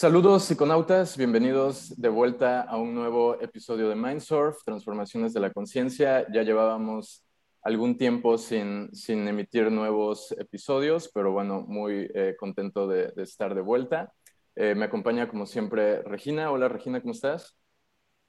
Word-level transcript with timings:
Saludos 0.00 0.44
psiconautas, 0.44 1.16
bienvenidos 1.16 1.92
de 2.00 2.08
vuelta 2.08 2.60
a 2.60 2.76
un 2.76 2.94
nuevo 2.94 3.34
episodio 3.40 3.88
de 3.88 3.96
Mindsurf, 3.96 4.62
Transformaciones 4.64 5.32
de 5.32 5.40
la 5.40 5.52
Conciencia. 5.52 6.24
Ya 6.32 6.44
llevábamos 6.44 7.26
algún 7.62 7.98
tiempo 7.98 8.38
sin, 8.38 8.94
sin 8.94 9.26
emitir 9.26 9.72
nuevos 9.72 10.30
episodios, 10.38 11.10
pero 11.12 11.32
bueno, 11.32 11.64
muy 11.66 12.08
eh, 12.14 12.36
contento 12.38 12.86
de, 12.86 13.12
estar 13.16 13.56
de 13.56 13.60
vuelta. 13.60 14.12
Eh, 14.54 14.76
me 14.76 14.84
acompaña 14.84 15.28
como 15.28 15.46
siempre 15.46 16.00
Regina. 16.04 16.52
Hola 16.52 16.68
Regina, 16.68 17.00
¿cómo 17.00 17.10
estás? 17.10 17.58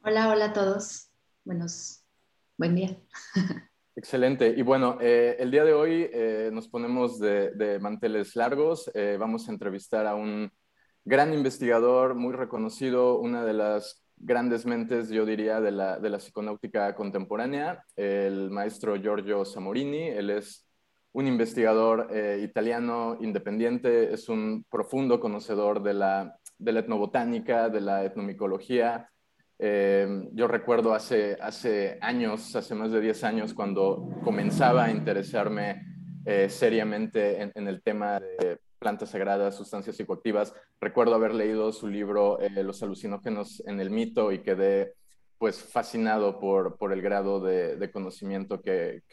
Hola, 0.02 0.28
hola 0.30 0.46
a 0.46 0.54
todos. 0.54 1.12
Buenos, 1.46 2.04
buen 2.58 2.74
día. 2.74 2.98
Excelente. 3.96 4.56
Y 4.58 4.64
bueno, 4.64 4.98
eh, 5.00 5.36
el 5.38 5.52
día 5.52 5.66
de 5.66 5.74
hoy 5.74 6.10
nos 6.52 6.68
ponemos 6.68 7.20
de, 7.20 7.52
de 7.52 7.78
manteles 7.78 8.36
largos. 8.36 8.92
vamos 9.20 9.48
a 9.48 9.52
entrevistar 9.52 10.08
a 10.08 10.16
un 10.16 10.52
gran 11.10 11.34
investigador, 11.34 12.14
muy 12.14 12.34
reconocido, 12.34 13.18
una 13.18 13.44
de 13.44 13.54
las 13.54 14.06
grandes 14.16 14.68
mentes, 14.68 15.10
yo 15.10 15.26
diría, 15.26 15.60
de 15.60 15.72
la, 15.72 16.00
de 16.00 16.08
la 16.08 16.20
psiconáutica 16.20 16.94
contemporánea, 16.94 17.84
el 17.96 18.52
maestro 18.52 18.96
Giorgio 18.96 19.44
Samorini. 19.44 20.08
Él 20.10 20.30
es 20.30 20.68
un 21.14 21.26
investigador 21.26 22.10
eh, 22.12 22.42
italiano 22.44 23.18
independiente, 23.22 24.14
es 24.14 24.30
un 24.30 24.64
profundo 24.70 25.20
conocedor 25.20 25.82
de 25.82 25.96
la, 25.96 26.38
de 26.60 26.74
la 26.74 26.82
etnobotánica, 26.82 27.70
de 27.70 27.82
la 27.82 28.06
etnomicología. 28.06 29.10
Eh, 29.58 30.30
yo 30.34 30.48
recuerdo 30.48 30.94
hace, 30.94 31.38
hace 31.42 31.98
años, 32.02 32.56
hace 32.56 32.76
más 32.76 32.92
de 32.92 33.02
10 33.02 33.24
años, 33.24 33.56
cuando 33.56 34.08
comenzaba 34.24 34.86
a 34.86 34.92
interesarme 34.92 35.82
eh, 36.24 36.50
seriamente 36.50 37.42
en, 37.42 37.52
en, 37.56 37.68
el 37.68 37.82
tema 37.82 38.20
de 38.20 38.60
plantas 38.80 39.10
sagradas, 39.10 39.56
sustancias 39.56 39.96
psicoactivas. 39.96 40.56
Recuerdo 40.80 41.16
haber 41.16 41.36
leído 41.36 41.72
su 41.72 41.88
libro 41.88 42.40
eh, 42.40 42.64
Los 42.64 42.82
alucinógenos 42.82 43.62
en 43.68 43.80
el 43.80 43.90
mito 43.90 44.32
y 44.32 44.40
quedé 44.40 44.96
pues 45.38 45.64
fascinado 45.64 46.40
por, 46.40 46.78
por 46.78 46.92
el 46.92 47.02
grado 47.02 47.40
de, 47.40 47.90
conocimiento 47.94 48.62
que, 48.62 49.04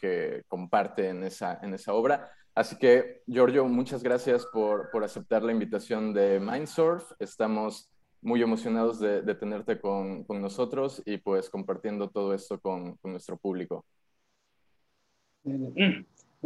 comparte 0.47 1.09
en 1.09 1.23
esa, 1.23 1.59
en 1.61 1.73
esa 1.73 1.93
obra. 1.93 2.29
Así 2.53 2.77
que, 2.77 3.21
Giorgio, 3.27 3.65
muchas 3.65 4.03
gracias 4.03 4.45
por, 4.47 4.89
aceptar 5.03 5.43
la 5.43 5.53
invitación 5.53 6.13
de 6.13 6.39
Mindsurf. 6.39 7.11
Estamos 7.19 7.89
muy 8.21 8.41
emocionados 8.41 8.99
de, 8.99 9.21
tenerte 9.35 9.79
con, 9.79 10.25
nosotros 10.27 11.01
y 11.05 11.17
pues 11.17 11.49
compartiendo 11.49 12.09
todo 12.09 12.33
esto 12.33 12.59
con, 12.59 12.97
con 12.97 13.11
nuestro 13.11 13.37
público. 13.37 13.85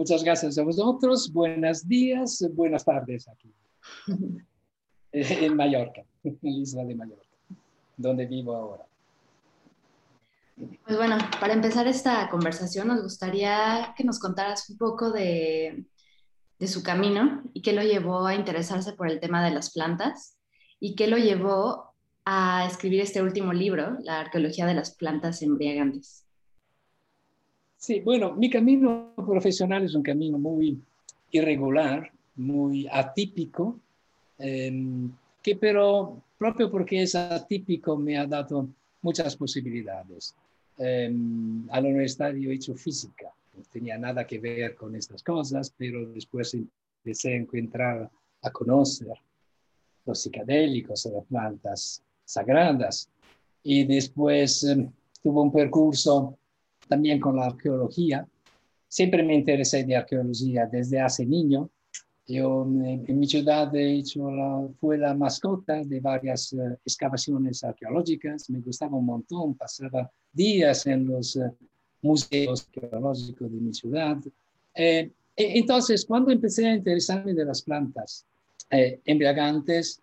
Muchas 0.01 0.23
gracias 0.23 0.57
a 0.57 0.63
vosotros. 0.63 1.31
Buenos 1.31 1.87
días, 1.87 2.43
buenas 2.55 2.83
tardes 2.83 3.27
aquí. 3.27 3.53
en 5.11 5.55
Mallorca, 5.55 6.01
en 6.23 6.39
la 6.41 6.49
isla 6.49 6.83
de 6.85 6.95
Mallorca, 6.95 7.37
donde 7.97 8.25
vivo 8.25 8.55
ahora. 8.55 8.83
Pues 10.55 10.97
bueno, 10.97 11.19
para 11.39 11.53
empezar 11.53 11.85
esta 11.85 12.27
conversación 12.31 12.87
nos 12.87 13.03
gustaría 13.03 13.93
que 13.95 14.03
nos 14.03 14.17
contaras 14.17 14.67
un 14.71 14.79
poco 14.79 15.11
de, 15.11 15.85
de 16.57 16.67
su 16.67 16.81
camino 16.81 17.43
y 17.53 17.61
qué 17.61 17.71
lo 17.71 17.83
llevó 17.83 18.25
a 18.25 18.33
interesarse 18.33 18.93
por 18.93 19.07
el 19.07 19.19
tema 19.19 19.45
de 19.45 19.51
las 19.51 19.71
plantas 19.71 20.35
y 20.79 20.95
qué 20.95 21.05
lo 21.05 21.17
llevó 21.19 21.93
a 22.25 22.65
escribir 22.65 23.01
este 23.01 23.21
último 23.21 23.53
libro, 23.53 23.97
La 23.99 24.21
arqueología 24.21 24.65
de 24.65 24.73
las 24.73 24.95
plantas 24.95 25.43
embriagantes. 25.43 26.25
Sí, 27.81 27.99
bueno, 28.01 28.35
mi 28.35 28.47
camino 28.47 29.11
profesional 29.15 29.83
es 29.83 29.95
un 29.95 30.03
camino 30.03 30.37
muy 30.37 30.79
irregular, 31.31 32.11
muy 32.35 32.87
atípico, 32.91 33.79
em, 34.37 35.11
que 35.41 35.55
pero 35.55 36.21
propio 36.37 36.69
porque 36.69 37.01
es 37.01 37.15
atípico 37.15 37.97
me 37.97 38.19
ha 38.19 38.27
dado 38.27 38.67
muchas 39.01 39.35
posibilidades. 39.35 40.35
Em, 40.77 41.67
a 41.71 41.81
la 41.81 41.89
universidad 41.89 42.31
yo 42.35 42.51
he 42.51 42.53
hecho 42.53 42.75
física, 42.75 43.33
no 43.57 43.63
tenía 43.73 43.97
nada 43.97 44.27
que 44.27 44.37
ver 44.37 44.75
con 44.75 44.95
estas 44.95 45.23
cosas, 45.23 45.73
pero 45.75 46.05
después 46.05 46.53
empecé 46.53 47.33
a 47.33 47.37
encontrar, 47.37 48.11
a 48.43 48.51
conocer 48.51 49.17
los 50.05 50.21
psicodélicos, 50.21 51.07
las 51.07 51.25
plantas 51.25 52.03
sagradas, 52.25 53.09
y 53.63 53.85
después 53.85 54.63
em, 54.65 54.91
tuve 55.23 55.41
un 55.41 55.51
percurso 55.51 56.37
también 56.91 57.21
con 57.21 57.37
la 57.37 57.45
arqueología. 57.45 58.27
Siempre 58.85 59.23
me 59.23 59.35
interesé 59.35 59.85
de 59.85 59.95
arqueología 59.95 60.65
desde 60.65 60.99
hace 60.99 61.25
niño. 61.25 61.69
Yo 62.27 62.63
en, 62.63 63.17
mi 63.17 63.27
ciudad 63.27 63.73
he 63.73 63.99
hecho 63.99 64.19
fue 64.77 64.97
la 64.97 65.13
mascota 65.13 65.85
de 65.85 66.01
varias 66.01 66.51
eh, 66.51 66.57
excavaciones 66.85 67.63
arqueológicas. 67.63 68.49
Me 68.49 68.59
gustaba 68.59 68.97
un 68.97 69.05
montón, 69.05 69.55
pasaba 69.55 70.11
días 70.33 70.85
en 70.85 71.07
los 71.07 71.37
eh, 71.37 71.49
museos 72.01 72.67
arqueológicos 72.67 73.49
de 73.49 73.57
mi 73.61 73.73
ciudad. 73.73 74.17
Eh, 74.75 75.09
e, 75.37 75.59
entonces, 75.59 76.05
cuando 76.05 76.29
empecé 76.29 76.67
a 76.67 76.75
interesarme 76.75 77.33
de 77.33 77.45
las 77.45 77.61
plantas 77.61 78.25
embriagantes, 78.69 80.01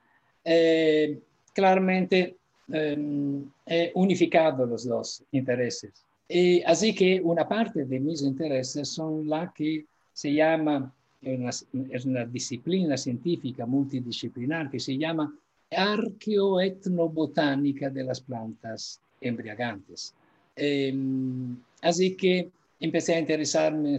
claramente 1.54 2.36
em, 2.70 3.50
he 3.66 3.92
unificado 3.94 4.66
los 4.66 4.84
dos 4.84 5.22
intereses. 5.32 6.07
Y 6.28 6.62
así 6.62 6.94
que 6.94 7.20
una 7.22 7.48
parte 7.48 7.86
de 7.86 7.98
mis 7.98 8.22
intereses 8.22 8.88
son 8.88 9.28
la 9.28 9.52
que 9.52 9.86
se 10.12 10.32
llama, 10.34 10.94
es 11.22 11.66
una, 12.04 12.24
disciplina 12.26 12.96
científica 12.98 13.64
multidisciplinar 13.64 14.70
que 14.70 14.78
se 14.78 14.98
llama 14.98 15.34
arqueoetnobotánica 15.70 17.88
de 17.88 18.04
las 18.04 18.20
plantas 18.20 19.00
embriagantes. 19.20 20.14
Em, 20.54 21.56
así 21.82 22.14
que 22.14 22.50
empecé 22.80 23.14
a 23.14 23.20
interesarme 23.20 23.98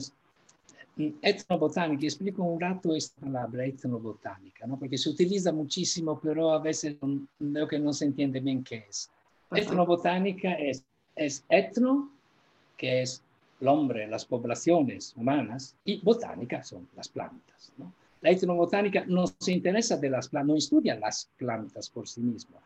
en 0.98 1.18
etnobotánica. 1.22 2.06
Explico 2.06 2.44
un 2.44 2.60
rato 2.60 2.94
esta 2.94 3.22
palabra, 3.22 3.66
etnobotánica, 3.66 4.68
¿no? 4.68 4.78
porque 4.78 4.98
se 4.98 5.10
utiliza 5.10 5.52
muchísimo, 5.52 6.20
pero 6.22 6.52
a 6.52 6.60
veces 6.60 6.98
veo 7.40 7.68
que 7.68 7.80
no 7.80 7.94
se 7.94 8.06
entiende 8.06 8.40
bien 8.40 8.64
qué 8.64 8.86
es. 8.90 9.10
Etnobotánica 9.52 10.54
es, 10.54 10.84
es 11.16 11.44
etno 11.50 12.19
que 12.80 13.02
es 13.02 13.22
el 13.60 13.68
hombre, 13.68 14.08
las 14.08 14.26
poblaciones 14.26 15.14
humanas, 15.18 15.76
y 15.84 16.00
botánica 16.00 16.64
son 16.64 16.88
las 16.96 17.10
plantas. 17.10 17.74
La 18.22 18.32
etnobotánica 18.32 19.04
no 19.06 19.26
se 19.28 19.52
interesa 19.52 19.98
de 19.98 20.10
las 20.10 20.30
plantas, 20.30 20.48
no 20.48 20.58
estudia 20.58 20.96
las 20.96 21.30
plantas 21.38 21.90
por 21.90 22.08
sí 22.08 22.22
misma. 22.22 22.58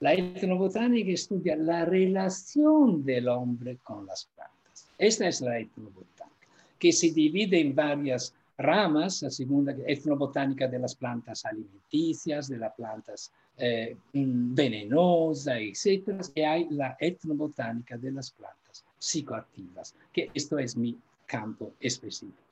La 0.00 0.12
etnobotánica 0.12 1.10
estudia 1.10 1.56
la 1.56 1.86
relación 1.86 3.02
del 3.02 3.28
hombre 3.28 3.78
con 3.82 4.04
las 4.04 4.28
plantas. 4.34 4.88
Esta 4.98 5.26
es 5.26 5.40
la 5.40 5.58
etnobotánica, 5.58 6.48
que 6.78 6.92
se 6.92 7.10
divide 7.12 7.58
en 7.58 7.74
varias 7.74 8.34
ramas, 8.58 9.22
la 9.22 9.30
segunda 9.30 9.74
etnobotánica 9.86 10.68
de 10.68 10.78
las 10.78 10.94
plantas 10.94 11.46
alimenticias, 11.46 12.48
de 12.48 12.58
las 12.58 12.74
plantas 12.74 13.32
eh, 13.56 13.96
venenosas, 14.12 15.56
etc. 15.56 16.22
Y 16.34 16.40
hay 16.42 16.68
la 16.70 16.94
etnobotánica 17.00 17.96
de 17.96 18.12
las 18.12 18.30
plantas 18.30 18.65
psicoactivas, 19.06 19.94
que 20.12 20.30
esto 20.34 20.58
es 20.58 20.76
mi 20.76 20.98
campo 21.26 21.72
específico. 21.80 22.42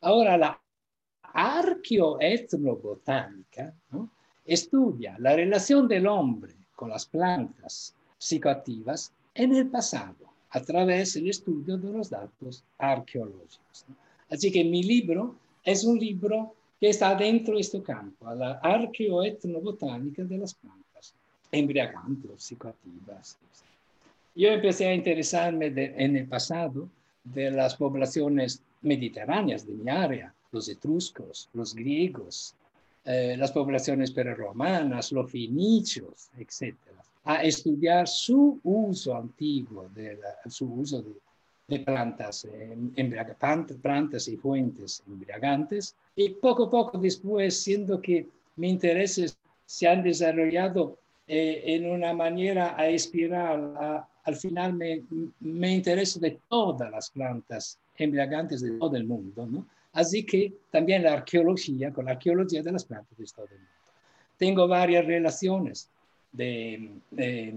Ahora, 0.00 0.36
la 0.36 0.60
arqueoetnobotánica 1.22 3.74
estudia 4.44 5.16
la 5.18 5.34
relación 5.34 5.88
del 5.88 6.06
hombre 6.06 6.54
con 6.74 6.90
las 6.90 7.06
plantas 7.06 7.94
psicoactivas 8.16 9.12
en 9.34 9.54
el 9.54 9.68
pasado, 9.68 10.28
a 10.50 10.60
través 10.60 11.14
del 11.14 11.28
estudio 11.28 11.76
de 11.76 11.92
los 11.92 12.10
datos 12.10 12.64
arqueológicos. 12.78 13.84
Así 14.30 14.50
que 14.50 14.64
mi 14.64 14.82
libro 14.82 15.36
es 15.64 15.84
un 15.84 15.98
libro 15.98 16.54
que 16.80 16.88
está 16.90 17.14
dentro 17.14 17.54
de 17.54 17.60
este 17.60 17.82
campo, 17.82 18.32
la 18.34 18.52
arqueoetnobotánica 18.62 20.24
de 20.24 20.38
las 20.38 20.54
plantas. 20.54 21.14
embriagantes, 21.50 22.42
psicoactivas. 22.42 23.38
Yo 24.38 24.50
empecé 24.50 24.86
a 24.86 24.94
interesarme 24.94 25.66
en 25.74 26.16
el 26.16 26.28
pasado 26.28 26.88
de 27.24 27.50
las 27.50 27.74
poblaciones 27.74 28.62
mediterráneas 28.82 29.66
de 29.66 29.72
mi 29.72 29.90
área, 29.90 30.32
los 30.52 30.68
etruscos, 30.68 31.50
los 31.54 31.74
griegos, 31.74 32.54
eh, 33.04 33.34
las 33.36 33.50
poblaciones 33.50 34.12
preromanas, 34.12 35.10
los 35.10 35.28
finicios, 35.28 36.30
etc. 36.38 36.76
A 37.24 37.42
estudiar 37.42 38.06
su 38.06 38.60
uso 38.62 39.16
antiguo, 39.16 39.88
de 39.92 40.20
su 40.48 40.72
uso 40.72 41.02
de, 41.66 41.80
plantas, 41.80 42.46
plantas 43.82 44.28
y 44.28 44.36
fuentes 44.36 45.02
embriagantes. 45.08 45.96
Y 46.14 46.28
poco 46.28 46.66
a 46.66 46.70
poco 46.70 46.98
después, 46.98 47.60
siendo 47.60 48.00
que 48.00 48.28
mis 48.54 48.70
intereses 48.70 49.36
se 49.66 49.88
han 49.88 50.04
desarrollado 50.04 50.96
eh, 51.26 51.74
en 51.74 51.90
una 51.90 52.14
manera 52.14 52.76
a 52.78 52.86
espiral, 52.88 54.06
al 54.28 54.36
final 54.36 54.74
me, 54.74 55.02
me 55.40 55.74
intereso 55.74 56.20
de 56.20 56.38
todas 56.48 56.90
las 56.90 57.10
plantas 57.10 57.78
embriagantes 57.96 58.60
de 58.60 58.72
todo 58.72 58.94
el 58.94 59.04
mundo. 59.04 59.64
Así 59.92 60.24
que 60.24 60.52
también 60.70 61.02
la 61.02 61.14
arqueología, 61.14 61.92
con 61.92 62.04
la 62.04 62.12
arqueología 62.12 62.62
de 62.62 62.72
las 62.72 62.84
plantas 62.84 63.16
de 63.16 63.24
todo 63.24 63.46
el 63.46 63.58
mundo. 63.58 63.72
Tengo 64.36 64.68
varias 64.68 65.06
relaciones 65.06 65.90
de, 66.30 66.90
de, 67.10 67.54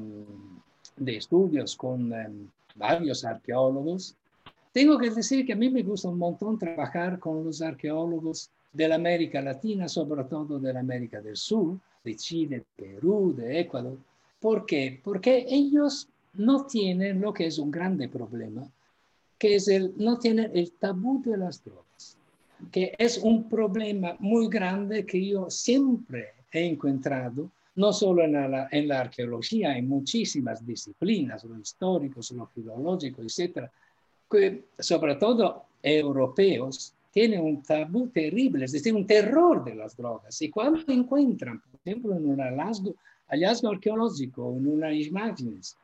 estudios 1.18 1.76
con 1.76 2.14
em, 2.14 2.48
varios 2.76 3.26
arqueólogos. 3.26 4.16
Tengo 4.72 4.98
que 4.98 5.10
decir 5.10 5.46
que 5.46 5.54
a 5.54 5.58
mí 5.58 5.70
me 5.70 5.84
gusta 5.84 6.08
un 6.08 6.18
montón 6.18 6.58
trabajar 6.58 7.20
con 7.20 7.44
los 7.44 7.62
arqueólogos 7.62 8.50
de 8.72 8.88
la 8.88 8.96
América 8.96 9.42
Latina, 9.42 9.90
sobre 9.90 10.24
todo 10.24 10.58
de 10.58 10.72
la 10.74 10.80
América 10.80 11.20
del 11.20 11.36
Sur, 11.36 11.78
de 12.04 12.16
Chile, 12.16 12.64
Perú, 12.78 13.34
de 13.36 13.60
Ecuador. 13.60 13.98
¿Por 14.40 14.66
qué? 14.66 15.00
Porque 15.04 15.46
ellos 15.50 16.08
no 16.34 16.66
tienen 16.66 17.22
lo 17.22 17.34
que 17.34 17.48
es 17.48 17.58
un 17.60 17.72
grande 17.72 18.08
problema, 18.08 18.70
que 19.38 19.56
es 19.56 19.68
el, 19.68 19.94
no 19.98 20.18
tienen 20.18 20.52
el 20.54 20.72
tabú 20.74 21.22
de 21.24 21.38
las 21.38 21.64
drogas, 21.64 22.18
que 22.72 22.94
es 22.98 23.18
un 23.18 23.50
problema 23.50 24.16
muy 24.20 24.48
grande 24.48 25.06
que 25.06 25.26
yo 25.26 25.50
siempre 25.50 26.30
he 26.52 26.66
encontrado, 26.66 27.50
no 27.76 27.92
solo 27.94 28.24
en 28.24 28.34
la, 28.34 28.68
en 28.72 28.88
la 28.88 29.00
arqueología, 29.00 29.78
en 29.78 29.88
muchísimas 29.88 30.66
disciplinas, 30.66 31.44
lo 31.44 31.58
históricos, 31.58 32.32
lo 32.32 32.46
filológico, 32.48 33.22
etcétera, 33.22 33.72
que 34.30 34.66
sobre 34.78 35.16
todo 35.16 35.64
europeos 35.82 36.94
tienen 37.12 37.42
un 37.42 37.62
tabú 37.62 38.08
terrible, 38.08 38.66
es 38.66 38.72
decir, 38.72 38.94
un 38.96 39.06
terror 39.06 39.64
de 39.64 39.76
las 39.76 39.98
drogas. 39.98 40.42
Y 40.42 40.50
cuando 40.50 40.80
encuentran, 40.92 41.60
por 41.60 41.80
ejemplo, 41.84 42.16
en 42.16 42.30
un 42.30 42.38
hallazgo, 42.38 42.96
hallazgo 43.28 43.70
arqueológico, 43.70 44.56
en 44.56 44.68
unas 44.68 44.94
imágenes 44.94 45.78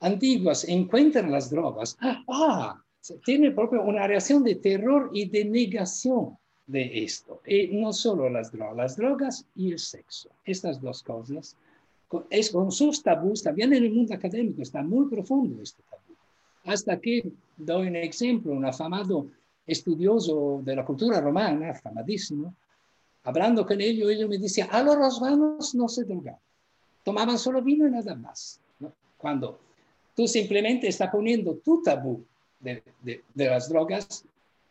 antiguas, 0.00 0.64
encuentran 0.68 1.30
las 1.30 1.50
drogas, 1.50 1.96
ah, 2.00 2.82
tiene 3.24 3.50
propio 3.50 3.82
una 3.82 4.06
reacción 4.06 4.42
de 4.44 4.56
terror 4.56 5.10
y 5.12 5.28
de 5.28 5.44
negación 5.44 6.36
de 6.66 7.04
esto. 7.04 7.40
Y 7.46 7.68
no 7.68 7.92
solo 7.92 8.28
las 8.28 8.52
drogas, 8.52 8.76
las 8.76 8.96
drogas 8.96 9.46
y 9.54 9.72
el 9.72 9.78
sexo. 9.78 10.30
Estas 10.44 10.80
dos 10.80 11.02
cosas, 11.02 11.56
es 12.28 12.50
con 12.50 12.72
sus 12.72 13.02
tabús, 13.02 13.42
también 13.42 13.72
en 13.72 13.84
el 13.84 13.92
mundo 13.92 14.14
académico 14.14 14.62
está 14.62 14.82
muy 14.82 15.08
profundo 15.08 15.62
este 15.62 15.82
tabú. 15.88 16.16
Hasta 16.64 16.98
que 16.98 17.32
doy 17.56 17.88
un 17.88 17.96
ejemplo, 17.96 18.52
un 18.52 18.64
afamado 18.64 19.26
estudioso 19.66 20.60
de 20.64 20.76
la 20.76 20.84
cultura 20.84 21.20
romana, 21.20 21.70
afamadísimo, 21.70 22.54
hablando 23.24 23.66
con 23.66 23.80
ellos, 23.80 24.10
ellos 24.10 24.28
me 24.28 24.38
decían, 24.38 24.68
a 24.72 24.82
los 24.82 25.20
romanos 25.20 25.74
no 25.74 25.88
se 25.88 26.04
drogaban, 26.04 26.40
tomaban 27.04 27.38
solo 27.38 27.62
vino 27.62 27.86
y 27.86 27.90
nada 27.90 28.14
más. 28.14 28.60
Cuando 29.16 29.60
tú 30.14 30.26
simplemente 30.26 30.88
estás 30.88 31.10
poniendo 31.10 31.56
tu 31.56 31.82
tabú 31.82 32.24
de, 32.60 32.82
las 33.34 33.68
drogas 33.68 34.24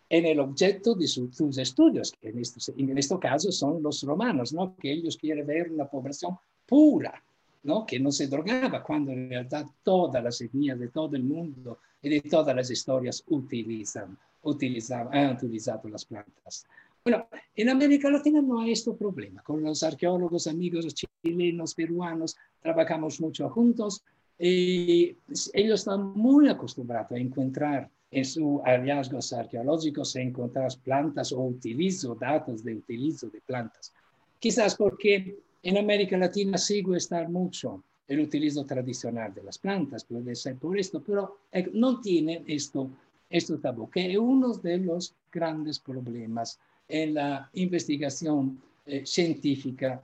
en 0.09 0.25
el 0.25 0.39
objeto 0.39 0.95
de 0.95 1.07
sus 1.07 1.57
estudios, 1.57 2.13
que 2.19 2.29
en 2.29 2.39
este, 2.39 2.73
en 2.77 2.97
este 2.97 3.19
caso 3.19 3.51
son 3.51 3.81
los 3.81 4.01
romanos, 4.03 4.53
¿no? 4.53 4.75
que 4.75 4.91
ellos 4.91 5.17
quieren 5.17 5.45
ver 5.45 5.71
una 5.71 5.85
población 5.85 6.37
pura, 6.65 7.21
¿no? 7.63 7.85
que 7.85 7.99
no 7.99 8.11
se 8.11 8.27
drogaba, 8.27 8.83
cuando 8.83 9.11
en 9.11 9.29
realidad 9.29 9.65
todas 9.83 10.23
las 10.23 10.41
etnias 10.41 10.79
de 10.79 10.87
todo 10.87 11.15
el 11.15 11.23
mundo 11.23 11.79
y 12.01 12.09
de 12.09 12.21
todas 12.21 12.55
las 12.55 12.71
historias 12.71 13.23
utilizan, 13.27 14.17
utilizan, 14.43 15.09
han 15.15 15.35
utilizado 15.35 15.87
las 15.89 16.05
plantas. 16.05 16.65
Bueno, 17.03 17.27
en 17.55 17.69
América 17.69 18.09
Latina 18.09 18.41
no 18.41 18.61
hay 18.61 18.73
este 18.73 18.91
problema. 18.93 19.41
Con 19.41 19.63
los 19.63 19.83
arqueólogos, 19.83 20.47
amigos 20.47 20.93
chilenos, 20.93 21.73
peruanos, 21.73 22.35
trabajamos 22.61 23.21
mucho 23.21 23.49
juntos 23.49 24.03
y 24.39 25.17
ellos 25.53 25.81
están 25.81 26.13
muy 26.15 26.47
acostumbrados 26.47 27.11
a 27.11 27.17
encontrar 27.17 27.89
en 28.09 28.25
sus 28.25 28.61
hallazgos 28.63 29.33
arqueológicos, 29.33 30.15
encontrar 30.15 30.71
plantas 30.83 31.31
o 31.31 31.41
utilizo 31.41 32.15
datos 32.15 32.63
de 32.63 32.75
utilizo 32.75 33.27
de 33.27 33.41
plantas. 33.41 33.93
Quizás 34.39 34.75
porque 34.75 35.37
en 35.61 35.77
América 35.77 36.17
Latina 36.17 36.57
sigue 36.57 36.97
estar 36.97 37.29
mucho 37.29 37.83
el 38.07 38.21
utilizo 38.21 38.65
tradicional 38.65 39.33
de 39.33 39.43
las 39.43 39.59
plantas, 39.59 40.05
puede 40.05 40.33
ser 40.35 40.55
por 40.55 40.79
esto, 40.79 41.03
pero 41.05 41.41
eh, 41.51 41.69
no 41.73 41.99
tienen 41.99 42.43
esto, 42.47 42.89
esto 43.29 43.59
tabú, 43.59 43.89
que 43.89 44.11
es 44.11 44.17
uno 44.17 44.53
de 44.53 44.77
los 44.77 45.13
grandes 45.31 45.77
problemas 45.77 46.59
en 46.87 47.13
la 47.13 47.49
investigación 47.53 48.59
eh, 48.85 49.05
científica 49.05 50.01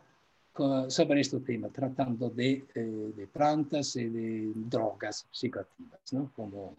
sobre 0.88 1.22
este 1.22 1.40
tema, 1.42 1.69
tratando 1.69 2.30
de, 2.30 2.66
eh, 2.74 3.12
de, 3.16 3.28
plantas 3.28 3.96
y 3.98 4.06
de 4.06 4.52
drogas 4.56 5.28
psicoactivas, 5.31 6.13
¿no? 6.13 6.31
Como 6.36 6.75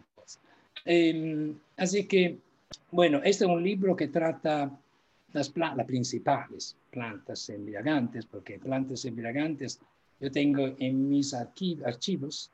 eh, 0.85 1.53
así 1.77 2.07
que, 2.07 2.39
bueno, 2.93 3.19
este 3.25 3.45
es 3.45 3.51
un 3.51 3.63
libro 3.63 3.97
que 3.97 4.09
trata 4.09 4.71
las, 5.33 5.53
las 5.57 5.87
principales 5.87 6.77
plantas 6.91 7.49
embriagantes, 7.51 8.25
porque 8.25 8.59
plantas 8.59 9.05
embriagantes 9.05 9.81
yo 10.21 10.31
tengo 10.31 10.75
en 10.79 11.09
mis 11.09 11.35
archivos, 11.35 12.51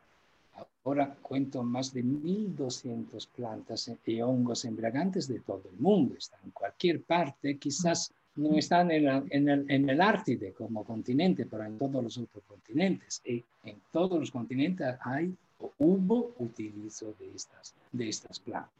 ahora 0.85 1.15
cuento 1.23 1.63
más 1.63 1.93
de 1.93 2.03
1.200 2.03 3.29
plantas 3.37 3.91
y 4.05 4.21
hongos 4.21 4.65
embriagantes 4.65 5.29
de 5.29 5.39
todo 5.41 5.63
el 5.71 5.79
mundo, 5.79 6.17
están 6.19 6.41
en 6.45 6.51
cualquier 6.51 7.03
parte, 7.03 7.59
quizás 7.59 8.13
no 8.37 8.57
están 8.57 8.91
en, 8.91 9.09
el, 9.09 9.67
en, 9.69 9.91
el, 9.91 10.01
Ártide 10.01 10.53
como 10.53 10.85
continente, 10.85 11.47
pero 11.47 11.65
en 11.65 11.79
todos 11.79 12.03
los 12.03 12.19
otros 12.19 12.43
continentes. 12.47 13.21
Y 13.25 13.45
en 13.65 13.81
todos 13.91 14.19
los 14.19 14.31
continentes 14.31 14.97
hay 15.01 15.35
o 15.59 15.73
hubo 15.79 16.35
utilizo 16.39 17.15
de 17.19 17.31
estas, 17.35 17.75
de 17.93 18.09
estas 18.09 18.41
plantas. 18.41 18.73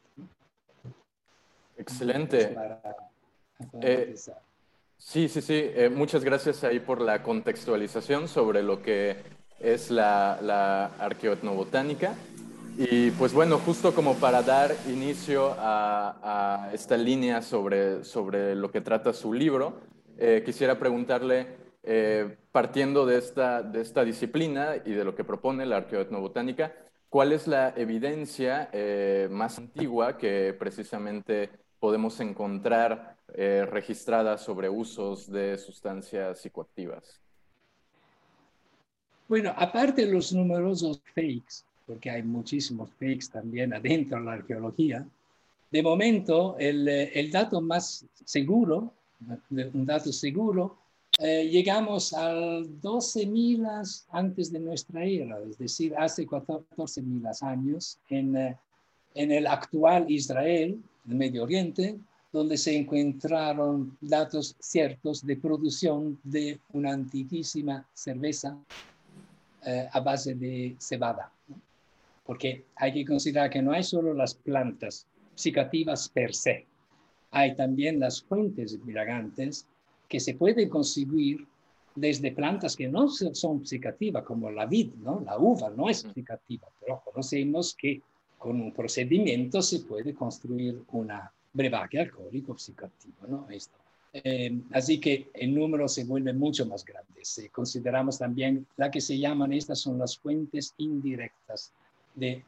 Excelente. 1.77 2.55
Eh, 3.81 4.15
sí, 4.97 5.27
sí, 5.27 5.41
sí. 5.41 5.53
Eh, 5.53 5.89
muchas 5.89 6.23
gracias 6.23 6.63
ahí 6.63 6.79
por 6.79 7.01
la 7.01 7.23
contextualización 7.23 8.27
sobre 8.27 8.63
lo 8.63 8.81
que 8.81 9.17
es 9.59 9.91
la, 9.91 10.39
la 10.41 10.85
arqueoetnobotánica. 10.97 12.15
Y 12.75 13.11
pues 13.11 13.33
bueno, 13.33 13.59
justo 13.59 13.93
como 13.93 14.15
para 14.15 14.41
dar 14.41 14.75
inicio 14.87 15.55
a, 15.59 16.71
esta 16.73 16.97
línea 16.97 17.43
sobre, 17.43 18.03
sobre 18.03 18.55
lo 18.55 18.71
que 18.71 18.81
trata 18.81 19.13
su 19.13 19.31
libro, 19.31 19.79
eh, 20.17 20.41
quisiera 20.43 20.79
preguntarle, 20.79 21.55
eh, 21.83 22.35
partiendo 22.51 23.05
de 23.05 23.19
esta, 23.19 23.61
de 23.61 23.81
esta 23.81 24.03
disciplina 24.03 24.77
y 24.83 24.91
de 24.91 25.03
lo 25.03 25.13
que 25.13 25.23
propone 25.23 25.67
la 25.67 25.77
arqueoetnobotánica, 25.77 26.73
¿cuál 27.09 27.31
es 27.31 27.47
la 27.47 27.73
evidencia 27.77 28.69
eh, 28.73 29.27
más 29.29 29.59
antigua 29.59 30.17
que 30.17 30.55
precisamente 30.57 31.51
podemos 31.79 32.19
encontrar 32.19 33.17
registrada 33.35 34.37
sobre 34.37 34.69
usos 34.69 35.31
de 35.31 35.57
sustancias 35.57 36.39
psicoactivas? 36.39 37.19
Bueno, 39.27 39.53
aparte 39.57 40.05
de 40.05 40.11
los 40.11 40.31
numerosos 40.33 41.01
fakes 41.15 41.65
porque 41.85 42.09
hay 42.09 42.23
muchísimos 42.23 42.89
fakes 42.91 43.27
también 43.31 43.73
adentro 43.73 44.19
de 44.19 44.25
la 44.25 44.33
arqueología. 44.33 45.05
De 45.71 45.81
momento, 45.81 46.55
el, 46.59 46.87
eh, 46.87 47.11
el 47.19 47.31
dato 47.31 47.59
más 47.59 48.05
seguro, 48.25 48.93
un 49.49 49.85
dato 49.85 50.13
seguro, 50.13 50.77
eh, 51.19 51.47
llegamos 51.49 52.13
al 52.13 52.79
12.000 52.79 54.05
antes 54.11 54.51
de 54.51 54.59
nuestra 54.59 55.03
era, 55.03 55.39
es 55.41 55.57
decir, 55.57 55.95
hace 55.97 56.27
14.000 56.27 57.41
años, 57.41 57.97
en, 58.09 58.35
eh, 58.35 58.57
en 59.15 59.31
el 59.31 59.47
actual 59.47 60.09
Israel, 60.09 60.79
el 61.07 61.15
Medio 61.15 61.43
Oriente, 61.43 61.97
donde 62.31 62.57
se 62.57 62.75
encontraron 62.75 63.97
datos 64.01 64.55
ciertos 64.59 65.25
de 65.25 65.37
producción 65.37 66.19
de 66.23 66.59
una 66.71 66.93
antiquísima 66.93 67.87
cerveza 67.93 68.57
a 69.93 69.99
base 70.01 70.35
de 70.35 70.75
cebada 70.77 71.32
porque 72.25 72.65
hay 72.75 72.93
que 72.93 73.05
considerar 73.05 73.49
que 73.49 73.61
no 73.61 73.71
hay 73.71 73.83
solo 73.83 74.13
las 74.13 74.33
plantas 74.35 75.07
psicativas 75.35 76.09
per 76.09 76.33
se, 76.33 76.65
hay 77.31 77.55
también 77.55 77.99
las 77.99 78.21
fuentes 78.21 78.73
embriagantes 78.73 79.67
que 80.07 80.19
se 80.19 80.35
pueden 80.35 80.69
conseguir 80.69 81.47
desde 81.95 82.31
plantas 82.31 82.75
que 82.75 82.87
no 82.87 83.07
son 83.09 83.65
psicativas, 83.65 84.23
como 84.23 84.49
la 84.49 84.65
vid, 84.65 84.93
¿no? 84.95 85.21
la 85.25 85.37
uva 85.37 85.69
no 85.69 85.89
es 85.89 86.07
psicativa, 86.13 86.67
pero 86.79 87.01
conocemos 87.03 87.75
que 87.75 88.01
con 88.37 88.59
un 88.59 88.73
procedimiento 88.73 89.61
se 89.61 89.79
puede 89.79 90.13
construir 90.13 90.83
una 90.91 91.31
brebaje 91.53 91.99
alcohólico 91.99 92.57
psicativo. 92.57 93.15
¿no? 93.27 93.47
Esto. 93.49 93.77
Eh, 94.11 94.59
así 94.71 94.99
que 94.99 95.29
el 95.33 95.55
número 95.55 95.87
se 95.87 96.03
vuelve 96.03 96.33
mucho 96.33 96.65
más 96.65 96.83
grande. 96.83 97.21
Si 97.23 97.49
consideramos 97.49 98.19
también 98.19 98.67
la 98.77 98.91
que 98.91 99.01
se 99.01 99.17
llaman, 99.17 99.53
estas 99.53 99.79
son 99.79 99.97
las 99.97 100.17
fuentes 100.17 100.73
indirectas 100.77 101.73
de, 102.15 102.43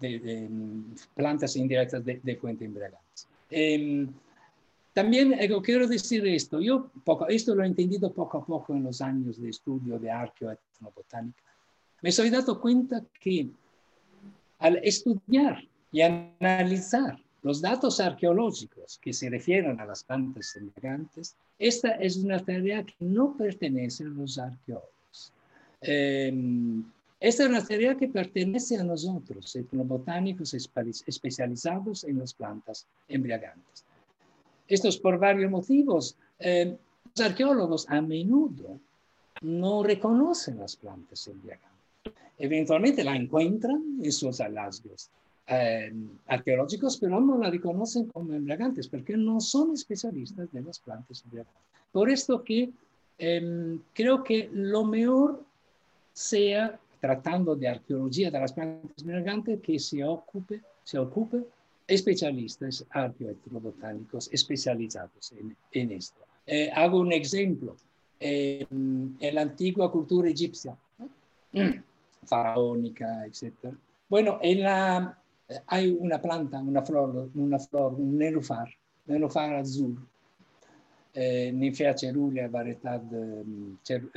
de, 0.00 0.48
plantas 1.14 1.56
indirectas 1.56 2.04
de, 2.04 2.36
fuente 2.40 2.64
embriagantes. 2.64 3.28
Eh, 3.50 4.06
también 4.92 5.34
quiero 5.62 5.86
decir 5.86 6.26
esto, 6.26 6.60
yo 6.60 6.90
poco, 7.04 7.26
esto 7.28 7.54
lo 7.54 7.62
he 7.64 7.66
entendido 7.66 8.12
poco 8.12 8.38
a 8.38 8.44
poco 8.44 8.74
en 8.74 8.84
los 8.84 9.00
años 9.00 9.40
de 9.40 9.48
estudio 9.48 9.98
de 9.98 10.10
arqueoetnobotánica. 10.10 11.42
Me 12.02 12.12
soy 12.12 12.30
dado 12.30 12.60
cuenta 12.60 13.02
que 13.18 13.48
al 14.58 14.76
estudiar 14.82 15.62
y 15.90 16.02
analizar 16.02 17.18
los 17.42 17.60
datos 17.60 18.00
arqueológicos 18.00 18.98
que 18.98 19.12
se 19.12 19.28
refieren 19.30 19.80
a 19.80 19.86
las 19.86 20.04
plantas 20.04 20.54
embriagantes, 20.56 21.36
esta 21.58 21.90
es 21.92 22.16
una 22.16 22.38
tarea 22.38 22.84
que 22.84 22.94
no 23.00 23.36
pertenece 23.36 24.04
a 24.04 24.08
los 24.08 24.38
arqueólogos. 24.38 25.32
Em, 25.80 26.84
esta 27.22 27.44
es 27.44 27.48
una 27.48 27.64
tarea 27.64 27.96
que 27.96 28.08
pertenece 28.08 28.76
a 28.76 28.82
nosotros, 28.82 29.54
etnobotánicos 29.54 30.54
especializados 30.54 32.02
en 32.02 32.18
las 32.18 32.34
plantas 32.34 32.84
embriagantes. 33.06 33.84
Esto 34.66 34.88
es 34.88 34.96
por 34.96 35.20
varios 35.20 35.48
motivos. 35.48 36.16
Eh, 36.40 36.76
los 37.14 37.26
arqueólogos 37.26 37.88
a 37.88 38.00
menudo 38.02 38.80
no 39.42 39.84
reconocen 39.84 40.58
las 40.58 40.74
plantas 40.74 41.28
embriagantes. 41.28 41.70
Eventualmente 42.38 43.04
la 43.04 43.14
encuentran 43.14 44.00
en 44.02 44.10
sus 44.10 44.38
hallazgos 44.38 45.08
eh, 45.46 45.92
arqueológicos, 46.26 46.96
pero 46.96 47.20
no 47.20 47.38
la 47.38 47.50
reconocen 47.50 48.06
como 48.08 48.32
embriagantes 48.32 48.88
porque 48.88 49.16
no 49.16 49.40
son 49.40 49.74
especialistas 49.74 50.50
de 50.50 50.62
las 50.62 50.80
plantas 50.80 51.22
embriagantes. 51.22 51.62
Por 51.92 52.10
esto 52.10 52.42
que 52.42 52.70
em, 53.18 53.78
creo 53.92 54.24
que 54.24 54.50
lo 54.52 54.84
mejor 54.84 55.44
sea, 56.12 56.80
tratando 57.02 57.56
de 57.56 57.66
arqueología 57.66 58.30
de 58.30 58.38
las 58.38 58.52
plantas 58.52 59.02
embriagantes, 59.02 59.60
que 59.60 59.76
se 59.80 60.04
ocupe, 60.04 60.60
se 60.84 61.00
ocupe 61.00 61.42
especialistas 61.84 62.86
arqueoetnobotánicos 62.90 64.30
especializados 64.32 65.32
en, 65.72 65.90
esto. 65.90 66.20
Eh, 66.46 66.70
hago 66.72 67.00
un 67.00 67.12
ejemplo. 67.12 67.74
en 68.20 69.34
la 69.34 69.42
antigua 69.42 69.90
cultura 69.90 70.28
egipcia, 70.28 70.76
faraónica, 72.24 73.26
etc. 73.26 73.74
Bueno, 74.08 74.38
en 74.40 74.62
la, 74.62 75.18
hay 75.66 75.90
una 75.90 76.22
planta, 76.22 76.60
una 76.60 76.82
flor, 76.82 77.30
una 77.34 77.58
flor 77.58 77.94
un 77.94 78.16
nenufar, 78.16 78.68
nenufar 79.06 79.56
azul, 79.56 79.98
eh, 81.14 81.52
Nymphea 81.52 81.96
cerulea, 81.96 82.48
variedad, 82.48 83.02
cer, 83.82 84.08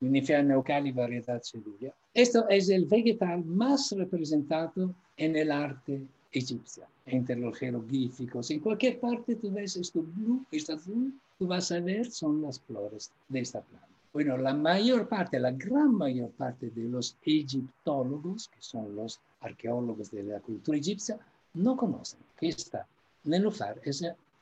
Nymphea 0.00 0.42
neucali, 0.42 0.92
variedad 0.92 1.42
cerulea. 1.42 1.92
Esto 2.14 2.48
es 2.48 2.68
el 2.68 2.86
vegetal 2.86 3.44
más 3.44 3.92
representado 3.92 4.94
en 5.16 5.36
el 5.36 5.50
arte 5.50 6.02
egipcia, 6.30 6.86
entre 7.06 7.36
los 7.36 7.58
jeroglíficos. 7.58 8.50
En 8.50 8.60
cualquier 8.60 9.00
parte 9.00 9.36
tú 9.36 9.50
ves 9.50 9.76
esto 9.76 10.02
blue, 10.02 10.44
esto 10.50 10.74
azul, 10.74 11.12
tú 11.38 11.46
vas 11.46 11.70
a 11.72 11.80
ver 11.80 12.10
son 12.10 12.42
las 12.42 12.60
flores 12.60 13.10
de 13.28 13.40
esta 13.40 13.60
planta. 13.60 13.88
Bueno, 14.12 14.36
la 14.36 14.52
mayor 14.52 15.08
parte, 15.08 15.40
la 15.40 15.52
gran 15.52 15.94
mayor 15.94 16.30
parte 16.30 16.70
de 16.70 16.84
los 16.84 17.16
egiptólogos, 17.24 18.48
que 18.48 18.60
son 18.60 18.94
los 18.94 19.20
arqueólogos 19.40 20.10
de 20.10 20.22
la 20.22 20.40
cultura 20.40 20.78
egipcia, 20.78 21.18
no 21.54 21.76
conocen 21.76 22.20
que 22.38 22.48
esta 22.48 22.86
nenúfar 23.24 23.80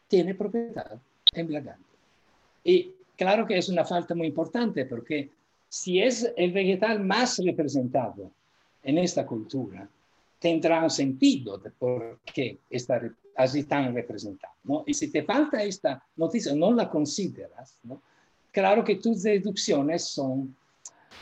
tiene 0.08 0.34
propiedad 0.34 1.00
embriagante. 1.32 1.84
Y 2.64 2.92
claro 3.16 3.46
que 3.46 3.58
es 3.58 3.68
una 3.68 3.84
falta 3.84 4.14
muy 4.14 4.28
importante 4.28 4.84
porque 4.84 5.30
si 5.68 6.00
es 6.00 6.30
el 6.36 6.52
vegetal 6.52 7.00
más 7.00 7.38
representado 7.38 8.30
en 8.82 8.98
esta 8.98 9.26
cultura, 9.26 9.88
tendrá 10.38 10.82
un 10.82 10.90
sentido 10.90 11.58
de 11.58 11.70
por 11.70 12.18
qué 12.34 12.58
está 12.68 13.00
así 13.36 13.64
tan 13.64 13.94
representado. 13.94 14.54
¿no? 14.64 14.84
Y 14.86 14.94
si 14.94 15.08
te 15.08 15.22
falta 15.22 15.62
esta 15.62 16.02
noticia, 16.16 16.54
no 16.54 16.72
la 16.72 16.90
consideras, 16.90 17.78
¿no? 17.84 18.02
claro 18.50 18.82
que 18.82 18.96
tus 18.96 19.22
deducciones 19.22 20.04
son, 20.04 20.54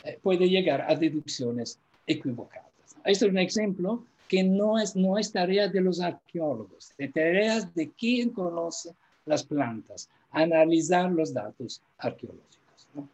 eh, 0.03 0.17
puede 0.21 0.49
llegar 0.49 0.81
a 0.89 0.95
deducciones 0.95 1.79
equivocadas. 2.07 2.69
Este 3.05 3.25
es 3.25 3.31
un 3.31 3.37
ejemplo 3.37 4.03
que 4.27 4.43
no 4.43 4.79
es, 4.79 4.95
no 4.95 5.17
es 5.17 5.31
tarea 5.31 5.67
de 5.67 5.81
los 5.81 5.99
arqueólogos, 5.99 6.93
es 6.97 7.13
tarea 7.13 7.61
de 7.75 7.91
quien 7.91 8.29
conoce 8.29 8.95
las 9.29 9.43
plantas, 9.43 10.09
analizar 10.31 11.09
los 11.11 11.33
datos 11.33 11.81
arqueológicos. 11.97 12.87
¿no? 12.93 13.07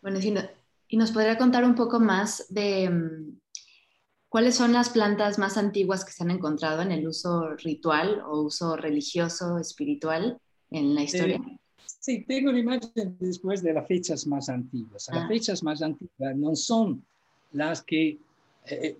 Bueno, 0.00 0.20
si 0.20 0.34
¿Y 0.92 0.96
nos 0.96 1.12
podría 1.12 1.38
contar 1.38 1.64
un 1.64 1.76
poco 1.76 2.00
más 2.00 2.46
de 2.48 2.90
mm, 2.90 3.38
cuáles 4.28 4.56
son 4.56 4.72
las 4.72 4.90
plantas 4.90 5.38
más 5.38 5.56
antiguas 5.56 6.04
que 6.04 6.10
se 6.10 6.24
han 6.24 6.32
encontrado 6.32 6.82
en 6.82 6.90
el 6.90 7.06
uso 7.06 7.54
ritual 7.56 8.20
o 8.26 8.42
uso 8.42 8.76
religioso, 8.76 9.58
espiritual 9.58 10.40
en 10.70 10.94
la 10.94 11.02
historia? 11.04 11.40
sí, 12.00 12.24
tengo 12.26 12.50
una 12.50 12.58
imagen 12.58 13.16
después 13.20 13.62
de 13.62 13.72
las 13.72 13.86
fechas 13.86 14.26
más 14.26 14.48
antiguas. 14.48 15.08
Las 15.12 15.24
ah. 15.24 15.28
fechas 15.28 15.62
más 15.62 15.80
antiguas 15.80 16.36
no 16.36 16.56
son 16.56 17.04
las 17.52 17.82
que, 17.82 18.18
eh, 18.66 18.98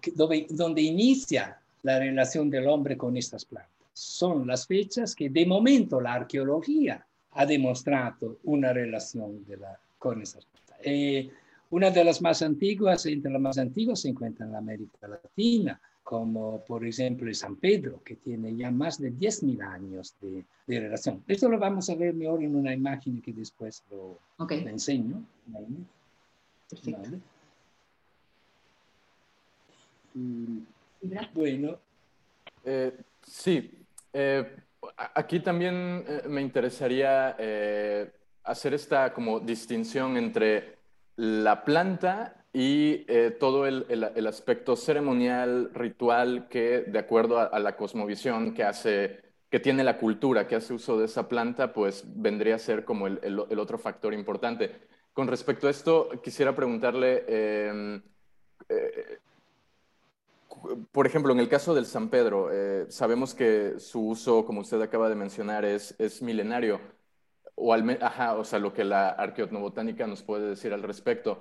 donde 0.50 0.82
inicia 0.82 1.59
la 1.82 1.98
relación 1.98 2.50
del 2.50 2.66
hombre 2.68 2.96
con 2.96 3.16
estas 3.16 3.44
plantas. 3.44 3.70
Son 3.92 4.46
las 4.46 4.66
fechas 4.66 5.14
que 5.14 5.30
de 5.30 5.46
momento 5.46 6.00
la 6.00 6.14
arqueología 6.14 7.04
ha 7.32 7.46
demostrado 7.46 8.38
una 8.44 8.72
relación 8.72 9.44
de 9.46 9.56
la, 9.56 9.78
con 9.98 10.22
estas 10.22 10.44
plantas. 10.46 10.78
Eh, 10.82 11.30
una 11.70 11.90
de 11.90 12.04
las 12.04 12.20
más 12.20 12.42
antiguas, 12.42 13.06
entre 13.06 13.30
las 13.30 13.40
más 13.40 13.58
antiguas, 13.58 14.00
se 14.00 14.08
encuentra 14.08 14.46
en 14.46 14.56
América 14.56 15.06
Latina, 15.06 15.80
como 16.02 16.64
por 16.64 16.84
ejemplo 16.84 17.28
el 17.28 17.34
San 17.36 17.54
Pedro, 17.56 18.02
que 18.02 18.16
tiene 18.16 18.56
ya 18.56 18.72
más 18.72 18.98
de 18.98 19.12
10.000 19.12 19.62
años 19.62 20.16
de, 20.20 20.44
relación. 20.66 21.22
Esto 21.28 21.48
lo 21.48 21.58
vamos 21.58 21.88
a 21.90 21.94
ver 21.94 22.14
mejor 22.14 22.42
en 22.42 22.56
una 22.56 22.74
imagen 22.74 23.20
que 23.20 23.32
después 23.32 23.84
lo, 23.90 24.18
enseño. 24.48 25.22
Bueno. 31.34 31.78
Eh, 32.64 32.92
sí, 33.22 33.86
eh, 34.12 34.56
aquí 35.14 35.40
también 35.40 36.04
eh, 36.06 36.22
me 36.28 36.40
interesaría 36.40 37.36
hacer 38.44 38.74
esta 38.74 39.12
como 39.12 39.40
distinción 39.40 40.16
entre 40.16 40.76
la 41.16 41.64
planta 41.64 42.36
y 42.52 43.04
todo 43.38 43.66
el, 43.66 44.26
aspecto 44.26 44.74
ceremonial, 44.74 45.70
ritual, 45.72 46.48
que 46.48 46.80
de 46.80 46.98
acuerdo 46.98 47.38
a, 47.38 47.58
la 47.60 47.76
cosmovisión 47.76 48.54
que 48.54 48.64
hace, 48.64 49.20
que 49.48 49.60
tiene 49.60 49.84
la 49.84 49.98
cultura, 49.98 50.48
que 50.48 50.56
hace 50.56 50.74
uso 50.74 50.98
de 50.98 51.04
esa 51.04 51.28
planta, 51.28 51.72
pues 51.72 52.02
vendría 52.06 52.56
a 52.56 52.58
ser 52.58 52.84
como 52.84 53.06
el, 53.06 53.38
otro 53.58 53.78
factor 53.78 54.14
importante. 54.14 54.72
Con 55.12 55.28
respecto 55.28 55.68
a 55.68 55.70
esto, 55.70 56.08
quisiera 56.22 56.54
preguntarle, 56.54 57.24
em, 57.28 58.02
por 60.92 61.06
ejemplo, 61.06 61.32
en 61.32 61.40
el 61.40 61.48
caso 61.48 61.74
del 61.74 61.86
San 61.86 62.08
Pedro, 62.08 62.50
eh, 62.52 62.86
sabemos 62.88 63.34
que 63.34 63.78
su 63.78 64.08
uso, 64.08 64.44
como 64.44 64.60
usted 64.60 64.80
acaba 64.80 65.08
de 65.08 65.14
mencionar, 65.14 65.64
es, 65.64 65.94
es 65.98 66.22
milenario 66.22 66.80
o 67.60 67.72
al 67.74 67.98
ajá, 68.02 68.36
o 68.36 68.44
sea, 68.44 68.58
lo 68.58 68.72
que 68.72 68.84
la 68.84 69.10
arqueoetnobotánica 69.10 70.06
nos 70.06 70.22
puede 70.22 70.48
decir 70.48 70.72
al 70.72 70.82
respecto. 70.82 71.40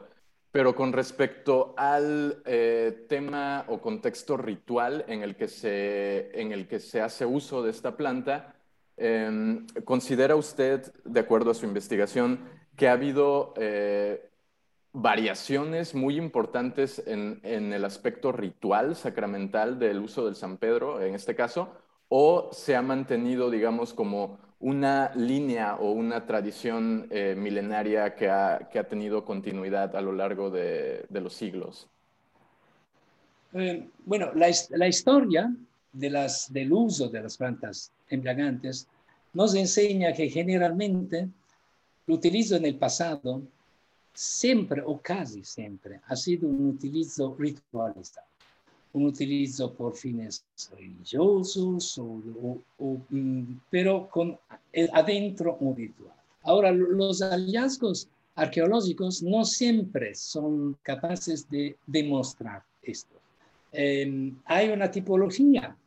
Pero 0.51 0.75
con 0.75 0.93
respecto 0.93 1.73
al 1.77 2.41
eh, 2.45 3.05
tema 3.07 3.65
o 3.67 3.79
contexto 3.79 4.35
ritual 4.35 5.05
en 5.07 5.21
el 5.21 5.35
que 5.35 5.47
se, 5.47 6.31
en 6.39 6.51
el 6.51 6.67
que 6.67 6.79
se 6.79 7.01
hace 7.01 7.25
uso 7.25 7.63
de 7.63 7.69
esta 7.71 7.95
planta, 7.95 8.55
em, 8.97 9.67
¿considera 9.85 10.35
usted, 10.35 10.91
de 11.05 11.19
acuerdo 11.19 11.51
a 11.51 11.53
su 11.53 11.65
investigación, 11.65 12.39
que 12.75 12.89
ha 12.89 12.93
habido 12.93 13.53
eh, 13.57 14.29
variaciones 14.93 15.93
muy 15.93 16.17
importantes 16.17 17.01
en, 17.05 17.39
el 17.43 17.85
aspecto 17.85 18.31
ritual, 18.31 18.95
sacramental 18.95 19.79
del 19.79 19.99
uso 19.99 20.25
del 20.25 20.35
San 20.35 20.57
Pedro, 20.57 21.01
en 21.01 21.15
este 21.15 21.35
caso, 21.35 21.69
o 22.09 22.49
se 22.51 22.75
ha 22.75 22.81
mantenido, 22.81 23.51
digamos, 23.51 23.93
como 23.93 24.39
una 24.59 25.11
línea 25.15 25.75
o 25.75 25.91
una 25.91 26.25
tradición 26.25 27.07
eh, 27.11 27.35
milenaria 27.37 28.15
que 28.15 28.29
ha, 28.29 28.59
tenido 28.89 29.23
continuidad 29.23 29.95
a 29.95 30.01
lo 30.01 30.11
largo 30.11 30.49
de, 30.49 31.05
los 31.11 31.33
siglos? 31.33 31.87
Eh, 33.53 33.87
bueno, 34.05 34.31
la, 34.33 34.87
historia 34.87 35.53
del 35.93 36.73
uso 36.73 37.09
de 37.09 37.21
las 37.21 37.37
plantas 37.37 37.91
embriagantes 38.09 38.87
nos 39.33 39.55
enseña 39.55 40.13
que 40.13 40.29
generalmente 40.29 41.29
el 42.07 42.13
utilizo 42.13 42.55
en 42.55 42.65
el 42.65 42.75
pasado 42.75 43.43
siempre 44.19 44.81
o 44.85 44.99
casi 44.99 45.45
siempre 45.45 46.01
ha 46.07 46.13
sido 46.13 46.49
un 46.49 46.71
utilizo 46.71 47.37
ritualizado, 47.39 48.27
un 48.91 49.05
utilizo 49.05 49.73
por 49.73 49.95
fines 49.95 50.43
religiosos, 50.77 51.97
mm, 53.09 53.43
pero 53.69 54.09
con 54.09 54.37
adentro 54.91 55.55
un 55.61 55.73
ritual. 55.73 56.13
Ahora, 56.43 56.69
los 56.69 57.21
hallazgos 57.21 58.09
arqueológicos 58.35 59.23
no 59.23 59.45
siempre 59.45 60.13
son 60.15 60.77
capaces 60.83 61.49
de 61.49 61.77
demostrar 61.87 62.61
esto. 62.83 63.15
Em, 63.71 64.35
hay 64.43 64.67
una 64.67 64.91
tipología 64.91 65.77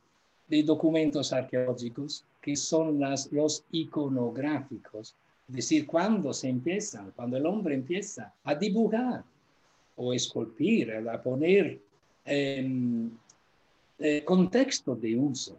de 0.49 0.63
documentos 0.63 1.35
arqueológicos 1.35 2.25
que 2.41 2.57
son 2.57 2.99
las, 2.99 3.31
los 3.31 3.63
iconográficos, 3.73 5.15
es 5.53 5.57
decir, 5.57 5.87
cuando 5.87 6.33
se 6.33 6.49
empieza, 6.49 7.05
cuando 7.15 7.37
el 7.37 7.45
hombre 7.45 7.75
empieza 7.75 8.33
a 8.43 8.55
dibujar 8.55 9.23
o 9.97 10.15
esculpir, 10.15 10.91
a 10.91 11.23
poner 11.23 11.79
em, 12.25 13.11
eh, 13.99 14.25
contexto 14.25 14.97
de 14.97 15.15
uso 15.15 15.59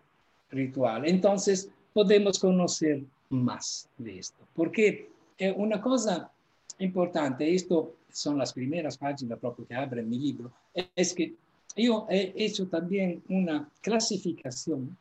ritual, 0.49 1.07
entonces 1.07 1.69
podemos 1.93 2.39
conocer 2.39 3.03
más 3.29 3.87
de 3.99 4.17
esto. 4.17 4.43
Porque 4.55 5.11
eh, 5.37 5.53
una 5.55 5.79
cosa 5.79 6.31
importante, 6.79 7.53
esto 7.53 7.93
son 8.11 8.39
las 8.39 8.51
primeras 8.51 8.97
páginas 8.97 9.37
proprio 9.37 9.67
que 9.67 9.75
abren 9.75 10.09
mi 10.09 10.17
libro, 10.17 10.51
es 10.95 11.13
que 11.13 11.35
yo 11.77 12.07
he 12.09 12.33
hecho 12.35 12.67
también 12.67 13.21
una 13.29 13.69
clasificación 13.79 14.97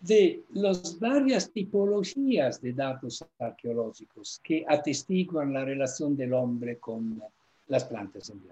de 0.00 0.42
las 0.54 0.98
varias 0.98 1.50
tipologías 1.50 2.60
de 2.60 2.72
datos 2.72 3.24
arqueológicos 3.38 4.40
que 4.42 4.64
atestiguan 4.66 5.52
la 5.52 5.64
relación 5.64 6.16
del 6.16 6.32
hombre 6.32 6.78
con 6.78 7.22
las 7.68 7.84
plantas 7.84 8.30
en 8.30 8.42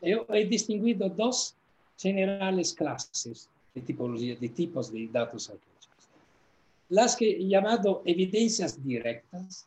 Yo 0.00 0.26
he 0.30 0.46
distinguido 0.46 1.10
dos 1.10 1.54
generales 1.98 2.72
clases 2.72 3.50
de 3.74 3.82
tipología, 3.82 4.34
de 4.36 4.48
tipos 4.48 4.90
de 4.90 5.08
datos 5.08 5.50
arqueológicos. 5.50 6.08
Las 6.88 7.16
que 7.16 7.32
he 7.32 7.46
llamado 7.46 8.02
evidencias 8.06 8.82
directas 8.82 9.66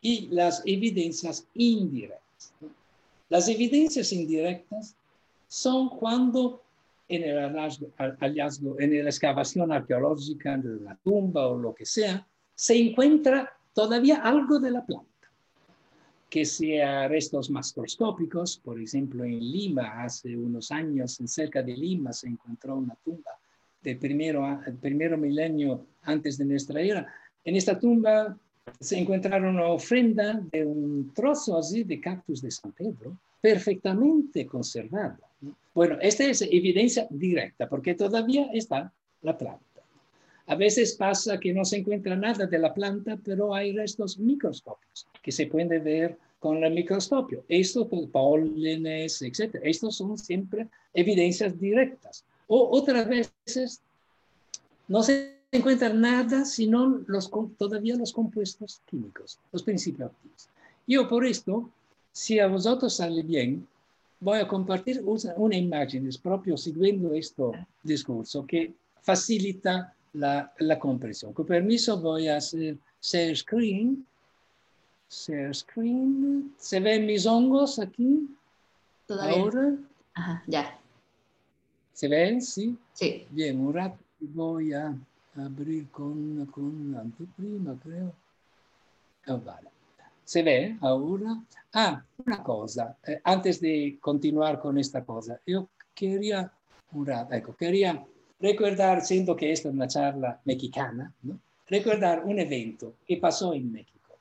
y 0.00 0.26
las 0.28 0.62
evidencias 0.66 1.46
indirectas. 1.54 2.52
Las 3.28 3.48
evidencias 3.48 4.12
indirectas 4.12 4.96
son 5.48 5.88
cuando 5.88 6.63
en 7.08 9.04
la 9.04 9.10
excavación 9.10 9.72
arqueológica 9.72 10.56
de 10.56 10.80
la 10.80 10.96
tumba 10.96 11.48
o 11.48 11.58
lo 11.58 11.74
que 11.74 11.84
sea, 11.84 12.26
se 12.54 12.76
encuentra 12.76 13.52
todavía 13.72 14.22
algo 14.22 14.58
de 14.58 14.70
la 14.70 14.84
planta, 14.84 15.28
que 16.30 16.44
sea 16.44 17.08
restos 17.08 17.50
macroscópicos, 17.50 18.58
por 18.58 18.80
ejemplo 18.80 19.24
en 19.24 19.38
Lima, 19.38 20.02
hace 20.02 20.36
unos 20.36 20.70
años, 20.70 21.20
en 21.20 21.28
cerca 21.28 21.62
de 21.62 21.76
Lima, 21.76 22.12
se 22.12 22.28
encontró 22.28 22.76
una 22.76 22.94
tumba 23.04 23.32
del 23.82 23.98
primero, 23.98 24.60
el 24.66 24.74
primero 24.74 25.18
milenio 25.18 25.86
antes 26.02 26.38
de 26.38 26.44
nuestra 26.46 26.80
era. 26.80 27.12
En 27.44 27.56
esta 27.56 27.78
tumba 27.78 28.36
se 28.80 28.98
encontraron 28.98 29.56
una 29.56 29.66
ofrenda 29.66 30.40
de 30.50 30.64
un 30.64 31.12
trozo 31.12 31.58
así 31.58 31.84
de 31.84 32.00
cactus 32.00 32.40
de 32.40 32.50
San 32.50 32.72
Pedro, 32.72 33.18
perfectamente 33.40 34.46
conservado. 34.46 35.18
Bueno, 35.74 35.98
esta 36.00 36.24
es 36.24 36.42
evidencia 36.42 37.06
directa 37.10 37.68
porque 37.68 37.94
todavía 37.94 38.48
está 38.52 38.92
la 39.22 39.36
planta. 39.36 39.64
A 40.46 40.54
veces 40.54 40.94
pasa 40.94 41.40
que 41.40 41.52
no 41.52 41.64
se 41.64 41.78
encuentra 41.78 42.16
nada 42.16 42.46
de 42.46 42.58
la 42.58 42.74
planta, 42.74 43.18
pero 43.24 43.54
hay 43.54 43.72
restos 43.72 44.18
microscópicos 44.18 45.06
que 45.22 45.32
se 45.32 45.46
pueden 45.46 45.82
ver 45.82 46.18
con 46.38 46.62
el 46.62 46.74
microscopio. 46.74 47.42
Estos 47.48 47.88
pólenes, 48.12 49.22
etc. 49.22 49.56
Estos 49.62 49.96
son 49.96 50.18
siempre 50.18 50.68
evidencias 50.92 51.58
directas. 51.58 52.24
O 52.46 52.76
otras 52.76 53.08
veces 53.08 53.80
no 54.86 55.02
se 55.02 55.38
encuentra 55.50 55.88
nada 55.88 56.44
sino 56.44 57.00
todavía 57.56 57.96
los 57.96 58.12
compuestos 58.12 58.82
químicos, 58.84 59.38
los 59.52 59.62
principios 59.62 60.10
activos. 60.10 60.48
Yo 60.86 61.08
por 61.08 61.24
esto, 61.24 61.70
si 62.12 62.38
a 62.38 62.48
vosotros 62.48 62.96
sale 62.96 63.22
bien, 63.22 63.66
voy 64.24 64.38
a 64.38 64.48
compartir 64.48 65.02
una 65.04 65.56
imagen, 65.56 66.06
es 66.08 66.16
propio 66.16 66.56
siguiendo 66.56 67.12
este 67.12 67.42
discurso 67.82 68.46
que 68.46 68.72
facilita 69.02 69.94
la, 70.14 70.50
la 70.58 70.78
comprensión. 70.78 71.34
Con 71.34 71.46
a 71.52 72.36
hacer 72.36 72.78
share 73.02 73.36
screen. 73.36 74.06
Share 75.10 75.54
screen. 75.54 76.54
¿Se 76.56 76.80
ven 76.80 77.04
mis 77.04 77.26
hongos 77.26 77.78
aquí? 77.78 78.26
Todavía. 79.06 79.42
Ahora. 79.42 79.76
Ajá, 80.14 80.42
ya. 80.46 80.78
¿Se 81.92 82.08
ven? 82.08 82.40
Sí. 82.40 82.76
Sí. 82.94 83.26
Bien, 83.30 83.60
un 83.60 83.74
rato 83.74 83.98
voy 84.20 84.72
a 84.72 84.96
abrir 85.36 85.88
con, 85.90 86.46
con 86.46 86.96
anteprima, 86.96 87.76
creo. 87.82 88.12
Oh, 89.26 89.38
vale. 89.38 89.68
¿Se 90.24 90.42
ve 90.42 90.76
ahora? 90.80 91.42
Ah, 91.72 92.02
una 92.24 92.42
cosa, 92.42 92.96
eh, 93.06 93.20
antes 93.24 93.60
de 93.60 93.98
continuar 94.00 94.58
con 94.58 94.78
esta 94.78 95.04
cosa, 95.04 95.40
yo 95.46 95.68
quería, 95.94 96.50
ecco, 97.30 97.54
quería 97.56 98.04
recordar, 98.40 99.04
siendo 99.04 99.36
que 99.36 99.52
esta 99.52 99.68
es 99.68 99.74
una 99.74 99.88
charla 99.88 100.40
mexicana, 100.44 101.12
¿no? 101.22 101.38
recordar 101.66 102.24
un 102.24 102.38
evento 102.38 102.94
que 103.06 103.16
pasó 103.16 103.54
en 103.54 103.72
México, 103.72 104.18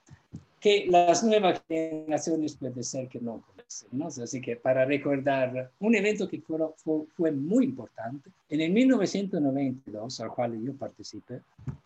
que 0.59 0.87
las 0.89 1.23
nuevas 1.23 1.61
generaciones 1.67 2.55
puede 2.55 2.83
ser 2.83 3.07
que 3.07 3.19
no 3.19 3.43
conocen, 3.45 3.89
¿no? 3.91 4.07
Así 4.07 4.39
que 4.41 4.55
para 4.55 4.85
recordar 4.85 5.71
un 5.79 5.95
evento 5.95 6.27
que 6.27 6.39
fue, 6.41 6.57
fue, 6.77 7.05
fue 7.15 7.31
muy 7.31 7.65
importante, 7.65 8.29
en 8.49 8.61
el 8.61 8.71
1992, 8.71 10.19
al 10.21 10.29
cual 10.29 10.61
yo 10.61 10.73
participé, 10.73 11.41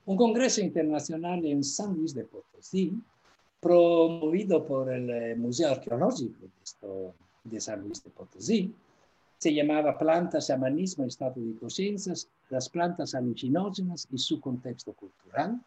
un 0.05 0.15
congreso 0.15 0.61
internacional 0.61 1.43
en 1.45 1.63
San 1.63 1.95
Luis 1.95 2.13
de 2.13 2.23
Potosí, 2.23 2.93
promovido 3.67 4.65
por 4.65 4.89
el 4.89 5.09
eh, 5.09 5.35
Museo 5.35 5.71
Arqueológico 5.71 6.47
de, 7.43 7.59
San 7.59 7.81
Luis 7.81 8.01
de 8.01 8.09
Potosí. 8.11 8.73
Se 9.37 9.53
llamaba 9.53 9.97
Plantas, 9.97 10.47
Shamanismo 10.47 11.03
y 11.03 11.09
Estado 11.09 11.33
de 11.35 11.57
Conciencias, 11.59 12.29
las 12.49 12.69
plantas 12.69 13.13
alucinógenas 13.13 14.07
y 14.09 14.17
su 14.17 14.39
contexto 14.39 14.93
cultural, 14.93 15.59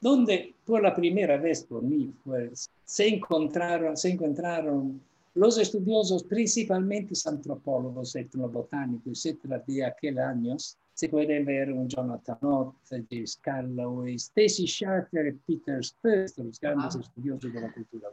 donde 0.00 0.54
por 0.64 0.82
la 0.82 0.94
primera 0.94 1.36
vez 1.36 1.64
por 1.64 1.82
mí 1.82 2.14
pues, 2.24 2.70
se, 2.86 3.08
encontraron, 3.08 3.94
se 3.94 4.08
encontraron 4.10 5.02
los 5.34 5.58
estudiosos, 5.58 6.22
principalmente 6.22 7.12
antropólogos, 7.26 8.16
etnobotánicos, 8.16 9.26
etcétera, 9.26 9.62
de 9.66 9.84
aquel 9.84 10.18
años, 10.18 10.78
se 10.94 11.08
pueden 11.08 11.44
ver 11.44 11.72
un 11.72 11.88
Jonathan 11.88 12.38
Ott, 12.42 12.76
James 12.88 13.36
Calloway, 13.42 14.14
Stacy 14.14 14.64
Sharter 14.64 15.26
y 15.26 15.32
Peter 15.32 15.84
Spitz, 15.84 16.38
los 16.38 16.60
grandes 16.60 16.94
estudiosos 16.94 17.52
de 17.52 17.60
la 17.60 17.72
cultura 17.72 18.08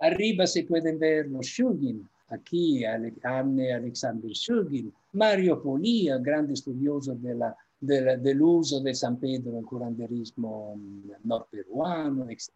Arriba 0.00 0.46
se 0.46 0.64
pueden 0.64 0.98
ver 0.98 1.28
los 1.28 1.46
Shulgin, 1.46 2.08
aquí 2.28 2.84
Anne 2.84 3.72
Alexander 3.72 4.30
Shulgin, 4.32 4.92
Mario 5.12 5.62
Polía, 5.62 6.18
gran 6.18 6.50
estudioso 6.50 7.14
de 7.14 7.34
la, 7.34 7.56
del 7.80 8.42
uso 8.42 8.80
de 8.80 8.92
San 8.92 9.16
Pedro 9.18 9.52
en 9.52 9.58
el 9.58 9.64
curanderismo 9.64 10.80
norperuano, 11.22 12.28
etc. 12.28 12.50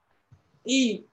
Y 0.64 1.04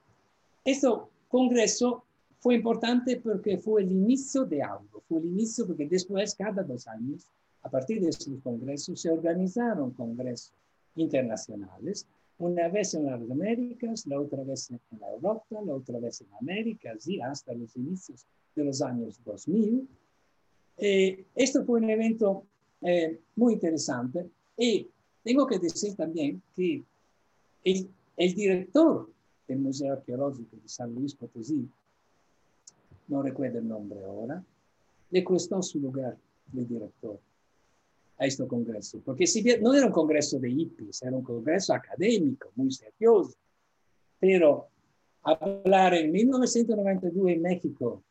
este 0.66 0.88
congreso 1.28 2.06
fue 2.40 2.56
importante 2.56 3.18
porque 3.18 3.58
fue 3.58 3.84
el 3.84 3.92
inicio 3.92 4.46
de 4.46 4.64
algo, 4.64 5.04
fue 5.08 5.20
el 5.20 5.26
inicio 5.26 5.68
porque 5.68 5.86
después, 5.86 6.34
cada 6.34 6.64
dos 6.64 6.88
años, 6.88 7.28
a 7.64 7.70
partir 7.70 8.02
de 8.02 8.10
esos 8.10 8.40
congresos 8.42 9.00
se 9.00 9.10
organizaron 9.10 9.92
congresos 9.92 10.54
internacionales, 10.96 12.08
una 12.40 12.68
vez 12.70 12.94
en 12.96 13.06
las 13.06 13.22
Américas, 13.30 14.08
la 14.08 14.20
otra 14.20 14.44
vez 14.44 14.72
en 14.72 14.80
Europa, 15.00 15.62
la 15.64 15.76
otra 15.76 16.00
vez 16.00 16.22
en 16.22 16.34
América, 16.40 16.94
y 17.06 17.22
hasta 17.22 17.54
los 17.54 17.76
inicios 17.76 18.26
de 18.56 18.64
los 18.66 18.82
años 18.82 19.20
2000. 19.24 19.88
Eh, 20.78 21.26
esto 21.36 21.64
fue 21.64 21.80
un 21.80 21.90
evento 21.90 22.46
eh, 22.82 23.20
muy 23.36 23.54
interesante 23.54 24.28
y 24.58 24.90
tengo 25.24 25.46
que 25.46 25.60
decir 25.60 25.96
también 25.96 26.42
que 26.56 26.84
el, 27.64 27.90
el 28.18 28.34
director 28.34 29.08
del 29.48 29.60
Museo 29.60 29.94
Arqueológico 29.94 30.58
de 30.58 30.68
San 30.68 30.96
Luis 30.96 31.14
Potosí, 31.14 31.70
no 33.08 33.22
recuerdo 33.22 33.60
el 33.60 33.68
nombre 33.68 34.04
ahora, 34.04 34.44
le 35.12 35.24
costó 35.24 35.62
su 35.62 35.80
lugar 35.80 36.18
de 36.52 36.66
director 36.66 37.20
a 38.22 38.26
este 38.26 38.46
congreso, 38.48 39.02
porque 39.04 39.26
si 39.26 39.42
bien 39.42 39.64
no 39.64 39.74
era 39.74 39.88
un 39.88 39.92
congreso 39.92 40.38
de 40.38 40.52
hippies, 40.52 41.02
era 41.02 41.18
un 41.18 41.24
congreso 41.24 41.74
académico, 41.74 42.52
muy 42.56 42.72
serioso, 42.72 43.36
pero 44.20 44.68
hablar 45.24 45.96
en 45.96 46.12
1992 46.12 47.30
en 47.32 47.42
México 47.42 48.04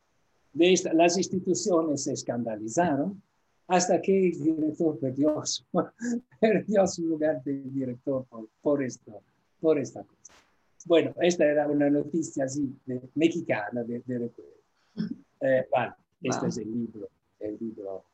de 0.53 0.77
las 0.95 1.17
instituciones 1.17 2.03
se 2.03 2.15
escandalizaron, 2.15 3.23
hasta 3.69 4.03
que 4.03 4.31
el 4.31 4.43
director 4.43 4.99
perdió 4.99 5.47
su, 5.47 5.63
perdió 6.41 6.89
su 6.89 7.07
lugar 7.07 7.41
de 7.45 7.63
director 7.67 8.27
por, 8.61 8.83
esto, 8.83 9.23
por 9.61 9.79
esta 9.79 10.03
cosa. 10.03 10.33
Bueno, 10.87 11.15
esta 11.21 11.45
era 11.45 11.69
una 11.69 11.89
noticia 11.89 12.47
así 12.47 12.69
de, 12.85 13.01
mexicana 13.15 13.85
de, 13.85 14.03
recuerdo. 14.09 14.55
Eh, 15.41 15.69
este 16.21 16.49
es 16.49 16.59
el 16.59 16.73
libro, 16.73 17.09
el 17.39 17.57
libro 17.61 18.10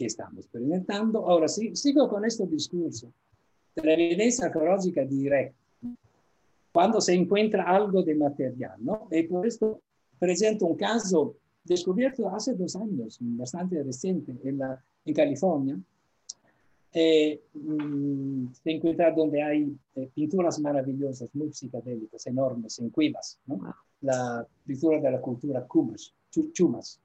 que 0.00 0.06
estamos 0.06 0.46
presentando. 0.46 1.28
Ahora 1.28 1.46
sí, 1.46 1.76
sigo 1.76 2.08
con 2.08 2.24
este 2.24 2.46
discurso 2.46 3.12
de 3.76 3.82
la 3.84 3.92
evidencia 3.92 4.46
arqueológica 4.46 5.04
directa. 5.04 5.54
Cuando 6.72 7.02
se 7.02 7.12
encuentra 7.12 7.64
algo 7.64 8.02
de 8.02 8.14
material, 8.14 8.76
¿no? 8.78 9.08
Y 9.10 9.24
por 9.24 9.46
esto 9.46 9.82
presento 10.18 10.64
un 10.64 10.76
caso 10.76 11.36
descubierto 11.62 12.30
hace 12.30 12.54
dos 12.54 12.76
años, 12.76 13.18
bastante 13.20 13.82
reciente, 13.82 14.34
en, 14.42 14.56
la, 14.56 14.82
en 15.04 15.14
California. 15.14 15.78
Eh, 16.94 17.42
mm, 17.52 18.46
se 18.52 18.70
encuentra 18.70 19.10
donde 19.12 19.42
hay 19.42 19.76
eh, 19.96 20.08
pinturas 20.14 20.58
maravillosas, 20.60 21.28
muy 21.34 21.52
psicodélicas, 21.52 22.26
enormes, 22.26 22.78
en 22.78 22.88
cuevas, 22.88 23.38
¿no? 23.46 23.60
la 24.00 24.46
pintura 24.64 24.98
de 24.98 25.10
la 25.10 25.20
cultura 25.20 25.66
Chumas. 26.52 26.98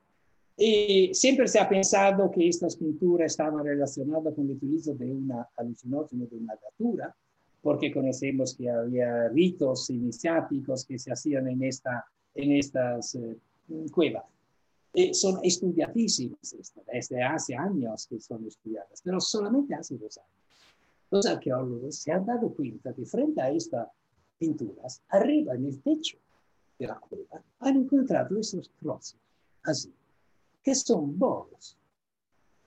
Y 0.57 1.13
siempre 1.13 1.47
se 1.47 1.59
ha 1.59 1.67
pensado 1.67 2.31
que 2.31 2.47
estas 2.47 2.77
pinturas 2.77 3.31
estaban 3.31 3.65
relacionadas 3.65 4.33
con 4.33 4.45
el 4.45 4.55
utilizo 4.55 4.93
de 4.93 5.11
una 5.11 5.49
alucinógeno 5.57 6.25
de 6.27 6.37
una 6.37 6.55
datura, 6.55 7.15
porque 7.61 7.91
conocemos 7.91 8.55
que 8.55 8.69
había 8.69 9.27
ritos 9.29 9.89
iniciáticos 9.89 10.85
que 10.85 10.97
se 10.97 11.11
hacían 11.11 11.47
en, 11.49 11.63
esta, 11.63 12.05
en 12.33 12.51
estas 12.53 13.15
eh, 13.15 13.37
cuevas. 13.91 14.23
Eh, 14.93 15.13
son 15.13 15.39
estudiadísimas 15.43 16.55
desde 16.93 17.21
hace 17.21 17.53
años 17.53 18.07
que 18.07 18.17
son 18.21 18.45
estudiadas, 18.47 19.01
pero 19.03 19.19
solamente 19.19 19.75
hace 19.75 19.97
dos 19.97 20.17
años. 20.17 20.29
Los 21.11 21.25
arqueólogos 21.25 21.97
se 21.97 22.13
han 22.13 22.25
dado 22.25 22.49
cuenta 22.53 22.93
que 22.93 23.05
frente 23.05 23.41
a 23.41 23.49
estas 23.49 23.89
pinturas, 24.37 25.01
arriba 25.09 25.53
en 25.53 25.65
el 25.65 25.81
techo 25.81 26.17
de 26.79 26.87
la 26.87 26.95
cueva, 26.95 27.41
han 27.59 27.75
encontrado 27.75 28.39
esos 28.39 28.71
trozos, 28.79 29.17
así, 29.63 29.93
que 30.65 30.73
son 30.73 31.17
bolos 31.17 31.77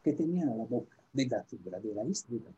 que 0.03 0.13
tenían 0.13 0.57
la 0.57 0.65
boca 0.65 0.97
de 1.13 1.27
datura, 1.27 1.81
de 1.81 1.95
la 1.95 2.05
historia, 2.05 2.55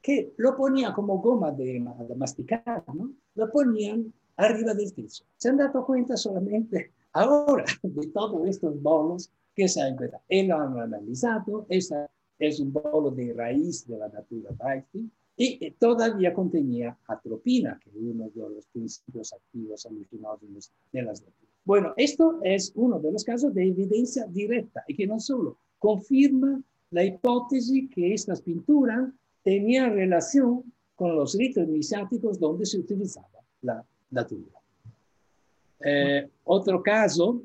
que 0.00 0.32
lo 0.38 0.56
ponían 0.56 0.94
como 0.94 1.18
goma 1.18 1.52
de, 1.52 1.84
de 2.08 2.14
masticar, 2.16 2.82
¿no? 2.94 3.12
Lo 3.34 3.50
ponían 3.50 4.12
arriba 4.36 4.72
del 4.72 4.94
techo. 4.94 5.24
Se 5.36 5.50
han 5.50 5.58
dado 5.58 5.84
cuenta 5.84 6.16
solamente 6.16 6.92
Ahora, 7.12 7.64
de 7.82 8.06
todos 8.08 8.48
estos 8.48 8.80
bolos 8.80 9.30
que 9.54 9.68
se 9.68 9.80
han 9.80 9.94
encontrado, 9.94 10.22
él 10.28 10.46
lo 10.46 10.56
han 10.56 10.78
analizado, 10.78 11.66
esa 11.68 12.08
es 12.38 12.60
un 12.60 12.72
bolo 12.72 13.10
de 13.10 13.34
raíz 13.34 13.86
de 13.86 13.98
la 13.98 14.08
natura 14.08 14.50
y 15.36 15.70
todavía 15.72 16.32
contenía 16.32 16.96
atropina, 17.08 17.80
que 17.82 17.90
es 17.90 17.96
uno 17.96 18.30
de 18.30 18.54
los 18.54 18.66
principios 18.66 19.32
activos 19.32 19.86
alucinógenos 19.86 20.70
de 20.92 21.02
las 21.02 21.20
naturas. 21.20 21.49
Bueno, 21.64 21.92
esto 21.96 22.40
es 22.42 22.72
uno 22.74 22.98
de 22.98 23.12
los 23.12 23.24
casos 23.24 23.54
de 23.54 23.68
evidencia 23.68 24.26
directa 24.26 24.82
y 24.88 24.94
que 24.96 25.06
no 25.06 25.20
solo 25.20 25.58
confirma 25.78 26.62
la 26.90 27.04
hipótesis 27.04 27.88
que 27.94 28.14
estas 28.14 28.42
pinturas 28.42 29.10
tenían 29.42 29.94
relación 29.94 30.64
con 30.96 31.16
los 31.16 31.36
ritos 31.36 31.66
iniciáticos 31.66 32.38
donde 32.38 32.66
se 32.66 32.78
utilizaba 32.78 33.28
la 33.62 33.84
natura. 34.10 34.60
Eh, 35.82 36.28
otro 36.44 36.82
caso 36.82 37.42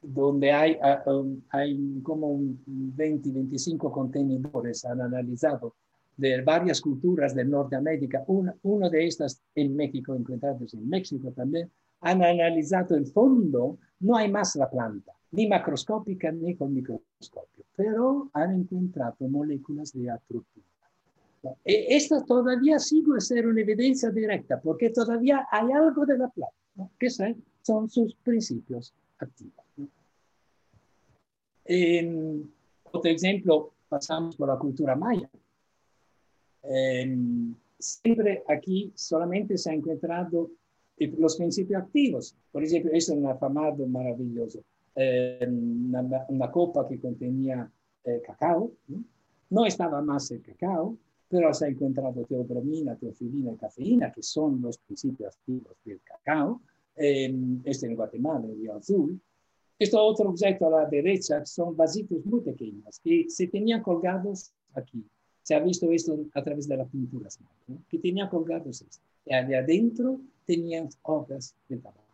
donde 0.00 0.52
hay, 0.52 0.78
ah, 0.80 1.02
um, 1.06 2.02
como 2.02 2.38
20, 2.66 3.30
25 3.30 3.90
contenedores 3.90 4.84
han 4.84 5.00
analizado 5.00 5.74
de 6.16 6.40
varias 6.42 6.80
culturas 6.80 7.34
de 7.34 7.44
Norteamérica, 7.44 8.24
una, 8.26 8.54
uno 8.62 8.90
de 8.90 9.06
estas 9.06 9.40
en 9.54 9.74
México, 9.74 10.14
encontrados 10.14 10.74
en 10.74 10.88
México 10.88 11.32
también, 11.32 11.70
han 12.00 12.22
analizado 12.22 12.96
el 12.96 13.06
fondo, 13.06 13.78
no 14.00 14.16
hay 14.16 14.30
más 14.30 14.56
la 14.56 14.70
planta, 14.70 15.12
ni 15.32 15.46
macroscópica 15.46 16.30
ni 16.32 16.54
con 16.54 16.72
microscopio, 16.72 17.64
pero 17.76 18.30
han 18.32 18.54
encontrado 18.54 19.28
moléculas 19.28 19.92
de 19.92 20.10
atropina. 20.10 20.64
E, 21.64 21.96
esta 21.96 22.24
todavía 22.24 22.78
sigue 22.78 23.20
ser 23.20 23.46
una 23.46 23.60
evidencia 23.60 24.10
directa, 24.10 24.60
porque 24.60 24.90
todavía 24.90 25.46
hay 25.50 25.70
algo 25.72 26.04
de 26.06 26.18
la 26.18 26.28
planta 26.28 26.54
que 26.98 27.10
son 27.10 27.88
sus 27.88 28.14
principios 28.16 28.94
activos. 29.18 29.64
En 31.64 32.50
otro 32.92 33.10
ejemplo, 33.10 33.72
pasamos 33.88 34.36
por 34.36 34.48
la 34.48 34.58
cultura 34.58 34.94
maya. 34.96 35.28
siempre 37.78 38.42
aquí 38.48 38.92
solamente 38.94 39.56
se 39.56 39.70
han 39.70 39.76
encontrado 39.76 40.50
los 41.18 41.36
principios 41.36 41.82
activos. 41.82 42.34
Por 42.50 42.64
ejemplo, 42.64 42.90
es 42.92 43.08
un 43.08 43.26
afamado 43.26 43.86
maravilloso. 43.86 44.62
una, 44.94 46.50
copa 46.50 46.86
que 46.88 46.98
contenía 46.98 47.70
eh, 48.04 48.22
cacao. 48.24 48.72
¿no? 49.50 49.66
estaba 49.66 50.02
más 50.02 50.30
el 50.30 50.42
cacao, 50.42 50.96
pero 51.28 51.52
se 51.54 51.66
ha 51.66 51.68
encontrado 51.68 52.24
teobromina, 52.24 52.96
teofilina 52.96 53.52
y 53.52 53.56
cafeína, 53.56 54.12
que 54.12 54.22
son 54.22 54.60
los 54.60 54.78
principios 54.78 55.34
activos 55.34 55.76
del 55.84 56.00
cacao. 56.02 56.60
este 56.96 57.86
en 57.86 57.94
Guatemala, 57.94 58.46
en 58.46 58.56
Río 58.56 58.76
Azul. 58.76 59.20
Este 59.78 59.96
otro 59.96 60.30
objeto 60.30 60.66
a 60.66 60.82
la 60.82 60.88
derecha 60.88 61.46
son 61.46 61.76
vasitos 61.76 62.24
muy 62.26 62.40
pequeños 62.40 62.98
que 62.98 63.26
se 63.28 63.46
tenían 63.46 63.80
colgados 63.80 64.52
aquí. 64.74 65.04
Se 65.48 65.54
ha 65.54 65.60
visto 65.60 65.90
esto 65.90 66.14
a 66.34 66.44
través 66.44 66.68
de 66.68 66.76
las 66.76 66.90
pinturas, 66.90 67.38
que 67.88 67.98
tenían 67.98 68.28
colgados 68.28 68.82
esto. 68.82 69.02
Y 69.24 69.32
adentro 69.32 70.20
tenían 70.44 70.90
hojas 71.00 71.54
de 71.70 71.78
tabaco. 71.78 72.04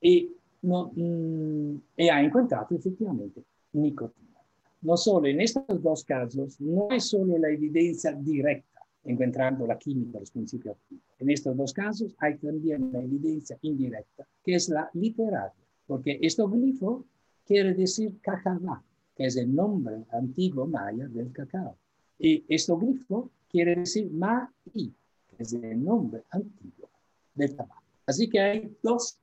Y, 0.00 0.30
no, 0.62 0.92
mm, 0.94 1.74
y 1.96 2.08
ha 2.08 2.22
encontrado 2.22 2.68
efectivamente 2.70 3.42
nicotina. 3.72 4.38
No 4.80 4.96
solo 4.96 5.26
en 5.26 5.40
estos 5.40 5.82
dos 5.82 6.04
casos, 6.04 6.60
no 6.60 6.86
es 6.92 7.06
solo 7.06 7.36
la 7.36 7.50
evidencia 7.50 8.12
directa 8.12 8.80
encontrando 9.02 9.66
la 9.66 9.76
química, 9.76 10.20
los 10.20 10.30
principios 10.30 10.76
activos. 10.76 11.02
En 11.18 11.30
estos 11.30 11.56
dos 11.56 11.72
casos 11.72 12.14
hay 12.18 12.36
también 12.36 12.84
una 12.84 13.00
evidencia 13.00 13.58
indirecta, 13.62 14.24
que 14.44 14.54
es 14.54 14.68
la 14.68 14.88
literaria, 14.94 15.66
porque 15.84 16.16
este 16.22 16.44
glifo 16.44 17.06
quiere 17.44 17.74
decir 17.74 18.20
cacabá, 18.20 18.84
que 19.16 19.24
es 19.24 19.36
el 19.36 19.52
nombre 19.52 20.04
antiguo 20.12 20.64
maya 20.64 21.08
del 21.08 21.32
cacao. 21.32 21.76
Y 22.18 22.44
este 22.48 22.72
glifo 22.74 23.30
quiere 23.50 23.76
decir 23.76 24.10
maí, 24.10 24.92
que 25.36 25.42
es 25.42 25.52
el 25.52 25.82
nombre 25.82 26.22
antiguo 26.30 26.88
del 27.34 27.54
tabaco. 27.54 27.82
Así 28.06 28.28
que 28.28 28.40
hay 28.40 28.76
dos 28.82 29.18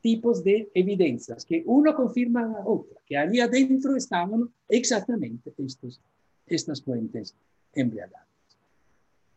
tipos 0.00 0.44
de 0.44 0.70
evidencias, 0.74 1.44
que 1.44 1.62
uno 1.66 1.94
confirma 1.94 2.42
a 2.44 2.48
la 2.48 2.66
otra, 2.66 3.00
que 3.06 3.16
allí 3.16 3.40
adentro 3.40 3.96
estaban 3.96 4.48
exactamente 4.68 5.52
estos, 5.58 6.00
estas 6.46 6.82
fuentes 6.82 7.34
embriagadas. 7.74 8.26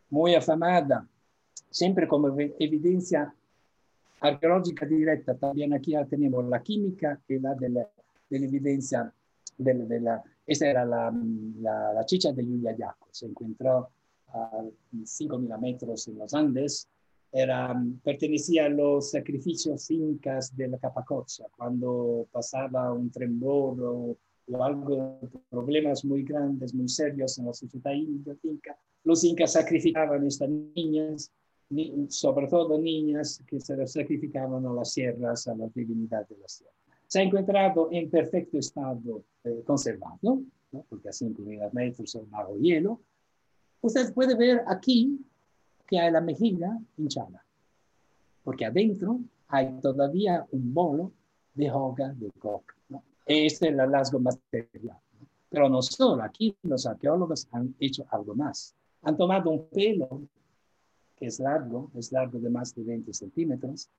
Muy 0.10 0.36
afamada, 0.36 1.08
siempre 1.70 2.08
como 2.08 2.28
evidencia 2.60 3.34
arqueológica 4.20 4.86
directa, 4.86 5.36
también 5.36 5.74
aquí 5.74 5.92
ya 5.92 6.06
tenemos 6.06 6.46
la 6.46 6.62
química 6.62 7.20
y 7.28 7.40
la 7.40 7.56
de 7.56 7.70
la, 7.70 7.88
evidencia 8.30 9.12
de 9.64 10.00
la, 10.00 10.24
era 10.46 10.86
la, 10.86 11.14
la, 11.62 12.06
chicha 12.06 12.32
de 12.32 12.46
Yuyayaco, 12.46 13.08
se 13.12 13.28
encontró 13.28 13.90
a 14.28 14.64
5.000 14.94 15.60
metros 15.60 16.08
en 16.08 16.18
los 16.18 16.34
Andes, 16.34 16.88
era, 17.32 17.74
pertenecía 18.04 18.66
a 18.66 18.70
los 18.70 19.12
sacrificios 19.12 19.90
incas 19.92 20.56
de 20.56 20.68
la 20.68 20.78
Capacocha, 20.78 21.46
cuando 21.56 22.28
pasaba 22.32 22.92
un 22.92 23.10
tremor 23.10 23.82
o, 23.82 24.18
o 24.52 24.64
algo, 24.64 25.20
problemas 25.50 26.04
muy 26.04 26.24
grandes, 26.24 26.74
muy 26.74 26.90
serios 26.90 27.38
en 27.38 27.46
la 27.46 27.54
sociedad 27.54 27.94
inca, 27.94 28.78
los 29.04 29.24
incas 29.24 29.54
sacrificaban 29.54 30.24
a 30.24 30.28
estas 30.28 30.50
niñas 30.50 31.32
sobre 32.10 32.48
todo 32.48 32.78
niñas 32.78 33.42
que 33.48 33.60
se 33.60 33.76
las 33.78 33.94
sacrificaban 33.94 34.66
a 34.66 34.74
las 34.74 34.94
sierras, 34.94 35.48
a 35.48 35.56
la 35.56 35.68
divinidad 35.74 36.28
de 36.28 36.38
la 36.38 36.48
sierra. 36.48 36.74
Se 37.12 37.20
ha 37.20 37.24
encontrado 37.24 37.90
en 37.92 38.10
perfecto 38.10 38.58
estado 38.58 39.26
eh, 39.44 39.64
conservado, 39.66 40.18
¿no? 40.72 40.86
porque 40.88 41.10
a 41.10 41.12
5.000 41.12 41.70
metros 41.74 42.16
es 42.16 42.30
bajo 42.30 42.56
hielo. 42.56 43.02
Usted 43.82 44.14
puede 44.14 44.34
ver 44.34 44.64
aquí 44.66 45.20
que 45.86 46.00
hay 46.00 46.10
la 46.10 46.22
mejilla 46.22 46.80
hinchada, 46.96 47.44
porque 48.46 48.64
adentro 48.64 49.20
hay 49.50 49.78
todavía 49.82 50.48
un 50.52 50.74
bolo 50.74 51.12
de 51.54 51.70
hoja 51.70 52.14
de 52.14 52.32
coca. 52.40 52.76
¿no? 52.88 53.04
Este 53.26 53.68
es 53.68 53.74
el 53.74 53.80
hallazgo 53.82 54.20
material. 54.20 54.98
Pero 55.50 55.68
no 55.68 55.82
solo, 55.82 56.24
aquí 56.24 56.56
los 56.64 56.86
arqueólogos 56.86 57.46
han 57.52 57.76
hecho 57.82 58.06
algo 58.10 58.36
más. 58.36 58.74
Han 59.02 59.18
tomado 59.18 59.50
un 59.50 59.66
pelo 59.66 60.22
que 61.18 61.26
es 61.26 61.42
largo, 61.42 61.92
es 61.94 62.14
largo 62.14 62.40
de 62.40 62.50
más 62.50 62.74
de 62.74 62.86
20 62.86 63.14
centímetros, 63.14 63.90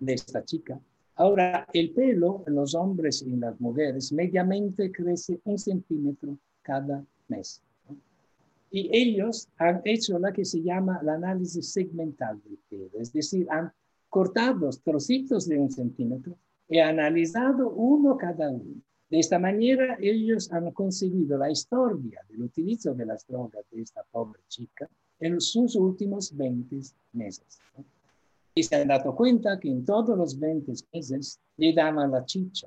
de 0.00 0.14
esta 0.14 0.42
chica, 0.42 0.80
Ahora, 1.18 1.66
el 1.72 1.90
pelo 1.90 2.44
en 2.46 2.54
los 2.54 2.76
hombres 2.76 3.24
y 3.26 3.32
en 3.32 3.40
las 3.40 3.60
mujeres 3.60 4.12
mediamente 4.12 4.92
crece 4.92 5.40
un 5.42 5.58
centímetro 5.58 6.38
cada 6.62 7.04
mes. 7.26 7.60
Y 8.70 8.88
ellos 8.96 9.48
han 9.56 9.82
hecho 9.84 10.16
la 10.20 10.32
que 10.32 10.44
se 10.44 10.62
llama 10.62 11.00
el 11.02 11.08
análisis 11.08 11.72
segmental 11.72 12.40
del 12.44 12.56
pelo, 12.68 13.00
es 13.00 13.12
decir, 13.12 13.48
han 13.50 13.72
cortado 14.08 14.70
trocitos 14.84 15.48
de 15.48 15.58
un 15.58 15.72
centímetro 15.72 16.36
y 16.68 16.78
analizado 16.78 17.68
uno 17.68 18.16
cada 18.16 18.50
uno. 18.50 18.80
De 19.10 19.18
esta 19.18 19.40
manera, 19.40 19.96
ellos 20.00 20.52
han 20.52 20.70
conseguido 20.70 21.36
la 21.36 21.50
historia 21.50 22.20
del 22.28 22.42
utilizo 22.42 22.94
de 22.94 23.06
las 23.06 23.26
drogas 23.26 23.64
de 23.72 23.82
esta 23.82 24.04
pobre 24.12 24.40
chica 24.46 24.88
en 25.18 25.40
sus 25.40 25.74
últimos 25.74 26.36
20 26.36 26.76
meses. 27.12 27.58
Y 28.58 28.64
se 28.64 28.74
han 28.74 28.88
dado 28.88 29.14
cuenta 29.14 29.60
que 29.60 29.70
en 29.70 29.84
todos 29.84 30.18
los 30.18 30.36
20 30.36 30.72
meses 30.92 31.38
le 31.58 31.72
daban 31.72 32.10
la 32.10 32.24
chicha 32.24 32.66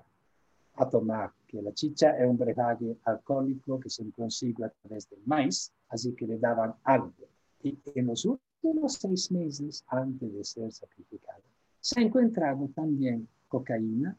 a 0.76 0.90
tomar, 0.90 1.34
que 1.46 1.62
la 1.62 1.74
chicha 1.74 2.12
es 2.12 2.30
un 2.30 2.38
brebaje 2.38 2.96
alcohólico 3.04 3.78
que 3.78 3.90
se 3.90 4.10
consigue 4.12 4.64
a 4.64 4.70
través 4.70 5.10
del 5.10 5.20
maíz, 5.26 5.74
así 5.90 6.14
que 6.14 6.28
le 6.28 6.38
daban 6.38 6.74
algo. 6.86 7.28
Y 7.62 7.78
en 7.94 8.06
los 8.06 8.24
últimos 8.24 8.94
seis 8.94 9.30
meses, 9.34 9.84
antes 9.90 10.34
de 10.34 10.46
ser 10.46 10.72
sacrificado, 10.72 11.44
se 11.82 12.00
ha 12.00 12.04
encontrado 12.04 12.70
también 12.74 13.28
cocaína, 13.50 14.18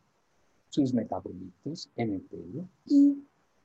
sus 0.68 0.92
metabolitos 0.92 1.88
en 1.96 2.12
el 2.12 2.20
pelo 2.20 2.68
y 2.84 3.16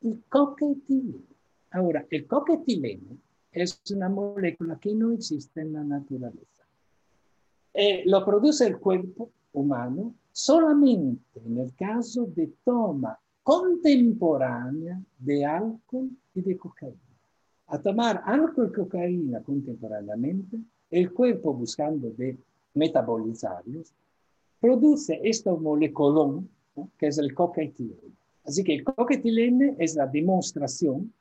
el 0.01 0.23
coquetileno. 0.29 1.27
Ahora, 1.71 2.05
el 2.09 2.25
coquetileno 2.25 3.17
es 3.51 3.81
una 3.93 4.07
molécula 4.07 4.79
que 4.79 4.95
no 4.95 5.11
existe 5.11 5.59
en 5.59 5.73
la 5.73 5.83
naturaleza. 5.83 6.56
Eh, 7.79 8.01
lo 8.07 8.25
produce 8.25 8.65
el 8.65 8.79
cuerpo 8.79 9.29
humano 9.53 10.15
solamente 10.31 11.39
en 11.45 11.59
el 11.59 11.75
caso 11.75 12.25
de 12.25 12.51
toma 12.63 13.19
contemporánea 13.43 14.99
de 15.19 15.45
alcohol 15.45 16.09
y 16.33 16.41
de 16.41 16.57
cocaína. 16.57 16.97
A 17.67 17.79
tomar 17.79 18.23
alcohol 18.25 18.71
y 18.71 18.75
cocaína 18.75 19.43
contemporáneamente, 19.43 20.57
el 20.89 21.13
cuerpo 21.13 21.53
buscando 21.53 22.09
de 22.09 22.35
metabolizarlos, 22.73 23.93
produce 24.59 25.21
este 25.23 25.51
moleculón, 25.51 26.49
que 26.97 27.05
es 27.05 27.19
el 27.19 27.35
coquetileno. 27.35 28.11
Así 28.43 28.63
que 28.63 28.73
el 28.73 28.83
coquetileno 28.83 29.75
es 29.77 29.93
la 29.93 30.07
demostración 30.07 31.13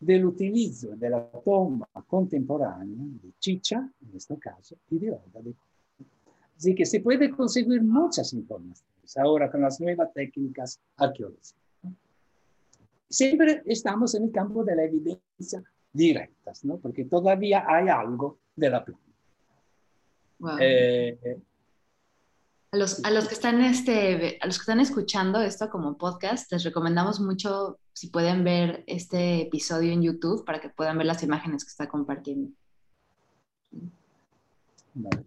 del 0.00 0.26
utilizo 0.26 0.96
de 0.96 1.10
la 1.10 1.30
toma 1.44 1.88
contemporánea 2.08 3.04
de 3.22 3.30
chicha, 3.38 3.88
en 4.02 4.16
este 4.16 4.36
caso, 4.36 4.74
y 4.90 4.98
de 4.98 5.12
hoja 5.12 5.40
de 5.42 5.52
coca. 5.52 5.65
Así 6.56 6.74
que 6.74 6.86
se 6.86 7.00
puede 7.00 7.30
conseguir 7.30 7.82
muchas 7.82 8.32
informaciones 8.32 8.84
ahora 9.16 9.50
con 9.50 9.60
las 9.60 9.80
nuevas 9.80 10.12
técnicas 10.12 10.80
arqueológicas. 10.96 11.54
Siempre 13.08 13.62
estamos 13.66 14.14
en 14.14 14.24
el 14.24 14.32
campo 14.32 14.64
de 14.64 14.74
la 14.74 14.84
evidencia 14.84 15.62
directa, 15.92 16.52
¿no? 16.64 16.78
porque 16.78 17.04
todavía 17.04 17.64
hay 17.66 17.88
algo 17.88 18.38
de 18.56 18.70
la 18.70 18.84
planta. 18.84 19.02
Eh, 20.60 21.38
a 22.72 22.76
los, 22.76 23.02
a 23.04 23.10
los, 23.10 23.28
que 23.28 23.34
están 23.34 23.60
este, 23.62 24.38
a 24.40 24.46
los 24.46 24.58
que 24.58 24.62
están 24.62 24.80
escuchando 24.80 25.40
esto 25.40 25.70
como 25.70 25.96
podcast, 25.96 26.50
les 26.52 26.64
recomendamos 26.64 27.20
mucho 27.20 27.78
si 27.92 28.08
pueden 28.08 28.44
ver 28.44 28.84
este 28.86 29.42
episodio 29.42 29.92
en 29.92 30.02
YouTube 30.02 30.44
para 30.44 30.60
que 30.60 30.68
puedan 30.68 30.98
ver 30.98 31.06
las 31.06 31.22
imágenes 31.22 31.64
que 31.64 31.70
está 31.70 31.88
compartiendo. 31.88 32.50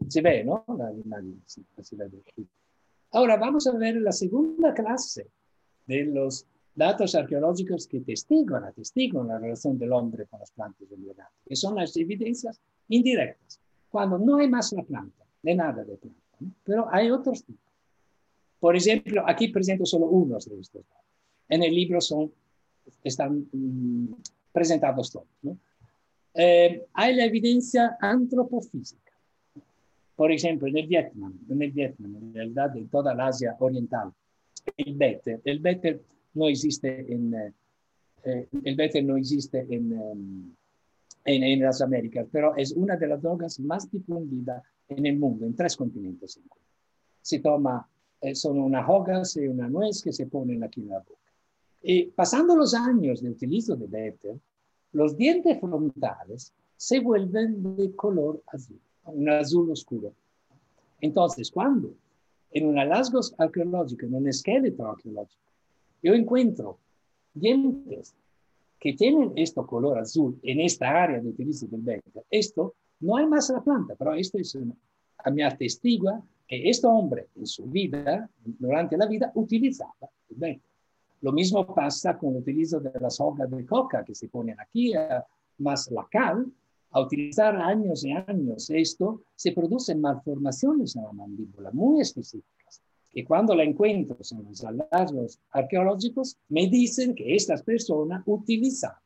Se 0.08 0.22
ve, 0.22 0.44
¿no? 0.44 0.66
Ahora 3.12 3.38
vamos 3.38 3.68
a 3.68 3.78
ver 3.78 3.96
la 3.98 4.12
segunda 4.12 4.74
clase 4.74 5.28
de 5.86 6.06
los 6.06 6.46
datos 6.76 7.16
arqueológicos 7.16 7.88
que 7.88 8.02
testiguan, 8.02 8.64
atestiguan 8.64 9.28
la 9.28 9.40
relación 9.40 9.78
del 9.78 9.92
hombre 9.92 10.26
con 10.28 10.40
las 10.40 10.52
plantas 10.52 10.90
del 10.90 11.02
lugar, 11.02 11.28
que 11.46 11.56
son 11.56 11.76
las 11.76 11.96
evidencias 11.98 12.60
indirectas, 12.88 13.60
cuando 13.90 14.18
no 14.18 14.38
hay 14.38 14.48
más 14.48 14.72
la 14.74 14.84
planta, 14.84 15.26
de 15.42 15.56
nada 15.56 15.84
de 15.84 15.98
planta, 15.98 16.20
pero 16.64 16.88
hay 16.92 17.12
otros 17.12 17.44
tipos. 17.44 17.72
Por 18.60 18.76
ejemplo, 18.76 19.24
aquí 19.26 19.48
presento 19.50 19.86
solo 19.86 20.06
unos 20.06 20.50
de 20.50 20.60
estos 20.60 20.84
datos. 20.88 21.06
En 21.48 21.64
el 21.64 21.74
libro 21.74 22.00
son 22.02 22.32
están 23.04 23.48
mm, 23.52 24.14
presentados 24.52 25.12
todos. 25.12 25.28
Eh, 26.34 26.86
hay 26.94 27.16
la 27.16 27.26
evidencia 27.26 27.98
antropofísica. 28.00 29.09
Por 30.20 30.34
ejemplo, 30.34 30.68
en 30.68 30.78
el 30.78 30.86
Vietnam, 30.86 31.34
en 31.50 31.62
el 31.62 31.72
Vietnam, 31.72 32.14
en 32.18 32.34
realidad 32.34 32.76
en 32.76 32.90
toda 32.90 33.16
la 33.16 33.28
Asia 33.28 33.56
oriental, 33.58 34.12
el 34.76 34.94
béter, 34.96 35.40
el 35.46 35.60
béter 35.60 36.04
no 36.34 36.50
existe 36.50 37.06
en, 37.10 37.34
eh, 37.34 37.54
eh, 38.26 38.50
el 38.66 38.76
béter 38.76 39.06
no 39.06 39.16
existe 39.16 39.60
en, 39.60 39.94
em, 39.94 40.56
en, 41.24 41.44
en, 41.44 41.62
las 41.62 41.82
Américas, 41.82 42.28
pero 42.30 42.54
es 42.58 42.74
una 42.74 42.98
de 42.98 43.08
las 43.08 43.22
drogas 43.22 43.62
más 43.62 43.90
difundidas 43.90 44.62
en 44.90 45.06
el 45.06 45.18
mundo, 45.18 45.46
en 45.46 45.56
tres 45.56 45.78
continentes. 45.78 46.38
Se 47.22 47.40
toma, 47.40 47.88
son 48.34 48.60
unas 48.60 48.90
hojas 48.90 49.38
y 49.38 49.48
una 49.48 49.70
nuez 49.70 50.04
que 50.04 50.12
se 50.12 50.26
ponen 50.26 50.66
aquí 50.66 50.82
en 50.82 50.90
la 50.90 51.00
boca. 51.00 51.32
Y 51.82 52.08
pasando 52.08 52.58
los 52.58 52.74
años 52.74 53.22
de 53.22 53.30
utilizo 53.30 53.78
de 53.78 53.88
Béter, 53.88 54.38
los 54.92 55.16
dientes 55.16 55.58
frontales 55.62 56.54
se 56.76 57.00
vuelven 57.00 57.78
de 57.78 57.96
color 57.96 58.44
azul, 58.48 58.82
un 59.06 59.30
azul 59.30 59.72
oscuro. 59.72 60.14
Entonces, 61.02 61.50
cuando 61.52 61.94
en 62.52 62.68
un 62.68 62.78
hallazgo 62.78 63.20
arqueológico, 63.38 64.06
en 64.06 64.16
un 64.16 64.28
esqueleto 64.28 64.86
arqueológico, 64.86 65.42
yo 66.02 66.14
encuentro 66.14 66.78
dientes 67.34 68.16
que 68.80 68.94
tienen 68.94 69.34
este 69.36 69.62
color 69.64 70.00
azul 70.00 70.40
en 70.44 70.62
esta 70.62 70.90
área 70.90 71.20
de 71.20 71.30
utilizo 71.30 71.68
del 71.68 71.82
Béter, 71.82 72.24
esto 72.30 72.76
no 73.02 73.18
hay 73.18 73.28
más 73.28 73.50
la 73.50 73.62
planta, 73.62 73.96
pero 73.98 74.14
esto 74.14 74.38
es 74.38 74.56
una, 74.56 74.76
mi 75.32 75.42
atestigua 75.42 76.22
que 76.48 76.70
este 76.70 76.88
hombre 76.88 77.28
en 77.36 77.46
su 77.46 77.66
vida, 77.66 78.30
durante 78.44 78.98
la 78.98 79.06
vida, 79.06 79.32
utilizaba 79.36 80.10
el 80.30 80.36
Béter. 80.36 80.70
Lo 81.22 81.32
mismo 81.34 81.66
pasa 81.76 82.18
con 82.18 82.32
el 82.32 82.38
utilizo 82.38 82.80
de 82.80 82.98
las 83.00 83.20
hojas 83.20 83.50
de 83.52 83.66
coca 83.66 84.04
que 84.06 84.16
se 84.16 84.30
ponen 84.30 84.60
aquí, 84.60 84.96
eh, 84.96 85.22
más 85.58 85.92
la 85.92 86.08
cal. 86.10 86.46
A 86.92 87.02
utilizar 87.02 87.56
años 87.56 88.04
y 88.04 88.12
años 88.12 88.70
esto, 88.70 89.22
se 89.36 89.52
producen 89.52 90.02
malformaciones 90.02 90.96
en 90.96 91.04
la 91.04 91.12
mandíbula 91.12 91.72
muy 91.72 92.02
específicas, 92.02 92.82
que 93.12 93.24
cuando 93.24 93.56
la 93.56 93.64
encuentro 93.64 94.18
en 94.32 94.44
los 94.44 94.62
hallazgos 94.62 95.40
arqueológicos, 95.52 96.38
me 96.50 96.68
dicen 96.68 97.14
que 97.14 97.36
estas 97.36 97.62
personas 97.62 98.24
utilizaban 98.26 99.00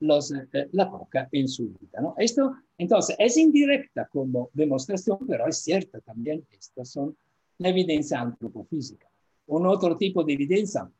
eh, 0.00 0.48
eh, 0.52 0.68
la 0.72 0.90
coca 0.90 1.28
en 1.30 1.46
su 1.48 1.68
vida. 1.68 2.14
Esto, 2.16 2.56
entonces, 2.78 3.14
es 3.18 3.36
indirecta 3.36 4.08
como 4.10 4.50
demostración, 4.52 5.18
pero 5.28 5.46
es 5.46 5.58
cierta 5.58 6.00
también. 6.00 6.44
Estas 6.50 6.88
son 6.88 7.16
la 7.58 7.68
evidencia 7.68 8.20
antropofísica. 8.20 9.08
Un 9.46 9.66
otro 9.66 9.96
tipo 9.96 10.24
de 10.24 10.32
evidencia 10.32 10.90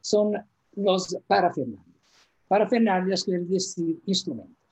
son 0.00 0.34
los 0.74 1.16
parafernalias. 1.26 1.93
Parafernalias 2.48 3.24
quiere 3.24 3.44
decir 3.44 4.00
instrumentos. 4.06 4.64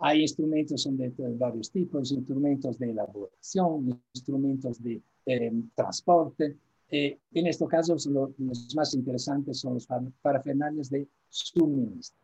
Hay 0.00 0.22
instrumentos 0.22 0.82
son 0.82 0.96
de, 0.96 1.12
varios 1.36 1.70
tipos, 1.70 2.12
instrumentos 2.12 2.78
de 2.78 2.90
elaboración, 2.90 4.00
instrumentos 4.14 4.80
de 4.82 5.02
transporte. 5.74 6.56
Eh, 6.90 7.18
en 7.34 7.46
estos 7.46 7.68
casos, 7.68 8.06
los 8.06 8.74
más 8.74 8.94
interesantes 8.94 9.58
son 9.58 9.74
los 9.74 9.88
parafernalias 10.22 10.88
de 10.88 11.08
suministro. 11.28 12.18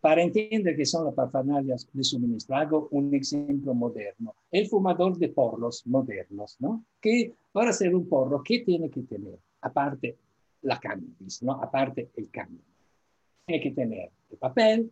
Para 0.00 0.22
entender 0.22 0.76
qué 0.76 0.84
son 0.84 1.06
las 1.06 1.14
parafernalias 1.14 1.88
de 1.90 2.04
suministro, 2.04 2.56
hago 2.56 2.88
un 2.90 3.14
ejemplo 3.14 3.72
moderno. 3.72 4.34
El 4.50 4.68
fumador 4.68 5.16
de 5.16 5.30
porros 5.30 5.86
modernos, 5.86 6.56
¿no? 6.60 6.84
Que 7.00 7.32
para 7.52 7.70
hacer 7.70 7.94
un 7.94 8.06
porro, 8.06 8.42
¿qué 8.44 8.58
tiene 8.58 8.90
que 8.90 9.02
tener? 9.02 9.38
Aparte 9.62 10.18
la 10.60 10.78
cannabis, 10.78 11.42
¿no? 11.42 11.52
aparte 11.52 12.10
el 12.16 12.30
cambio. 12.30 12.60
Tiene 13.46 13.62
que 13.62 13.70
tener 13.72 14.10
el 14.30 14.38
papel, 14.38 14.90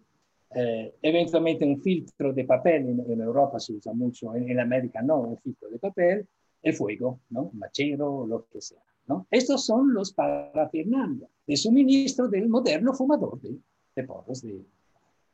eh, 0.54 0.94
eventualmente 1.00 1.64
un 1.64 1.80
filtro 1.80 2.32
de 2.32 2.44
papel, 2.44 2.88
en, 2.88 3.20
Europa 3.20 3.58
se 3.58 3.72
usa 3.72 3.92
mucho, 3.92 4.34
en, 4.34 4.58
América 4.60 5.00
no, 5.02 5.20
un 5.20 5.38
filtro 5.38 5.70
de 5.70 5.78
papel, 5.78 6.26
el 6.62 6.74
fuego, 6.74 7.20
¿no? 7.30 7.44
un 7.44 7.58
machero, 7.58 8.26
lo 8.26 8.46
que 8.52 8.60
sea. 8.60 8.82
¿no? 9.06 9.26
Estos 9.30 9.64
son 9.64 9.92
los 9.94 10.12
parafernalias 10.12 11.30
de 11.46 11.56
suministro 11.56 12.28
del 12.28 12.48
moderno 12.48 12.92
fumador 12.92 13.40
de, 13.40 13.56
de 13.96 14.04
porros. 14.04 14.42
De... 14.42 14.62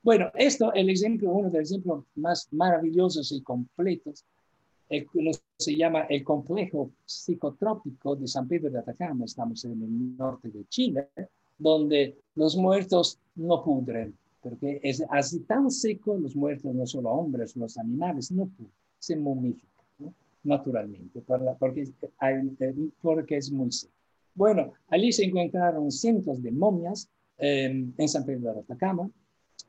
Bueno, 0.02 0.30
esto 0.34 0.72
es 0.72 0.80
el 0.80 0.90
ejemplo, 0.90 1.32
uno 1.32 1.50
de 1.50 1.58
los 1.58 1.70
ejemplos 1.70 2.04
más 2.14 2.48
maravillosos 2.52 3.32
y 3.32 3.42
completos 3.42 4.24
se 5.58 5.76
llama 5.76 6.02
el 6.08 6.24
complejo 6.24 6.92
psicotrópico 7.04 8.16
de 8.16 8.26
San 8.26 8.48
Pedro 8.48 8.70
de 8.70 8.78
Atacama, 8.78 9.24
estamos 9.24 9.64
en 9.64 9.82
el 9.82 10.16
norte 10.16 10.48
de 10.48 10.64
Chile, 10.66 11.08
donde 11.58 12.16
los 12.34 12.56
muertos 12.56 13.18
no 13.34 13.62
pudren, 13.64 14.16
porque 14.40 14.80
es 14.82 15.04
así 15.10 15.40
tan 15.40 15.70
seco, 15.70 16.16
los 16.16 16.34
muertos, 16.36 16.74
no 16.74 16.86
solo 16.86 17.10
hombres, 17.10 17.56
los 17.56 17.76
animales, 17.78 18.30
no 18.30 18.46
pudren, 18.46 18.72
se 18.98 19.16
momifican. 19.16 19.68
naturalmente, 20.44 21.20
porque, 21.20 21.88
porque 23.02 23.36
es 23.36 23.50
muy 23.50 23.72
seco. 23.72 23.92
Bueno, 24.34 24.72
allí 24.88 25.10
se 25.10 25.24
encontraron 25.24 25.90
cientos 25.90 26.40
de 26.40 26.52
momias 26.52 27.08
em, 27.38 27.92
en 27.98 28.08
San 28.08 28.24
Pedro 28.24 28.54
de 28.54 28.60
Atacama 28.60 29.10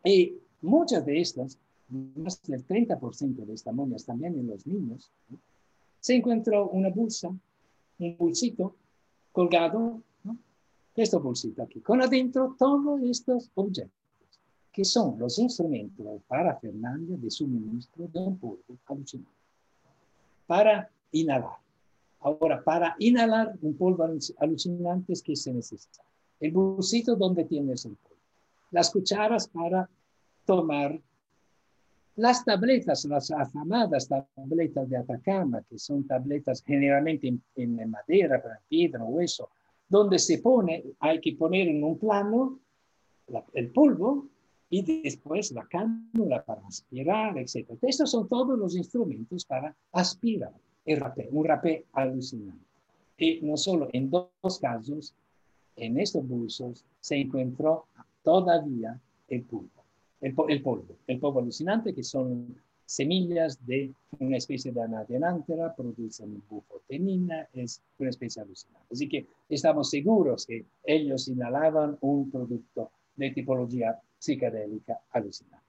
y 0.03 0.35
muchas 0.61 1.03
de 1.05 1.19
estas, 1.19 1.57
más 1.89 2.39
del 2.43 2.65
30% 2.67 3.45
de 3.45 3.53
estas 3.55 3.73
momias 3.73 4.05
también 4.05 4.37
en 4.37 4.45
los 4.45 4.67
niños, 4.67 5.11
se 5.99 6.15
encontró 6.15 6.69
una 6.69 6.89
bolsa, 6.89 7.29
un 7.97 8.17
bolsito 8.17 8.75
colgado, 9.31 10.01
¿no? 10.99 11.03
este 11.03 11.17
bolsito 11.17 11.63
aquí, 11.63 11.79
con 11.81 12.01
adentro 12.01 12.55
todos 12.57 13.01
estos 13.03 13.49
objetos, 13.55 13.91
que 14.71 14.85
son 14.85 15.17
los 15.17 15.39
instrumentos 15.39 16.21
para 16.27 16.55
Fernanda 16.59 17.15
de 17.17 17.31
suministro 17.31 18.07
de 18.07 18.19
un 18.19 18.37
polvo 18.37 18.63
alucinante, 18.87 19.31
para 20.45 20.89
inhalar. 21.11 21.57
Ahora, 22.21 22.61
para 22.63 22.95
inhalar 22.99 23.55
un 23.61 23.75
polvo 23.75 24.07
alucinante 24.39 25.13
es 25.13 25.21
que 25.21 25.35
se 25.35 25.53
necesita 25.53 26.03
el 26.39 26.51
bolsito 26.51 27.15
donde 27.15 27.45
tienes 27.45 27.85
el 27.85 27.95
polvo, 27.95 28.15
las 28.71 28.91
cucharas 28.91 29.47
para 29.47 29.89
tomar 30.45 30.99
las 32.15 32.43
tabletas, 32.43 33.05
las 33.05 33.31
afamadas 33.31 34.09
tabletas 34.09 34.89
de 34.89 34.97
Atacama, 34.97 35.61
que 35.69 35.79
son 35.79 36.05
tabletas 36.05 36.61
generalmente 36.65 37.33
en, 37.55 37.89
madera, 37.89 38.43
piedra, 38.67 39.03
hueso, 39.05 39.49
donde 39.89 40.19
se 40.19 40.37
pone, 40.37 40.83
hay 40.99 41.19
que 41.19 41.33
poner 41.33 41.67
en 41.67 41.83
un 41.83 41.97
plano 41.97 42.59
el 43.53 43.71
polvo 43.71 44.27
y 44.69 45.01
después 45.01 45.51
la 45.51 45.67
cánula 45.67 46.43
para 46.45 46.65
aspirar, 46.67 47.37
etc. 47.37 47.71
Estos 47.81 48.11
son 48.11 48.27
todos 48.27 48.57
los 48.57 48.75
instrumentos 48.75 49.45
para 49.45 49.75
aspirar 49.91 50.53
el 50.85 50.99
rapé, 50.99 51.27
un 51.31 51.43
rapé 51.43 51.85
alucinante. 51.93 52.65
Y 53.17 53.41
no 53.41 53.57
solo 53.57 53.89
en 53.91 54.09
dos 54.09 54.59
casos, 54.61 55.13
en 55.75 55.99
estos 55.99 56.27
bolsos 56.27 56.85
se 56.99 57.15
encontró 57.17 57.85
todavía 58.23 58.99
el, 59.27 59.43
polvo, 59.43 59.83
el 60.21 61.19
polvo 61.19 61.39
alucinante, 61.39 61.93
que 61.93 62.03
son 62.03 62.55
semillas 62.89 63.63
de 63.67 63.93
una 64.17 64.37
especie 64.37 64.71
de 64.71 64.81
anadianántera, 64.81 65.75
producen 65.75 66.41
bufotenina, 66.49 67.47
es 67.53 67.83
una 67.99 68.09
especie 68.09 68.41
alucinante. 68.41 68.87
Así 68.91 69.07
que 69.07 69.27
estamos 69.47 69.91
seguros 69.91 70.47
que 70.47 70.65
ellos 70.83 71.27
inhalaban 71.27 71.99
un 72.01 72.31
producto 72.31 72.89
de 73.15 73.29
tipología 73.29 74.01
psicodélica 74.17 75.01
alucinante. 75.11 75.67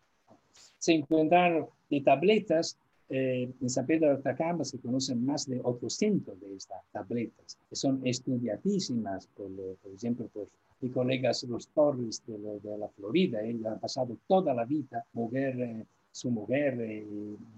Se 0.79 0.95
encontraron 0.95 1.67
de 1.91 2.01
tabletas 2.01 2.79
eh, 3.11 3.53
en 3.61 3.69
San 3.69 3.85
Pedro 3.85 4.09
de 4.09 4.15
Atacama 4.15 4.65
se 4.65 4.79
conocen 4.79 5.27
más 5.27 5.47
de 5.47 5.61
800 5.63 6.41
de 6.41 6.55
estas 6.55 6.83
tabletas, 6.91 7.59
que 7.69 7.77
son 7.77 8.01
estudiadísimas, 8.07 9.27
por, 9.37 9.51
por 9.83 9.93
ejemplo, 9.93 10.27
por 10.29 10.47
mis 10.81 10.93
colegas 10.93 11.43
los 11.43 11.69
Torres 11.69 12.23
de, 12.27 12.79
la 12.79 12.89
Florida. 12.89 13.43
Ellos 13.43 13.67
han 13.67 13.79
pasado 13.79 14.17
toda 14.27 14.55
la 14.55 14.65
vida, 14.65 15.05
mujer, 15.13 15.61
eh, 15.61 15.87
su 16.13 16.31
mujer, 16.31 16.81
eh, 16.81 17.07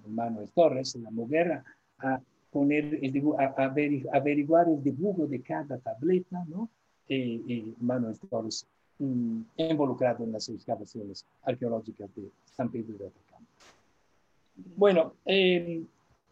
Manuel 0.07 0.49
Torres, 0.51 0.97
la 0.97 1.11
mujer, 1.11 1.63
a, 1.99 2.21
poner 2.51 2.99
el 3.03 3.23
a, 3.39 3.55
averiguar 4.13 4.69
el 4.69 4.83
dibujo 4.83 5.27
de 5.27 5.41
cada 5.41 5.79
tableta, 5.79 6.45
¿no? 6.49 6.69
Y, 7.09 7.75
Manuel 7.81 8.19
Torres 8.31 8.67
mm, 8.99 9.43
involucrado 9.57 10.25
en 10.25 10.33
las 10.33 10.49
excavaciones 10.49 11.27
arqueológicas 11.43 12.15
de 12.15 12.31
San 12.57 12.71
Pedro 12.71 12.97
de 12.99 13.07
Atacama. 13.09 13.47
Bueno, 14.77 15.15
eh, 15.25 15.83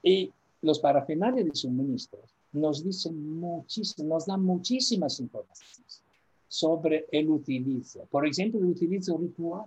y 0.03 0.33
los 0.63 0.79
parafenales 0.79 1.45
de 1.47 1.55
suministros 1.55 2.35
nos 2.53 2.85
dicen 2.85 3.39
muchísimo, 3.39 4.09
nos 4.09 4.27
dan 4.27 4.43
muchísimas 4.43 5.21
informaciones 5.21 6.03
sobre 6.49 7.07
el 7.13 7.31
utilizo. 7.31 8.07
Por 8.11 8.27
ejemplo, 8.27 8.61
el 8.61 8.67
utilizo 8.67 9.17
ritual, 9.17 9.67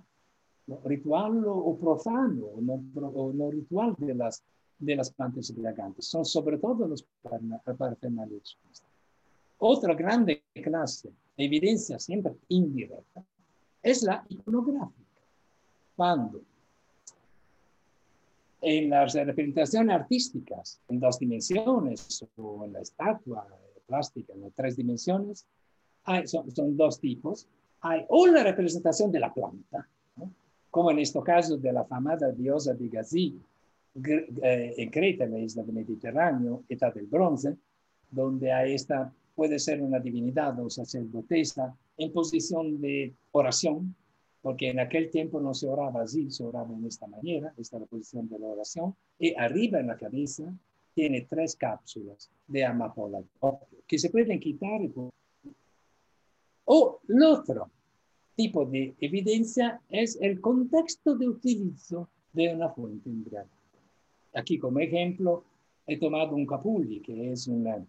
ritual 0.86 1.43
o 1.45 1.78
profano, 1.78 2.45
o 2.45 3.34
no, 3.34 3.52
ritual 3.52 3.95
de 3.97 4.15
las, 4.15 4.43
de 4.80 4.95
las 4.95 5.12
plantas 5.12 5.49
embriagantes. 5.49 6.06
Son 6.06 6.26
sobre 6.26 6.58
todo 6.58 6.88
los 6.88 7.06
suministros. 7.30 8.84
Otra 9.60 9.93
grande 9.93 10.43
clase, 10.54 11.10
evidencia 11.38 11.99
siempre 11.99 12.34
indirecta, 12.49 13.23
es 13.82 14.04
la 14.04 14.26
iconográfica. 14.30 15.04
Cuando 15.95 16.41
en 18.62 18.89
las 18.89 19.13
representaciones 19.13 19.93
artísticas 19.93 20.80
en 20.88 20.99
dos 20.99 21.19
dimensiones 21.19 22.26
o 22.38 22.63
en 22.63 22.73
la 22.73 22.80
estatua 22.80 23.45
plástica 23.86 24.34
en 24.34 24.52
tres 24.52 24.78
dimensiones, 24.78 25.45
hay, 26.06 26.28
son, 26.28 26.78
dos 26.78 26.99
tipos. 26.99 27.47
Hay 27.82 28.06
una 28.10 28.43
representación 28.43 29.12
de 29.12 29.19
la 29.19 29.34
planta, 29.34 29.88
como 30.74 30.90
en 30.90 30.98
este 30.98 31.22
caso 31.22 31.56
de 31.56 31.72
la 31.72 31.84
famosa 31.84 32.32
diosa 32.32 32.74
de 32.74 32.88
Gazi 32.90 33.40
eh, 33.94 34.74
en 34.76 34.90
Creta, 34.90 35.26
en 35.26 35.34
la 35.34 35.38
isla 35.38 35.62
del 35.62 35.76
Mediterráneo, 35.76 36.64
edad 36.68 36.92
del 36.92 37.06
bronce, 37.06 37.56
donde 38.10 38.52
hay 38.52 38.74
esta, 38.74 39.14
puede 39.36 39.60
ser 39.60 39.84
una 39.84 40.00
divinidad 40.00 40.60
o 40.60 40.72
sacerdotesa 40.72 41.78
en 41.96 42.12
posición 42.12 42.82
de 42.82 43.14
oración, 43.34 43.96
porque 44.42 44.72
en 44.72 44.80
aquel 44.80 45.12
tiempo 45.12 45.40
no 45.40 45.54
se 45.54 45.68
oraba 45.68 46.02
así, 46.02 46.32
se 46.32 46.44
oraba 46.44 46.74
en 46.74 46.86
esta 46.86 47.06
manera, 47.06 47.54
esta 47.56 47.78
es 47.78 47.82
la 47.82 47.88
posición 47.88 48.28
de 48.28 48.40
la 48.40 48.48
oración, 48.48 48.96
y 49.20 49.36
arriba 49.36 49.80
en 49.80 49.86
la 49.86 49.96
cabeza 49.96 50.52
tiene 50.96 51.28
tres 51.30 51.56
cápsulas 51.56 52.32
de 52.48 52.66
amapola 52.66 53.22
que 53.86 54.00
se 54.00 54.10
pueden 54.10 54.40
quitar. 54.40 54.82
O 56.66 57.00
el 57.08 57.24
otro 57.24 57.70
tipo 58.36 58.65
de 58.65 58.96
evidencia 59.00 59.82
es 59.89 60.17
el 60.22 60.41
contexto 60.41 61.15
de 61.15 61.30
utilizo 61.30 62.10
de 62.32 62.54
una 62.54 62.69
fuente 62.69 63.10
embriagante. 63.10 63.54
Aquí 64.34 64.58
como 64.58 64.80
ejemplo 64.80 65.43
he 65.86 66.00
tomado 66.00 66.36
un 66.36 66.46
capulli, 66.46 67.02
que 67.02 67.32
es 67.32 67.48
una, 67.48 67.86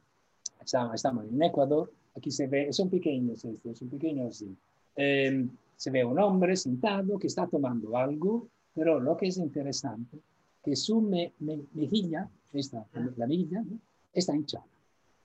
estamos 0.60 1.26
en 1.26 1.42
Ecuador, 1.42 1.90
aquí 2.16 2.30
se 2.30 2.46
ve, 2.46 2.72
son 2.72 2.90
pequeños 2.90 3.44
estos, 3.44 3.78
son 3.78 3.88
pequeños 3.88 4.36
así. 4.36 4.56
Eh, 4.96 5.46
se 5.76 5.90
ve 5.90 6.04
un 6.04 6.18
hombre 6.18 6.56
sentado 6.56 7.18
que 7.18 7.26
está 7.26 7.46
tomando 7.46 7.96
algo, 7.96 8.48
pero 8.74 9.00
lo 9.00 9.16
que 9.16 9.28
es 9.28 9.38
interesante, 9.38 10.18
que 10.62 10.76
su 10.76 11.00
mejilla, 11.00 12.28
esta, 12.52 12.86
la 13.16 13.26
mejilla, 13.26 13.64
está 14.12 14.34
hinchada. 14.34 14.66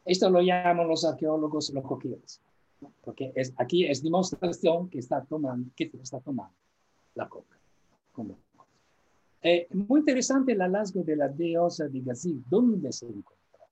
Esto 0.05 0.29
lo 0.29 0.41
llaman 0.41 0.88
los 0.88 1.05
arqueólogos 1.05 1.71
los 1.71 1.84
coquillos, 1.84 2.41
porque 3.04 3.32
es, 3.36 3.54
aquí 3.58 3.86
es 3.86 4.04
demostración 4.04 4.89
que 4.89 5.00
está 5.00 5.24
tomando, 5.24 5.70
que 5.76 5.92
está 6.02 6.20
tomando 6.20 6.54
la 7.15 7.28
coca. 7.28 7.58
Eh, 9.42 9.68
muy 9.72 10.02
interesante 10.02 10.52
el 10.52 10.60
hallazgo 10.60 11.02
de 11.04 11.15
la 11.15 11.30
diosa 11.30 11.88
de 11.88 12.02
Gazil, 12.02 12.44
¿dónde 12.50 12.92
se 12.92 13.06
encuentra? 13.06 13.65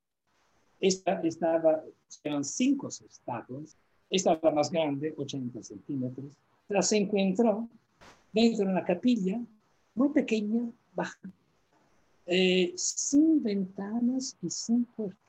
Esta 0.80 1.20
estaba, 1.22 1.84
eran 2.24 2.44
cinco 2.44 2.88
estatuas, 2.88 3.76
esta 4.10 4.34
es 4.34 4.44
la 4.44 4.52
más 4.52 4.72
grande, 4.72 5.14
80 5.18 5.62
centímetros, 5.64 6.32
se 6.82 6.98
encontró 6.98 7.68
dentro 8.32 8.66
de 8.66 8.72
una 8.72 8.86
capilla 8.86 9.42
muy 9.96 10.10
pequeña, 10.10 10.70
baja, 10.94 11.20
eh, 12.26 12.74
sin 12.76 13.42
ventanas 13.44 14.38
y 14.42 14.50
sin 14.50 14.86
puertas. 14.86 15.27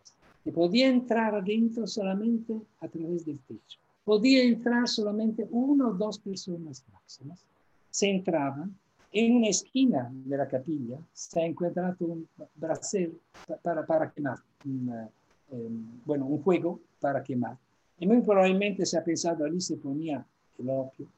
Y 0.48 0.50
podía 0.50 0.88
entrar 0.88 1.34
adentro 1.34 1.86
solamente 1.86 2.58
a 2.80 2.88
través 2.88 3.26
del 3.26 3.38
techo. 3.40 3.78
Podía 4.02 4.42
entrar 4.42 4.88
solamente 4.88 5.46
una 5.50 5.88
o 5.88 5.92
dos 5.92 6.18
personas 6.18 6.82
máximas. 6.90 7.44
Se 7.90 8.08
entraba 8.08 8.66
en 9.12 9.36
una 9.36 9.48
esquina 9.48 10.10
de 10.10 10.38
la 10.38 10.48
capilla, 10.48 10.96
se 11.12 11.42
ha 11.42 11.44
encontrado 11.44 11.96
un 12.00 12.26
brasero 12.54 13.12
para, 13.60 13.84
para 13.84 14.10
quemar, 14.10 14.38
eh, 14.64 15.68
bueno, 16.06 16.24
un 16.24 16.42
fuego 16.42 16.80
para 16.98 17.22
quemar. 17.22 17.58
Y 18.00 18.06
muy 18.06 18.22
probablemente 18.22 18.86
se 18.86 18.96
ha 18.96 19.04
pensado, 19.04 19.44
allí 19.44 19.60
se 19.60 19.76
ponía 19.76 20.24
el 20.58 20.70
opio, 20.70 21.08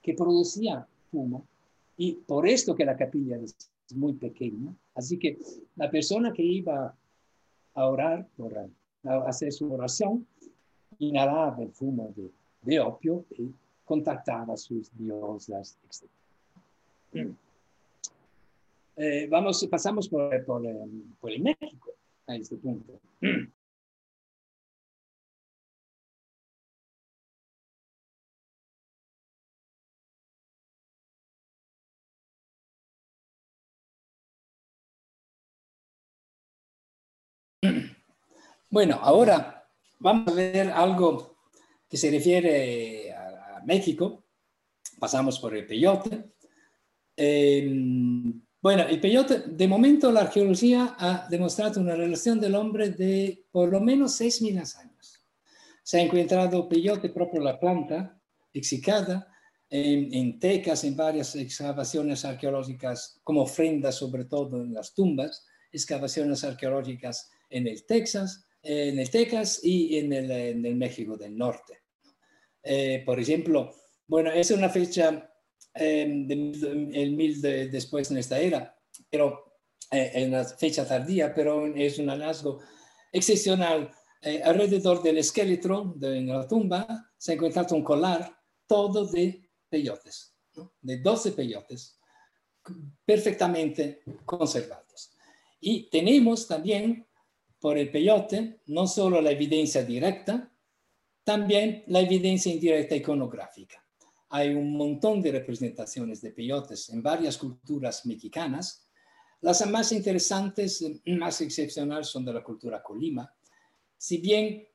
que 0.00 0.14
producía 0.14 0.86
humo 1.12 1.44
y 1.98 2.14
por 2.14 2.48
esto 2.48 2.74
que 2.74 2.86
la 2.86 2.96
capilla 2.96 3.36
es 3.36 3.54
muy 3.94 4.14
pequeña. 4.14 4.72
Así 4.94 5.18
que 5.18 5.38
la 5.76 5.90
persona 5.90 6.32
que 6.32 6.42
iba 6.42 6.94
a 7.78 7.86
orar, 7.86 8.26
a 9.04 9.28
hacer 9.28 9.52
su 9.52 9.72
oración, 9.72 10.26
inhalaba 10.98 11.62
el 11.62 11.70
humo 11.80 12.12
de, 12.62 12.80
opio 12.80 13.24
y 13.30 13.50
contactaba 13.84 14.54
a 14.54 14.56
sus 14.56 14.90
diosas, 14.98 15.78
etc. 17.12 17.34
Eh, 18.96 19.28
vamos, 19.30 19.66
pasamos 19.70 20.08
por, 20.08 20.44
por, 20.44 20.62
por 21.20 21.30
el 21.30 21.42
México 21.42 21.92
a 22.26 22.34
este 22.34 22.56
punto. 22.56 23.00
Bueno, 38.70 38.98
ahora 39.00 39.66
vamos 39.98 40.28
a 40.28 40.34
ver 40.34 40.70
algo 40.70 41.38
que 41.88 41.96
se 41.96 42.10
refiere 42.10 43.12
a, 43.12 43.62
México. 43.64 44.24
Pasamos 44.98 45.40
por 45.40 45.54
el 45.54 45.66
peyote. 45.66 46.32
Em, 47.16 48.40
bueno, 48.62 48.84
el 48.84 49.00
peyote, 49.00 49.40
de 49.40 49.68
momento 49.68 50.12
la 50.12 50.20
arqueología 50.20 50.96
ha 50.98 51.26
demostrado 51.28 51.80
una 51.80 51.94
relación 51.96 52.40
del 52.40 52.54
hombre 52.54 52.90
de 52.90 53.44
por 53.50 53.70
lo 53.70 53.80
menos 53.80 54.18
6.000 54.20 54.78
años. 54.78 55.26
Se 55.82 55.98
ha 55.98 56.02
encontrado 56.02 56.68
peyote 56.68 57.08
propio 57.08 57.40
la 57.40 57.58
planta, 57.58 58.18
exicada, 58.52 59.26
en, 59.68 60.14
en, 60.14 60.38
tecas, 60.38 60.84
en 60.84 60.96
varias 60.96 61.34
excavaciones 61.34 62.24
arqueológicas, 62.24 63.20
como 63.24 63.42
ofrendas 63.42 63.96
sobre 63.96 64.24
todo 64.24 64.62
en 64.62 64.72
las 64.72 64.94
tumbas, 64.94 65.44
excavaciones 65.72 66.44
arqueológicas 66.44 67.30
en 67.50 67.66
el 67.66 67.84
Texas, 67.84 68.47
en 68.62 68.98
el 68.98 69.10
Texas 69.10 69.60
y 69.62 69.98
en 69.98 70.12
el, 70.12 70.30
en 70.30 70.66
el 70.66 70.76
México 70.76 71.16
del 71.16 71.36
Norte. 71.36 71.82
Eh, 72.62 73.02
por 73.04 73.18
ejemplo, 73.18 73.74
bueno, 74.06 74.30
es 74.30 74.50
una 74.50 74.68
fecha 74.68 75.30
eh, 75.74 76.02
el 76.02 77.12
mil 77.12 77.40
de, 77.40 77.68
después 77.68 78.10
en 78.10 78.18
esta 78.18 78.38
era, 78.38 78.76
pero 79.08 79.60
eh, 79.90 80.10
en 80.14 80.30
una 80.30 80.44
fecha 80.44 80.86
tardía, 80.86 81.34
pero 81.34 81.66
es 81.66 81.98
un 81.98 82.08
hallazgo 82.08 82.60
excepcional. 83.12 83.90
Eh, 84.20 84.42
alrededor 84.42 85.02
del 85.02 85.18
esqueleto 85.18 85.94
de 85.96 86.20
la 86.22 86.46
tumba 86.48 87.12
se 87.16 87.32
ha 87.32 87.34
encontrado 87.36 87.76
un 87.76 87.84
colar 87.84 88.36
todo 88.66 89.06
de 89.06 89.48
peyotes, 89.68 90.34
de 90.80 90.98
12 90.98 91.32
peyotes 91.32 91.98
perfectamente 93.04 94.02
conservados. 94.24 95.12
Y 95.60 95.88
tenemos 95.88 96.46
también 96.46 97.07
por 97.60 97.76
el 97.76 97.90
peyote 97.90 98.60
no 98.66 98.86
solo 98.86 99.20
la 99.20 99.30
evidencia 99.30 99.84
directa, 99.84 100.50
también 101.24 101.84
la 101.88 102.00
evidencia 102.00 102.52
indirecta 102.52 102.96
iconográfica. 102.96 103.84
Hay 104.30 104.54
un 104.54 104.76
montón 104.76 105.20
de 105.22 105.32
representaciones 105.32 106.20
de 106.20 106.32
peyotes 106.32 106.88
en 106.90 107.02
varias 107.02 107.38
culturas 107.38 108.04
mexicanas. 108.06 108.88
Las 109.40 109.66
más 109.68 109.92
interesantes, 109.92 110.84
más 111.06 111.40
excepcionales, 111.40 112.08
son 112.08 112.24
de 112.24 112.32
la 112.32 112.42
cultura 112.42 112.82
colima. 112.82 113.32
Si 113.96 114.18
bien, 114.18 114.66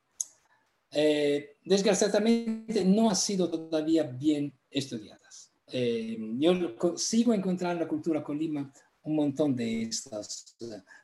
eh, 0.91 1.57
desgraciadamente, 1.63 2.83
no 2.85 3.09
han 3.09 3.15
sido 3.15 3.49
todavía 3.49 4.03
bien 4.03 4.53
estudiadas. 4.69 5.51
Eh, 5.67 6.17
yo 6.37 6.75
sigo 6.97 7.33
encontrando 7.33 7.77
en 7.77 7.79
la 7.79 7.87
cultura 7.87 8.23
colima 8.23 8.71
un 9.03 9.15
montón 9.15 9.55
de 9.55 9.83
estas, 9.83 10.55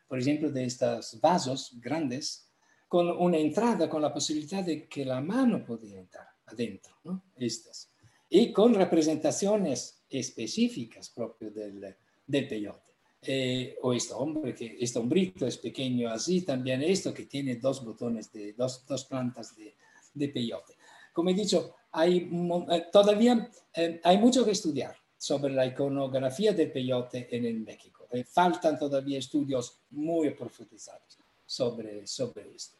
por 0.07 0.19
ejemplo, 0.19 0.49
de 0.49 0.65
estos 0.65 1.19
vasos 1.21 1.73
grandes 1.79 2.49
con 2.87 3.09
una 3.09 3.37
entrada, 3.37 3.89
con 3.89 4.01
la 4.01 4.13
posibilidad 4.13 4.63
de 4.63 4.87
que 4.87 5.05
la 5.05 5.21
mano 5.21 5.63
podía 5.63 5.99
entrar 5.99 6.27
adentro, 6.47 6.95
¿no? 7.03 7.23
Estas. 7.35 7.91
Y 8.29 8.51
con 8.51 8.73
representaciones 8.73 10.03
específicas 10.09 11.09
propio 11.09 11.51
del, 11.51 11.95
del 12.25 12.47
peyote. 12.47 12.89
Eh, 13.21 13.77
o 13.81 13.93
este 13.93 14.13
hombre, 14.13 14.55
que 14.55 14.77
este 14.79 14.97
hombrito 14.97 15.45
es 15.45 15.57
pequeño 15.57 16.09
así, 16.09 16.41
también 16.41 16.81
esto 16.81 17.13
que 17.13 17.25
tiene 17.25 17.57
dos 17.57 17.83
botones, 17.83 18.31
de 18.31 18.53
dos, 18.53 18.85
dos 18.87 19.05
plantas 19.05 19.55
de, 19.57 19.75
de 20.13 20.29
peyote. 20.29 20.77
Como 21.11 21.29
he 21.29 21.33
dicho, 21.33 21.75
hay, 21.91 22.29
eh, 22.71 22.85
todavía 22.91 23.51
eh, 23.75 23.99
hay 24.03 24.17
mucho 24.17 24.45
que 24.45 24.51
estudiar 24.51 24.95
sobre 25.19 25.53
la 25.53 25.65
iconografía 25.65 26.53
del 26.53 26.71
peyote 26.71 27.27
en 27.35 27.45
el 27.45 27.59
México. 27.59 28.07
Eh, 28.09 28.23
faltan 28.23 28.79
todavía 28.79 29.19
estudios 29.19 29.81
muy 29.91 30.29
profundizados 30.29 31.19
sobre, 31.45 32.07
sobre 32.07 32.55
esto. 32.55 32.77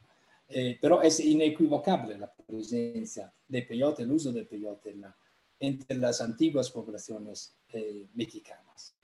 Eh, 0.47 0.77
pero 0.81 1.01
es 1.01 1.19
inequivocable 1.19 2.17
la 2.17 2.31
presencia 2.31 3.31
de 3.45 3.61
peyote, 3.63 4.03
el 4.03 4.11
uso 4.11 4.31
del 4.31 4.47
peyote 4.47 4.95
entre 5.59 5.97
las 5.97 6.21
antiguas 6.21 6.71
poblaciones 6.71 7.53
eh, 7.73 8.07
mexicanas. 8.15 8.95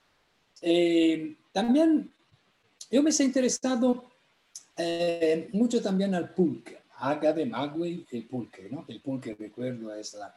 también 1.51 2.09
yo 2.89 3.03
me 3.03 3.11
he 3.11 3.23
interesado 3.23 4.11
mucho 5.51 5.81
también 5.81 6.15
al 6.15 6.33
pulque, 6.33 6.77
agave, 6.99 7.45
maguey, 7.45 8.05
el 8.11 8.25
pulque, 8.25 8.69
¿no? 8.71 8.85
El 8.87 9.01
pulque, 9.01 9.35
recuerdo, 9.35 9.93
es 9.93 10.13
la, 10.13 10.33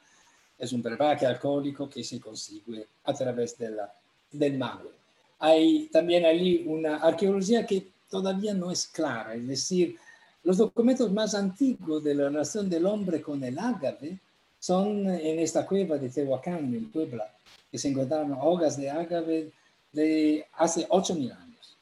es 0.58 0.72
un 0.72 0.82
brebaje 0.82 1.26
alcohólico 1.26 1.88
que 1.88 2.02
se 2.02 2.20
consigue 2.20 2.86
a 3.04 3.14
través 3.14 3.56
de 3.56 3.70
la, 3.70 3.92
del 4.32 4.58
maguey. 4.58 4.92
Hay 5.38 5.88
también 5.92 6.24
allí 6.24 6.64
una 6.66 6.96
arqueología 6.96 7.64
que 7.64 7.86
todavía 8.10 8.54
no 8.54 8.70
es 8.70 8.86
clara, 8.88 9.34
es 9.34 9.46
decir, 9.46 9.96
los 10.42 10.56
documentos 10.56 11.12
más 11.12 11.34
antiguos 11.34 12.02
de 12.02 12.14
la 12.14 12.24
relación 12.24 12.70
del 12.70 12.86
hombre 12.86 13.20
con 13.20 13.42
el 13.44 13.58
ágave 13.58 14.18
son 14.58 15.08
en 15.08 15.38
esta 15.38 15.66
cueva 15.66 15.98
de 15.98 16.08
Tehuacán, 16.08 16.74
en 16.74 16.90
Puebla, 16.90 17.30
que 17.70 17.78
se 17.78 17.88
encontraron 17.88 18.36
hojas 18.40 18.76
de 18.76 18.90
ágave 18.90 19.50
de 19.92 20.46
hace 20.54 20.88
8.000 20.88 21.36
años. 21.36 21.76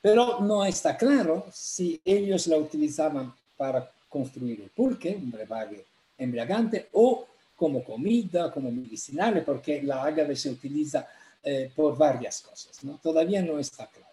Pero 0.00 0.40
no 0.40 0.64
está 0.64 0.96
claro 0.96 1.46
si 1.52 2.00
ellos 2.04 2.46
la 2.48 2.58
utilizaban 2.58 3.32
para 3.56 3.90
construir 4.08 4.60
el 4.60 4.70
pulque, 4.70 5.16
un 5.16 5.30
brebaje 5.30 5.84
embriagante, 6.18 6.88
o 6.92 7.26
como 7.62 7.84
comida, 7.84 8.50
como 8.50 8.72
medicinal, 8.72 9.44
porque 9.44 9.80
la 9.84 10.02
agave 10.02 10.34
se 10.34 10.50
utiliza 10.50 11.06
eh, 11.44 11.70
por 11.76 11.96
varias 11.96 12.40
cosas. 12.40 12.82
¿no? 12.82 12.98
Todavía 13.00 13.40
no 13.40 13.56
está 13.56 13.86
claro. 13.86 14.08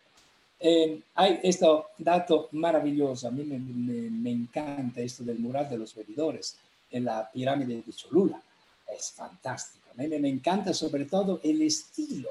Eh, 0.59 1.01
hay 1.15 1.39
este 1.41 1.65
dato 1.97 2.49
maravilloso, 2.51 3.27
a 3.27 3.31
mí 3.31 3.43
me, 3.43 3.57
me, 3.57 4.29
encanta 4.29 5.01
esto 5.01 5.23
del 5.23 5.39
mural 5.39 5.67
de 5.67 5.79
los 5.79 5.95
bebedores 5.95 6.57
en 6.91 7.05
la 7.05 7.27
pirámide 7.31 7.81
de 7.81 7.91
Cholula. 7.91 8.39
Es 8.95 9.13
fantástico. 9.13 9.87
A 9.91 9.99
mí 9.99 10.07
me 10.07 10.29
encanta 10.29 10.71
sobre 10.71 11.05
todo 11.05 11.39
el 11.41 11.63
estilo, 11.63 12.29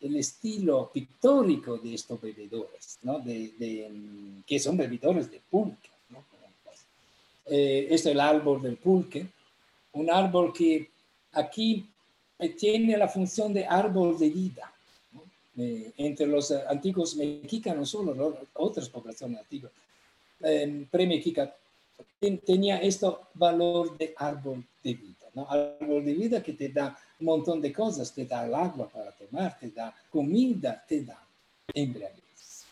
el 0.00 0.16
estilo 0.16 0.90
pictórico 0.92 1.78
de 1.78 1.94
estos 1.94 2.20
bebedores, 2.20 2.98
¿no? 3.02 3.20
de, 3.20 3.52
de, 3.56 3.92
que 4.44 4.58
son 4.58 4.76
bebedores 4.76 5.30
de 5.30 5.40
pulque. 5.48 5.90
¿no? 6.10 6.24
Eh, 7.46 7.86
esto 7.92 8.08
es 8.08 8.14
el 8.14 8.20
árbol 8.20 8.60
del 8.60 8.76
pulque, 8.76 9.28
un 10.00 10.10
árbol 10.10 10.52
que 10.52 10.90
aquí 11.32 11.88
eh, 12.38 12.48
tiene 12.50 12.96
la 12.96 13.08
función 13.08 13.52
de 13.52 13.66
árbol 13.66 14.18
de 14.18 14.30
vida. 14.30 14.72
Eh, 15.60 15.92
entre 15.96 16.24
los 16.28 16.52
eh, 16.52 16.60
antiguos 16.68 17.16
mexicanos, 17.16 17.90
solo 17.90 18.38
otras 18.52 18.88
poblaciones 18.88 19.40
antiguas, 19.40 19.72
eh, 20.40 20.86
pre-mexica, 20.88 21.52
tenía 22.46 22.78
este 22.78 23.08
valor 23.34 23.98
de 23.98 24.14
árbol 24.16 24.64
de 24.84 24.94
vida. 24.94 25.26
¿no? 25.34 25.50
Árbol 25.50 26.04
de 26.04 26.14
vida 26.14 26.42
que 26.44 26.52
te 26.52 26.68
da 26.68 26.96
un 27.18 27.26
montón 27.26 27.60
de 27.60 27.72
cosas, 27.72 28.14
te 28.14 28.24
da 28.24 28.46
el 28.46 28.54
agua 28.54 28.88
para 28.88 29.10
tomar, 29.10 29.58
te 29.58 29.70
da 29.70 29.92
comida, 30.08 30.84
te 30.86 31.02
da 31.02 31.20
embriaguez. 31.74 32.66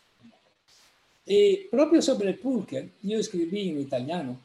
Y 1.26 1.56
propio 1.64 2.00
sobre 2.00 2.28
el 2.28 2.38
pulque, 2.38 2.90
yo 3.02 3.18
escribí 3.18 3.68
en 3.70 3.80
italiano 3.80 4.38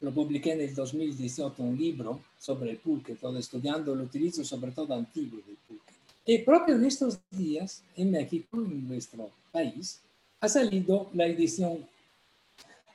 lo 0.00 0.12
publiqué 0.12 0.52
en 0.52 0.62
el 0.62 0.74
2018 0.74 1.62
un 1.62 1.76
libro 1.76 2.20
sobre 2.38 2.70
el 2.70 2.78
pulque, 2.78 3.14
todo 3.14 3.38
estudiando 3.38 3.92
el 3.92 4.00
utilizo 4.00 4.44
sobre 4.44 4.72
todo 4.72 4.94
antiguo 4.94 5.40
del 5.46 5.56
pulque. 5.56 5.92
Y 6.24 6.38
propio 6.38 6.76
en 6.76 6.84
estos 6.84 7.18
días, 7.30 7.82
en 7.96 8.10
México, 8.10 8.56
en 8.56 8.88
nuestro 8.88 9.30
país, 9.52 10.00
ha 10.40 10.48
salido 10.48 11.10
la 11.14 11.26
edición, 11.26 11.86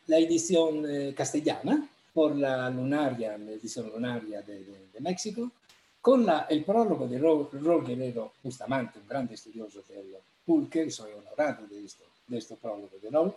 la 0.08 0.18
edición 0.18 0.84
eh, 0.90 1.14
castellana 1.16 1.88
por 2.14 2.36
la 2.36 2.70
lunaria, 2.70 3.38
la 3.38 3.52
edición 3.52 3.90
lunaria 3.90 4.42
de, 4.42 4.64
de, 4.64 5.00
México, 5.00 5.52
con 6.02 6.26
la, 6.26 6.48
el 6.50 6.64
prólogo 6.64 7.08
de 7.08 7.20
Rol 7.20 7.86
Guerrero 7.86 8.34
Bustamante, 8.42 9.00
un 9.00 9.08
grande 9.08 9.36
estudioso 9.36 9.84
del 9.90 10.16
pulque, 10.46 10.90
soy 10.90 11.12
honorado 11.12 11.68
de, 11.68 11.84
esto, 11.84 12.04
de 12.28 12.38
este 12.38 12.56
prólogo 12.56 12.98
de 13.02 13.10
Rol, 13.10 13.36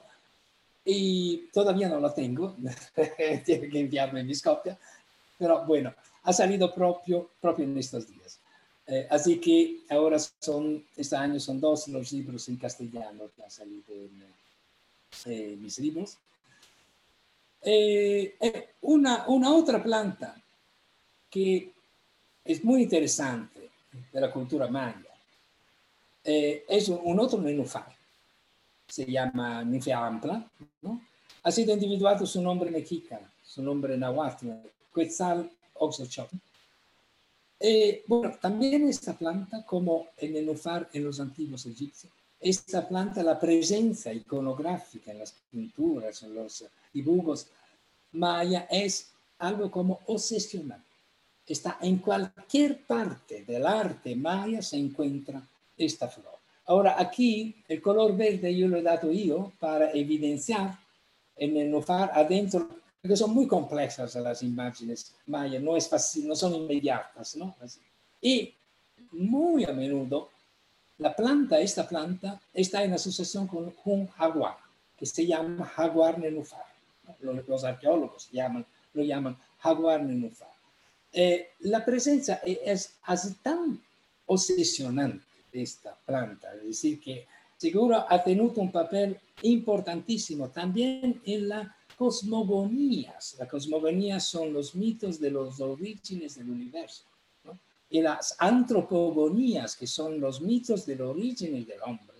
y 0.90 1.50
todavía 1.52 1.86
no 1.86 2.00
lo 2.00 2.14
tengo, 2.14 2.56
tiene 3.44 3.68
que 3.68 3.78
enviarme 3.78 4.24
mis 4.24 4.40
copias, 4.40 4.78
pero 5.36 5.66
bueno, 5.66 5.94
ha 6.22 6.32
salido 6.32 6.74
propio, 6.74 7.32
propio 7.42 7.66
en 7.66 7.76
estos 7.76 8.08
días. 8.08 8.40
Eh, 8.86 9.06
así 9.10 9.38
que 9.38 9.82
ahora 9.90 10.18
son, 10.18 10.82
este 10.96 11.14
año 11.14 11.38
son 11.40 11.60
dos 11.60 11.88
los 11.88 12.10
libros 12.12 12.48
en 12.48 12.56
castellano 12.56 13.30
que 13.36 13.42
han 13.42 13.50
salido 13.50 13.92
en 13.92 14.24
eh, 15.26 15.56
mis 15.60 15.78
libros. 15.78 16.16
Eh, 17.60 18.34
una, 18.80 19.28
una 19.28 19.54
otra 19.54 19.82
planta 19.82 20.42
que 21.28 21.70
es 22.42 22.64
muy 22.64 22.84
interesante 22.84 23.68
de 24.10 24.20
la 24.22 24.32
cultura 24.32 24.68
maya 24.68 25.04
es 26.24 26.88
un, 26.88 27.00
un 27.04 27.20
otro 27.20 27.40
nenúfar 27.40 27.97
se 28.88 29.04
llama 29.06 29.62
ninfea 29.64 30.06
ampla, 30.06 30.50
¿no? 30.82 31.00
ha 31.42 31.50
sido 31.50 31.72
individuado 31.72 32.26
su 32.26 32.42
nombre 32.42 32.70
mexicano, 32.70 33.26
su 33.42 33.62
nombre 33.62 33.96
nahuatl, 33.96 34.48
Quetzal 34.94 35.50
Oxochot. 35.74 36.30
Eh, 37.60 38.04
bueno, 38.06 38.36
también 38.40 38.88
esta 38.88 39.16
planta, 39.16 39.64
como 39.64 40.08
el 40.16 40.32
nenúfar 40.32 40.88
en 40.92 41.04
los 41.04 41.18
antiguos 41.20 41.66
egipcios, 41.66 42.12
esta 42.40 42.86
planta, 42.86 43.22
la 43.22 43.38
presencia 43.38 44.12
iconográfica 44.12 45.10
en 45.10 45.18
las 45.18 45.34
pinturas, 45.50 46.22
en 46.22 46.34
los 46.34 46.64
dibujos 46.92 47.48
maya, 48.12 48.68
es 48.70 49.10
algo 49.38 49.70
como 49.70 50.00
obsesional. 50.06 50.82
Está 51.46 51.78
en 51.80 51.98
cualquier 51.98 52.84
parte 52.86 53.44
del 53.44 53.66
arte 53.66 54.14
maya 54.14 54.62
se 54.62 54.76
encuentra 54.76 55.42
esta 55.76 56.08
flor. 56.08 56.37
Ahora 56.68 56.96
aquí 57.00 57.56
el 57.66 57.80
color 57.80 58.14
verde 58.14 58.54
yo 58.54 58.68
lo 58.68 58.76
he 58.76 58.82
dado 58.82 59.10
yo 59.10 59.52
para 59.58 59.90
evidenciar 59.92 60.78
en 61.34 61.56
el 61.56 61.70
nofar 61.70 62.10
adentro, 62.12 62.68
porque 63.00 63.16
son 63.16 63.32
muy 63.32 63.46
complejas 63.46 64.14
las 64.16 64.42
imágenes 64.42 65.14
mayas, 65.26 65.62
no, 65.62 65.78
es 65.78 65.88
fácil, 65.88 66.28
no 66.28 66.36
son 66.36 66.54
inmediatas, 66.54 67.36
¿no? 67.36 67.56
Y 68.20 68.52
muy 69.12 69.64
a 69.64 69.72
menudo 69.72 70.28
la 70.98 71.16
planta, 71.16 71.58
esta 71.58 71.88
planta, 71.88 72.38
está 72.52 72.84
en 72.84 72.92
asociación 72.92 73.46
con 73.46 73.72
un 73.86 74.06
jaguar, 74.08 74.58
que 74.98 75.06
se 75.06 75.26
llama 75.26 75.64
jaguar 75.64 76.18
nenufar. 76.18 76.66
Los, 77.20 77.64
arqueólogos 77.64 78.28
llaman, 78.30 78.66
lo 78.92 79.02
llaman 79.02 79.38
jaguar 79.58 80.02
nenufar. 80.02 80.50
Eh, 81.12 81.52
la 81.60 81.82
presencia 81.82 82.42
es 82.44 82.98
así 83.04 83.32
tan 83.42 83.80
obsesionante 84.26 85.27
esta 85.52 85.96
planta, 85.96 86.54
es 86.54 86.64
decir, 86.64 87.00
que 87.00 87.26
seguro 87.56 88.04
ha 88.08 88.22
tenido 88.22 88.52
un 88.56 88.70
papel 88.70 89.18
importantísimo 89.42 90.48
también 90.48 91.20
en 91.24 91.48
la 91.48 91.76
cosmogonías. 91.96 93.36
Las 93.38 93.48
cosmogonías 93.48 94.24
son 94.24 94.52
los 94.52 94.74
mitos 94.76 95.18
de 95.18 95.32
los 95.32 95.60
orígenes 95.60 96.36
del 96.36 96.50
universo. 96.50 97.04
Y 97.90 98.00
las 98.00 98.36
antropogonías, 98.38 99.74
que 99.74 99.86
son 99.86 100.20
los 100.20 100.40
mitos 100.40 100.86
del 100.86 101.00
origen 101.00 101.64
del 101.66 101.82
hombre, 101.82 102.18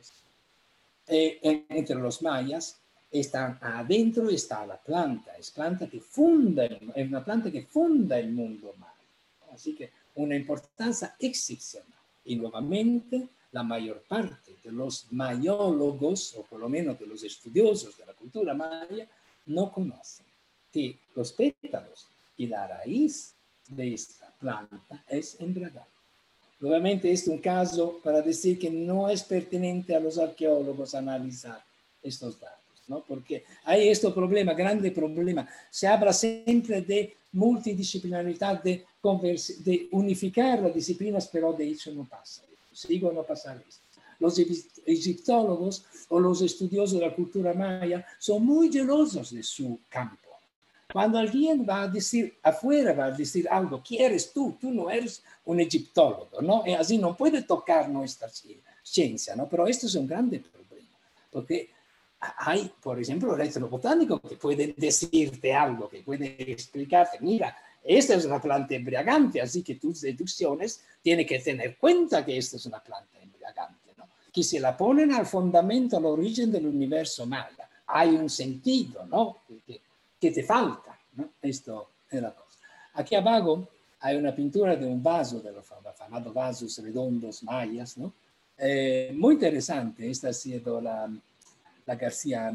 eh, 1.06 1.64
entre 1.68 1.96
los 1.96 2.20
mayas, 2.22 2.80
están 3.10 3.58
adentro 3.62 4.28
está 4.28 4.66
la 4.66 4.76
planta, 4.76 5.34
es 5.38 5.50
planta 5.50 5.88
que 5.88 6.00
funda, 6.00 6.64
es 6.66 7.08
una 7.08 7.24
planta 7.24 7.50
que 7.50 7.62
funda 7.62 8.18
el 8.18 8.32
mundo 8.32 8.74
maya. 8.78 8.92
Así 9.52 9.74
que 9.74 9.90
una 10.16 10.36
importancia 10.36 11.14
excepcional. 11.18 11.97
Y 12.28 12.36
nuevamente, 12.36 13.26
la 13.52 13.62
mayor 13.62 14.02
parte 14.06 14.56
de 14.62 14.70
los 14.70 15.06
mayólogos, 15.10 16.34
o 16.36 16.42
por 16.42 16.60
lo 16.60 16.68
menos 16.68 16.98
de 16.98 17.06
los 17.06 17.24
estudiosos 17.24 17.96
de 17.96 18.04
la 18.04 18.12
cultura 18.12 18.52
maya, 18.52 19.08
no 19.46 19.72
conocen 19.72 20.26
que 20.70 20.98
los 21.16 21.32
pétalos 21.32 22.06
y 22.36 22.46
la 22.46 22.66
raíz 22.66 23.34
de 23.66 23.94
esta 23.94 24.30
planta 24.38 25.02
es 25.08 25.40
embriagante. 25.40 25.88
Nuevamente, 26.60 27.10
es 27.10 27.26
un 27.28 27.38
caso 27.38 27.98
para 28.04 28.20
decir 28.20 28.58
que 28.58 28.70
no 28.70 29.08
es 29.08 29.22
pertinente 29.22 29.96
a 29.96 30.00
los 30.00 30.18
arqueólogos 30.18 30.94
analizar 30.94 31.64
estos 32.02 32.38
datos. 32.38 32.58
¿no? 32.88 33.02
Porque 33.08 33.44
hay 33.64 33.88
este 33.88 34.10
problema, 34.10 34.52
grande 34.52 34.90
problema. 34.90 35.48
Se 35.70 35.86
habla 35.86 36.12
siempre 36.12 36.82
de 36.82 37.16
multidisciplinaridad, 37.32 38.62
de, 38.62 38.84
de 39.02 39.88
unificar 39.92 40.60
las 40.60 40.74
disciplinas, 40.74 41.28
pero 41.28 41.52
de 41.52 41.68
hecho 41.68 41.92
no 41.92 42.04
pasa. 42.04 42.42
Sigo 42.72 43.12
no 43.12 43.22
pasa 43.22 43.54
esto. 43.66 43.82
Los 44.20 44.38
egiptólogos 44.84 45.84
o 46.08 46.18
los 46.18 46.42
estudiosos 46.42 46.98
de 46.98 47.06
la 47.06 47.14
cultura 47.14 47.54
maya 47.54 48.04
son 48.18 48.44
muy 48.44 48.70
gelosos 48.70 49.32
de 49.32 49.42
su 49.42 49.78
campo. 49.88 50.28
Cuando 50.92 51.18
alguien 51.18 51.66
va 51.68 51.82
a 51.82 51.88
decir 51.88 52.38
afuera, 52.42 52.94
va 52.94 53.06
a 53.06 53.10
decir 53.10 53.46
algo, 53.50 53.82
¿quieres 53.82 54.32
tú? 54.32 54.56
Tú 54.60 54.72
no 54.72 54.90
eres 54.90 55.22
un 55.44 55.60
egiptólogo, 55.60 56.40
¿no? 56.40 56.66
Y 56.66 56.72
así 56.72 56.98
no 56.98 57.14
puede 57.14 57.42
tocar 57.42 57.88
nuestra 57.88 58.28
ciencia, 58.82 59.36
¿no? 59.36 59.48
Pero 59.48 59.66
esto 59.66 59.86
es 59.86 59.94
un 59.94 60.06
grande 60.06 60.40
problema, 60.40 60.96
porque 61.30 61.70
hay, 62.20 62.72
por 62.82 62.98
ejemplo, 62.98 63.34
el 63.34 63.42
etnobotánico 63.42 64.18
que 64.20 64.36
puede 64.36 64.74
decirte 64.76 65.54
algo, 65.54 65.88
que 65.88 66.00
puede 66.00 66.36
explicarte, 66.50 67.18
mira, 67.20 67.56
esta 67.84 68.14
es 68.14 68.24
una 68.24 68.40
planta 68.40 68.74
embriagante, 68.74 69.40
así 69.40 69.62
que 69.62 69.76
tus 69.76 70.00
deducciones 70.02 70.82
tienen 71.02 71.26
que 71.26 71.38
tener 71.38 71.76
cuenta 71.78 72.24
que 72.24 72.36
esta 72.36 72.56
es 72.56 72.66
una 72.66 72.82
planta 72.82 73.18
embriagante, 73.20 73.92
¿no? 73.96 74.04
que 74.32 74.42
se 74.42 74.60
la 74.60 74.76
ponen 74.76 75.12
al 75.12 75.26
fundamento, 75.26 75.96
al 75.96 76.06
origen 76.06 76.52
del 76.52 76.66
universo 76.66 77.26
maya. 77.26 77.68
Hay 77.86 78.10
un 78.10 78.28
sentido, 78.28 79.06
¿no? 79.06 79.38
Que, 79.66 79.80
que 80.20 80.30
te 80.30 80.42
falta, 80.42 80.98
¿no? 81.14 81.30
Esto 81.40 81.88
es 82.10 82.20
la 82.20 82.34
cosa. 82.34 82.58
Aquí 82.94 83.14
abajo 83.14 83.66
hay 84.00 84.16
una 84.16 84.34
pintura 84.34 84.76
de 84.76 84.86
un 84.86 85.02
vaso, 85.02 85.40
de 85.40 85.52
los 85.52 85.64
famosos 85.64 86.34
vasos 86.34 86.78
redondos 86.78 87.42
mayas, 87.42 87.96
¿no? 87.96 88.12
Eh, 88.56 89.12
muy 89.14 89.34
interesante, 89.34 90.10
esta 90.10 90.30
ha 90.30 90.32
sido 90.32 90.80
la, 90.80 91.08
la 91.86 91.94
García 91.94 92.52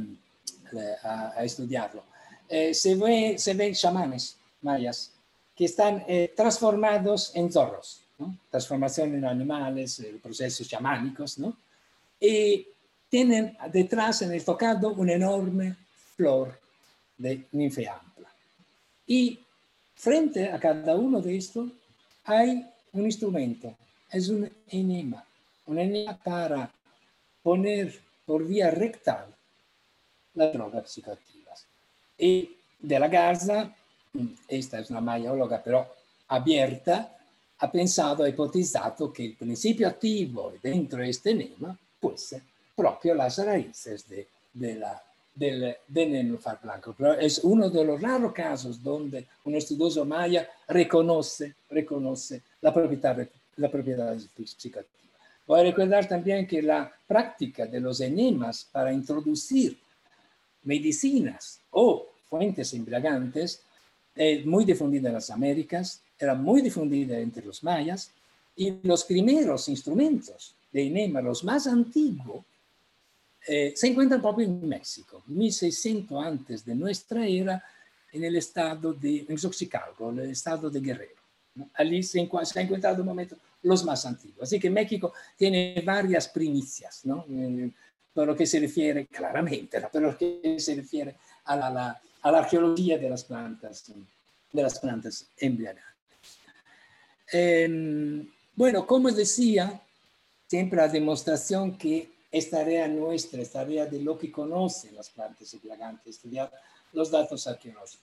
eh, 0.74 0.96
a, 1.02 1.44
estudiarlo. 1.44 2.04
Eh, 2.50 2.74
se, 2.74 2.96
ve, 2.96 3.36
se 3.38 3.54
ven 3.54 3.74
chamanes 3.74 4.38
mayas 4.62 5.13
que 5.56 5.66
están 5.66 6.04
eh, 6.08 6.34
transformados 6.36 7.36
en 7.36 7.52
zorros, 7.52 8.02
transformación 8.50 9.16
en 9.16 9.26
animales, 9.26 10.02
procesos 10.22 10.68
chamánicos, 10.68 11.38
¿no? 11.40 11.56
y 12.20 12.66
tienen 13.10 13.58
detrás 13.72 14.22
en 14.22 14.32
el 14.32 14.44
tocado 14.46 14.94
una 14.94 15.14
enorme 15.14 15.76
flor 16.16 16.58
de 17.18 17.46
ninfeampla. 17.52 18.30
Y 19.06 19.40
frente 19.94 20.50
a 20.50 20.58
cada 20.58 20.96
uno 20.96 21.22
de 21.22 21.36
estos 21.36 21.70
hay 22.24 22.66
un 22.94 23.06
instrumento, 23.06 23.76
es 24.10 24.30
un 24.30 24.50
enema, 24.70 25.24
un 25.66 25.80
enema 25.80 26.18
para 26.18 26.72
poner 27.44 28.00
por 28.26 28.48
vía 28.48 28.72
rectal 28.72 29.28
las 30.36 30.54
drogas 30.54 30.90
psicoactivas. 30.90 31.66
Y 32.18 32.56
de 32.80 33.00
la 33.00 33.10
Garza, 33.10 33.76
esta 34.48 34.80
es 34.80 34.90
una 34.90 35.02
mayóloga 35.02 35.62
pero 35.64 35.88
abierta, 36.28 37.18
ha 37.60 37.72
pensado, 37.72 38.24
ha 38.24 38.30
hipotizado 38.30 39.12
que 39.12 39.26
el 39.26 39.36
principio 39.36 39.88
activo 39.88 40.54
dentro 40.62 41.00
de 41.00 41.10
este 41.10 41.32
enema 41.32 41.78
fuese 42.00 42.42
propio 42.76 43.14
las 43.16 43.38
raíces 43.38 44.08
de, 44.08 44.28
de 44.54 44.76
la, 44.76 45.02
del 45.34 45.78
nenúfar 45.94 46.60
blanco. 46.62 46.96
Es 47.20 47.40
uno 47.44 47.70
de 47.70 47.84
los 47.84 48.02
raros 48.02 48.34
casos 48.34 48.82
donde 48.82 49.26
un 49.46 49.56
estudioso 49.56 50.06
maya 50.06 50.50
reconoce, 50.68 51.56
reconoce 51.70 52.42
la 52.62 52.74
propiedad, 52.74 53.28
la 53.58 53.70
propiedad 53.70 54.18
psicoactiva. 54.18 55.14
Voy 55.46 55.60
a 55.60 55.64
recordar 55.64 56.08
también 56.08 56.48
que 56.48 56.62
la 56.62 56.92
práctica 57.08 57.66
de 57.66 57.80
los 57.80 58.00
enemas 58.00 58.68
para 58.72 58.94
introducir 58.94 59.78
medicinas 60.64 61.60
o 61.72 62.08
fuentes 62.30 62.74
embriagantes 62.74 63.62
es 64.16 64.46
muy 64.46 64.66
difundida 64.66 65.10
en 65.10 65.16
las 65.16 65.30
Américas, 65.30 66.02
era 66.18 66.36
muy 66.36 66.62
difundida 66.62 67.20
entre 67.20 67.46
los 67.46 67.64
mayas 67.64 68.12
y 68.56 68.76
los 68.84 69.04
primeros 69.04 69.68
instrumentos 69.70 70.56
de 70.72 70.88
enema, 70.88 71.22
los 71.22 71.44
más 71.44 71.68
antiguos, 71.68 72.44
eh, 73.48 73.74
se 73.76 73.88
encuentran 73.88 74.22
propio 74.22 74.46
en 74.46 74.68
México, 74.68 75.22
1600 75.28 76.26
antes 76.26 76.66
de 76.66 76.76
nuestra 76.76 77.28
era, 77.28 77.64
en 78.12 78.24
el 78.24 78.36
estado 78.36 78.94
de 78.94 79.26
en 79.28 79.38
Xochicalco, 79.38 80.12
el 80.12 80.32
estado 80.32 80.70
de 80.70 80.80
Guerrero. 80.80 81.22
Allí 81.74 82.04
se, 82.04 82.30
se 82.44 82.60
ha 82.60 82.62
encontrado 82.62 83.02
un 83.02 83.08
momento 83.08 83.36
los 83.64 83.84
más 83.84 84.06
antiguos. 84.06 84.44
Así 84.44 84.60
que 84.60 84.70
México 84.70 85.14
tiene 85.36 85.82
varias 85.86 86.28
primicias, 86.28 87.06
¿no? 87.06 87.26
Eh, 87.30 87.72
por 88.14 88.28
lo 88.28 88.36
que 88.36 88.46
se 88.46 88.60
refiere 88.60 89.08
claramente, 89.08 89.80
¿no? 89.80 89.90
por 89.90 90.02
lo 90.02 90.18
que 90.18 90.58
se 90.60 90.76
refiere 90.76 91.16
a 91.46 91.56
la, 91.56 92.02
a 92.24 92.32
la, 92.32 92.40
arqueología 92.40 92.98
de 92.98 93.10
las 93.10 93.24
plantas, 93.24 93.92
de 94.52 94.64
las 94.64 94.80
plantas 94.80 95.28
embriagantes. 95.38 95.94
Em, 97.32 98.28
bueno, 98.56 98.86
como 98.86 99.12
decía, 99.12 99.82
siempre 100.48 100.78
la 100.78 100.88
demostración 100.88 101.78
que 101.78 102.12
es 102.32 102.50
tarea 102.50 102.88
nuestra, 102.88 103.42
es 103.42 103.52
tarea 103.52 103.86
de 103.86 104.02
lo 104.02 104.18
que 104.18 104.32
conocen 104.32 104.96
las 104.96 105.10
plantas 105.10 105.54
embriagantes, 105.54 106.16
estudiar 106.16 106.52
los 106.94 107.12
datos 107.12 107.46
arqueológicos. 107.48 108.00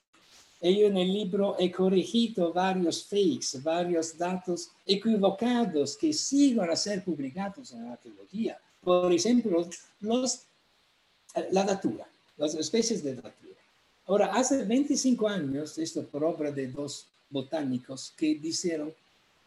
Yo 0.61 0.87
en 0.87 0.97
el 0.97 1.11
libro 1.11 1.55
he 1.57 1.71
corregido 1.71 2.53
varios 2.53 3.03
fakes, 3.05 3.59
varios 3.63 4.15
datos 4.15 4.69
equivocados 4.85 5.97
que 5.97 6.13
siguen 6.13 6.69
a 6.69 6.75
ser 6.75 7.03
publicados 7.03 7.71
en 7.71 7.85
la 7.85 7.93
arqueología. 7.93 8.59
Por 8.79 9.11
ejemplo, 9.11 9.67
los, 10.01 10.43
la 11.49 11.63
datura, 11.63 12.07
las 12.37 12.53
especies 12.53 13.03
de 13.03 13.15
datura. 13.15 13.50
Ahora, 14.11 14.25
hace 14.33 14.65
25 14.65 15.25
años, 15.25 15.77
esto 15.77 16.05
por 16.05 16.25
obra 16.25 16.51
de 16.51 16.67
dos 16.67 17.07
botánicos 17.29 18.13
que 18.17 18.35
dijeron, 18.35 18.93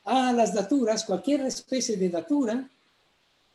ah, 0.04 0.32
las 0.32 0.54
daturas, 0.54 1.04
cualquier 1.04 1.42
especie 1.42 1.98
de 1.98 2.08
datura, 2.08 2.66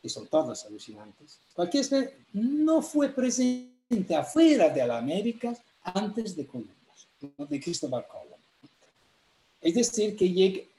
que 0.00 0.08
son 0.08 0.28
todas 0.28 0.64
alucinantes, 0.66 1.40
cualquier 1.52 1.80
especie 1.80 2.14
no 2.34 2.80
fue 2.80 3.08
presente 3.08 4.14
afuera 4.14 4.68
de 4.68 4.86
la 4.86 4.98
América 4.98 5.52
antes 5.82 6.36
de 6.36 6.46
Colombia 6.46 6.76
de 7.38 7.60
Cristóbal 7.60 8.06
Colón. 8.06 8.38
Es 9.60 9.74
decir, 9.74 10.16
que 10.16 10.32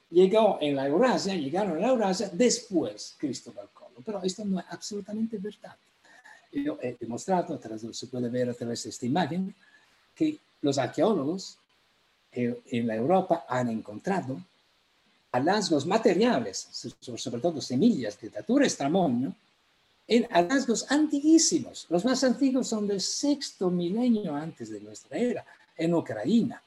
llegó 0.09 0.59
en 0.61 0.77
la 0.77 0.87
Eurasia, 0.87 1.35
llegaron 1.35 1.75
a 1.75 1.81
la 1.81 1.89
Eurasia 1.89 2.29
después 2.31 3.15
Cristóbal 3.17 3.67
Colón. 3.73 4.01
Pero 4.05 4.23
esto 4.23 4.45
no 4.45 4.61
es 4.61 4.65
absolutamente 4.69 5.37
verdad. 5.37 5.75
Yo 6.53 6.79
he 6.81 6.95
demostrado, 6.97 7.59
se 7.91 8.07
puede 8.07 8.29
ver 8.29 8.49
a 8.49 8.53
través 8.53 8.83
de 8.83 8.91
esta 8.91 9.05
imagen, 9.05 9.53
que 10.21 10.37
los 10.61 10.77
arqueólogos 10.77 11.57
en 12.31 12.85
la 12.85 12.95
Europa 12.95 13.43
han 13.49 13.69
encontrado 13.69 14.39
hallazgos 15.31 15.87
materiales, 15.87 16.67
sobre 17.17 17.41
todo 17.41 17.59
semillas 17.59 18.21
de 18.21 18.29
Datura 18.29 18.67
Estramonio, 18.67 19.33
en 20.07 20.27
hallazgos 20.29 20.85
antiguísimos. 20.91 21.87
Los 21.89 22.05
más 22.05 22.23
antiguos 22.23 22.67
son 22.67 22.85
del 22.85 23.01
sexto 23.01 23.71
milenio 23.71 24.35
antes 24.35 24.69
de 24.69 24.79
nuestra 24.79 25.17
era, 25.17 25.43
en 25.75 25.91
Ucrania 25.95 26.61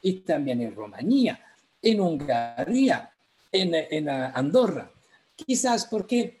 y 0.00 0.20
también 0.20 0.62
en 0.62 0.74
Rumanía, 0.74 1.38
en 1.82 2.00
Hungría, 2.00 3.10
en, 3.52 3.74
en 3.74 4.08
Andorra. 4.08 4.90
Quizás 5.34 5.84
porque 5.84 6.40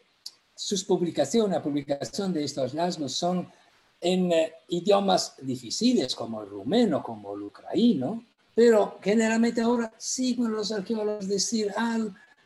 sus 0.54 0.84
publicaciones, 0.84 1.50
la 1.50 1.62
publicación 1.62 2.32
de 2.32 2.44
estos 2.44 2.72
hallazgos 2.72 3.12
son 3.12 3.46
en 4.00 4.32
eh, 4.32 4.52
idiomas 4.68 5.34
difíciles 5.40 6.14
como 6.14 6.42
el 6.42 6.48
rumeno, 6.48 7.02
como 7.02 7.34
el 7.34 7.42
ucraniano, 7.42 8.24
pero 8.54 8.98
generalmente 9.02 9.60
ahora 9.60 9.92
siguen 9.98 10.52
los 10.52 10.72
arqueólogos 10.72 11.28
decir, 11.28 11.72
ah, 11.76 11.98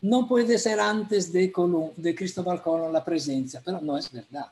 no 0.02 0.26
puede 0.26 0.58
ser 0.58 0.80
antes 0.80 1.32
de, 1.32 1.52
de 1.96 2.14
Cristóbal 2.14 2.62
Colón 2.62 2.92
la 2.92 3.04
presencia, 3.04 3.62
pero 3.64 3.80
no 3.80 3.96
es 3.96 4.10
verdad. 4.10 4.46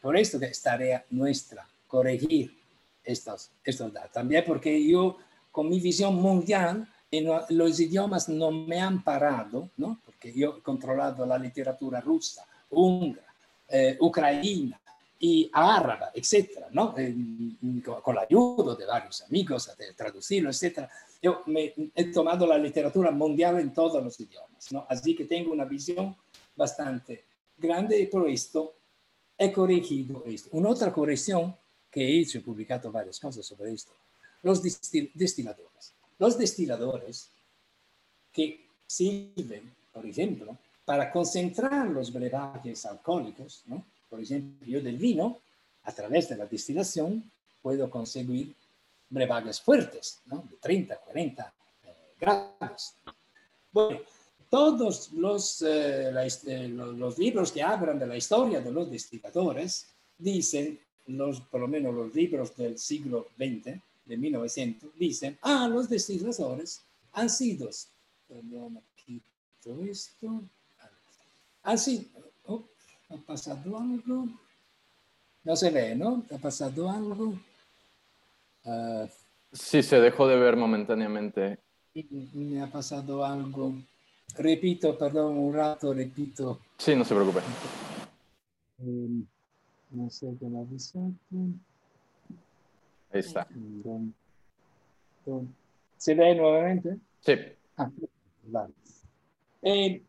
Por 0.00 0.16
esto 0.16 0.38
que 0.38 0.46
es 0.46 0.60
tarea 0.60 1.04
nuestra 1.10 1.66
corregir 1.86 2.56
estos, 3.04 3.50
estos 3.64 3.92
datos. 3.92 4.12
También 4.12 4.44
porque 4.46 4.86
yo, 4.86 5.16
con 5.50 5.68
mi 5.68 5.80
visión 5.80 6.16
mundial, 6.16 6.88
en 7.10 7.26
los 7.50 7.80
idiomas 7.80 8.28
no 8.28 8.50
me 8.50 8.80
han 8.80 9.02
parado, 9.02 9.70
¿no? 9.76 10.00
porque 10.04 10.32
yo 10.32 10.58
he 10.58 10.62
controlado 10.62 11.26
la 11.26 11.38
literatura 11.38 12.00
rusa, 12.00 12.46
húngara, 12.70 13.26
eh, 13.68 13.96
ucraniana 14.00 14.80
y 15.22 15.50
árabe, 15.52 16.06
etcétera, 16.14 16.68
¿no? 16.72 16.94
con, 18.02 18.14
la 18.14 18.22
ayuda 18.22 18.74
de 18.74 18.86
varios 18.86 19.20
amigos, 19.22 19.70
de 19.76 19.92
traducirlo, 19.92 20.48
etcétera. 20.48 20.90
Yo 21.20 21.42
me, 21.46 21.74
he 21.94 22.04
tomado 22.10 22.46
la 22.46 22.56
literatura 22.56 23.10
mundial 23.10 23.60
en 23.60 23.74
todos 23.74 24.02
los 24.02 24.18
idiomas, 24.18 24.72
¿no? 24.72 24.86
Así 24.88 25.14
que 25.14 25.26
tengo 25.26 25.52
una 25.52 25.66
visión 25.66 26.16
bastante 26.56 27.26
grande 27.58 28.00
y 28.00 28.06
por 28.06 28.30
esto 28.30 28.76
he 29.36 29.52
corregido 29.52 30.24
esto. 30.24 30.48
Una 30.52 30.70
otra 30.70 30.90
corrección 30.90 31.54
que 31.90 32.00
he 32.00 32.20
hecho, 32.20 32.38
he 32.38 32.40
publicado 32.40 32.90
varias 32.90 33.20
cosas 33.20 33.44
sobre 33.44 33.74
esto, 33.74 33.92
los 34.42 34.62
destiladores. 34.62 35.94
Los 36.18 36.38
destiladores 36.38 37.30
que 38.32 38.68
sirven, 38.86 39.74
por 39.92 40.06
ejemplo, 40.06 40.56
para 40.86 41.10
concentrar 41.10 41.88
los 41.88 42.10
brebajes 42.10 42.86
alcohólicos, 42.86 43.64
¿no? 43.66 43.84
Por 44.10 44.20
ejemplo, 44.20 44.66
yo 44.66 44.82
del 44.82 44.98
vino, 44.98 45.38
a 45.84 45.92
través 45.92 46.28
de 46.28 46.36
la 46.36 46.46
destilación, 46.46 47.30
puedo 47.62 47.88
conseguir 47.88 48.54
brebajes 49.08 49.60
fuertes, 49.60 50.20
¿no? 50.26 50.44
de 50.50 50.56
30, 50.56 50.96
40 50.98 51.54
eh, 51.84 51.88
grados. 52.20 52.94
Bueno, 53.72 54.00
todos 54.50 55.12
los, 55.12 55.62
eh, 55.62 56.10
eh, 56.46 56.68
los, 56.68 57.18
libros 57.18 57.52
que 57.52 57.62
hablan 57.62 57.98
de 57.98 58.06
la 58.06 58.16
historia 58.16 58.60
de 58.60 58.72
los 58.72 58.90
destiladores 58.90 59.86
dicen 60.18 60.78
los, 61.06 61.40
por 61.40 61.60
lo 61.60 61.68
menos 61.68 61.94
los 61.94 62.14
libros 62.14 62.56
del 62.56 62.78
siglo 62.78 63.28
XX, 63.36 63.80
de 64.04 64.16
1900, 64.16 64.90
dicen, 64.98 65.38
ah, 65.42 65.68
los 65.68 65.88
destiladores 65.88 66.82
han 67.12 67.30
sido, 67.30 67.70
perdón, 68.26 68.82
esto, 69.88 70.42
han 71.62 71.78
sido, 71.78 72.04
oh, 72.46 72.64
ha 73.10 73.16
pasado 73.26 73.78
algo, 73.78 74.26
no 75.44 75.56
se 75.56 75.70
ve, 75.70 75.94
¿no? 75.94 76.22
Ha 76.32 76.38
pasado 76.38 76.90
algo. 76.90 77.34
Uh, 78.64 79.08
sí, 79.52 79.82
se 79.82 80.00
dejó 80.00 80.28
de 80.28 80.36
ver 80.36 80.56
momentáneamente. 80.56 81.58
Me 82.34 82.62
ha 82.62 82.66
pasado 82.66 83.24
algo. 83.24 83.74
Repito, 84.36 84.96
perdón, 84.96 85.38
un 85.38 85.54
rato, 85.54 85.92
repito. 85.92 86.60
Sí, 86.78 86.94
no 86.94 87.04
se 87.04 87.14
preocupe. 87.14 87.40
Eh, 88.78 89.24
no 89.90 90.08
sé 90.08 90.34
qué 90.38 90.48
la 90.48 90.60
Ahí 93.12 93.20
está. 93.20 93.46
¿Se 95.96 96.14
ve 96.14 96.34
nuevamente? 96.34 96.96
Sí. 97.20 97.32
Ah, 97.76 97.90
vale. 98.44 98.72
Eh, 99.62 100.02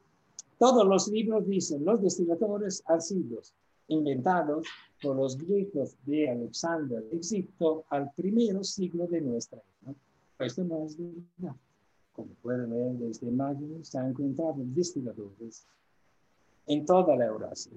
todos 0.61 0.85
los 0.85 1.07
libros 1.07 1.47
dicen, 1.47 1.83
los 1.83 2.03
destiladores 2.03 2.83
han 2.85 3.01
sido 3.01 3.41
inventados 3.87 4.67
por 5.01 5.15
los 5.15 5.35
griegos 5.35 5.95
de 6.05 6.29
Alexander, 6.29 7.03
Egipto, 7.11 7.83
al 7.89 8.11
primer 8.11 8.63
siglo 8.63 9.07
de 9.07 9.21
nuestra 9.21 9.59
era. 9.81 9.95
Esto 10.37 10.63
no 10.63 10.85
es 10.85 10.95
verdad. 10.99 11.55
Como 12.13 12.29
pueden 12.43 12.69
ver 12.69 12.91
desde 12.91 13.27
imágenes, 13.27 13.87
se 13.87 13.97
han 13.97 14.09
encontrado 14.09 14.53
destiladores 14.57 15.65
en 16.67 16.85
toda 16.85 17.15
la 17.15 17.25
Eurasia. 17.25 17.71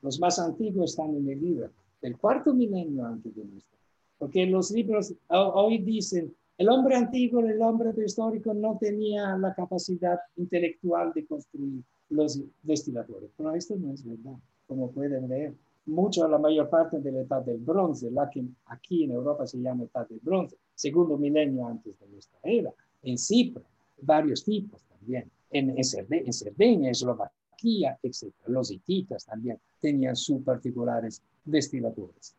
Los 0.00 0.18
más 0.18 0.38
antiguos 0.38 0.92
están 0.92 1.14
en 1.14 1.28
el 1.28 1.42
libro 1.42 1.68
del 2.00 2.16
cuarto 2.16 2.54
milenio 2.54 3.04
antes 3.04 3.36
de 3.36 3.44
nuestro. 3.44 3.78
Porque 4.18 4.46
los 4.46 4.70
libros 4.70 5.12
hoy 5.28 5.76
dicen, 5.76 6.34
el 6.56 6.70
hombre 6.70 6.96
antiguo, 6.96 7.40
el 7.40 7.60
hombre 7.60 7.92
prehistórico 7.92 8.54
no 8.54 8.78
tenía 8.80 9.36
la 9.36 9.54
capacidad 9.54 10.18
intelectual 10.38 11.12
de 11.12 11.26
construir 11.26 11.82
los 12.10 12.40
destiladores. 12.62 13.30
Pero 13.36 13.54
esto 13.54 13.76
no 13.76 13.92
es 13.92 14.04
verdad. 14.04 14.38
Como 14.66 14.90
pueden 14.90 15.28
ver, 15.28 15.54
mucho, 15.86 16.28
la 16.28 16.38
mayor 16.38 16.68
parte 16.68 17.00
de 17.00 17.10
la 17.10 17.20
edad 17.20 17.42
del 17.42 17.58
bronce, 17.58 18.10
la 18.10 18.28
que 18.28 18.44
aquí 18.66 19.04
en 19.04 19.12
Europa 19.12 19.46
se 19.46 19.58
llama 19.58 19.84
edad 19.84 20.08
del 20.08 20.20
bronce, 20.20 20.56
segundo 20.74 21.16
milenio 21.16 21.66
antes 21.66 21.98
de 21.98 22.06
nuestra 22.08 22.38
era, 22.42 22.72
en 23.02 23.18
Cipre, 23.18 23.64
varios 24.02 24.44
tipos 24.44 24.82
también, 24.84 25.30
en, 25.50 25.70
en, 25.70 25.84
Cerdeña, 25.84 26.88
en 26.88 26.90
Eslovaquia, 26.90 27.98
etc. 28.02 28.32
Los 28.46 28.70
hititas 28.70 29.24
también 29.24 29.58
tenían 29.80 30.16
sus 30.16 30.42
particulares 30.42 31.22
destiladores. 31.44 32.34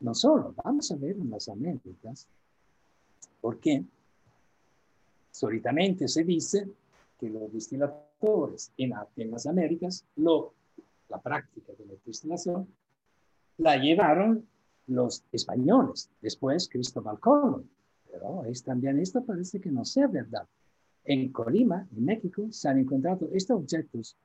No 0.00 0.14
solo, 0.14 0.54
vamos 0.64 0.90
a 0.90 0.96
ver 0.96 1.16
en 1.16 1.30
las 1.30 1.48
Américas, 1.48 2.26
porque 3.40 3.84
solitamente 5.30 6.08
se 6.08 6.24
dice 6.24 6.68
que 7.18 7.28
los 7.28 7.52
destiladores 7.52 8.13
en, 8.76 8.92
en 9.16 9.30
las 9.30 9.46
Américas, 9.46 10.04
lo, 10.16 10.54
la 11.08 11.20
práctica 11.20 11.72
de 11.78 11.86
la 11.86 11.94
destilación, 12.04 12.68
la 13.58 13.76
llevaron 13.76 14.46
los 14.86 15.24
españoles, 15.32 16.10
después 16.20 16.68
Cristóbal 16.68 17.18
Colón. 17.20 17.68
Pero 18.10 18.44
es 18.44 18.62
también 18.62 18.98
esto 18.98 19.24
parece 19.24 19.60
que 19.60 19.70
no 19.70 19.84
sea 19.84 20.06
verdad. 20.06 20.46
En 21.04 21.32
Colima, 21.32 21.86
en 21.96 22.04
México, 22.04 22.46
se 22.50 22.68
han 22.68 22.78
encontrado 22.78 23.28
estos 23.32 23.58
objetos 23.58 24.16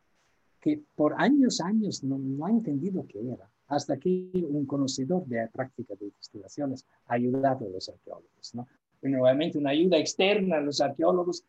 que 0.59 0.81
por 0.95 1.13
años, 1.17 1.61
años 1.61 2.03
no, 2.03 2.17
no 2.17 2.45
ha 2.45 2.49
entendido 2.49 3.05
qué 3.07 3.19
era, 3.31 3.49
hasta 3.67 3.97
que 3.97 4.29
un 4.49 4.65
conocedor 4.65 5.25
de 5.25 5.37
la 5.37 5.47
práctica 5.47 5.95
de 5.95 6.11
destilaciones 6.17 6.85
ha 7.07 7.13
ayudado 7.13 7.65
a 7.65 7.69
los 7.69 7.87
arqueólogos. 7.89 8.55
¿no? 8.55 8.67
Nuevamente 9.01 9.57
una 9.57 9.69
ayuda 9.69 9.97
externa 9.97 10.57
a 10.57 10.61
los 10.61 10.81
arqueólogos 10.81 11.43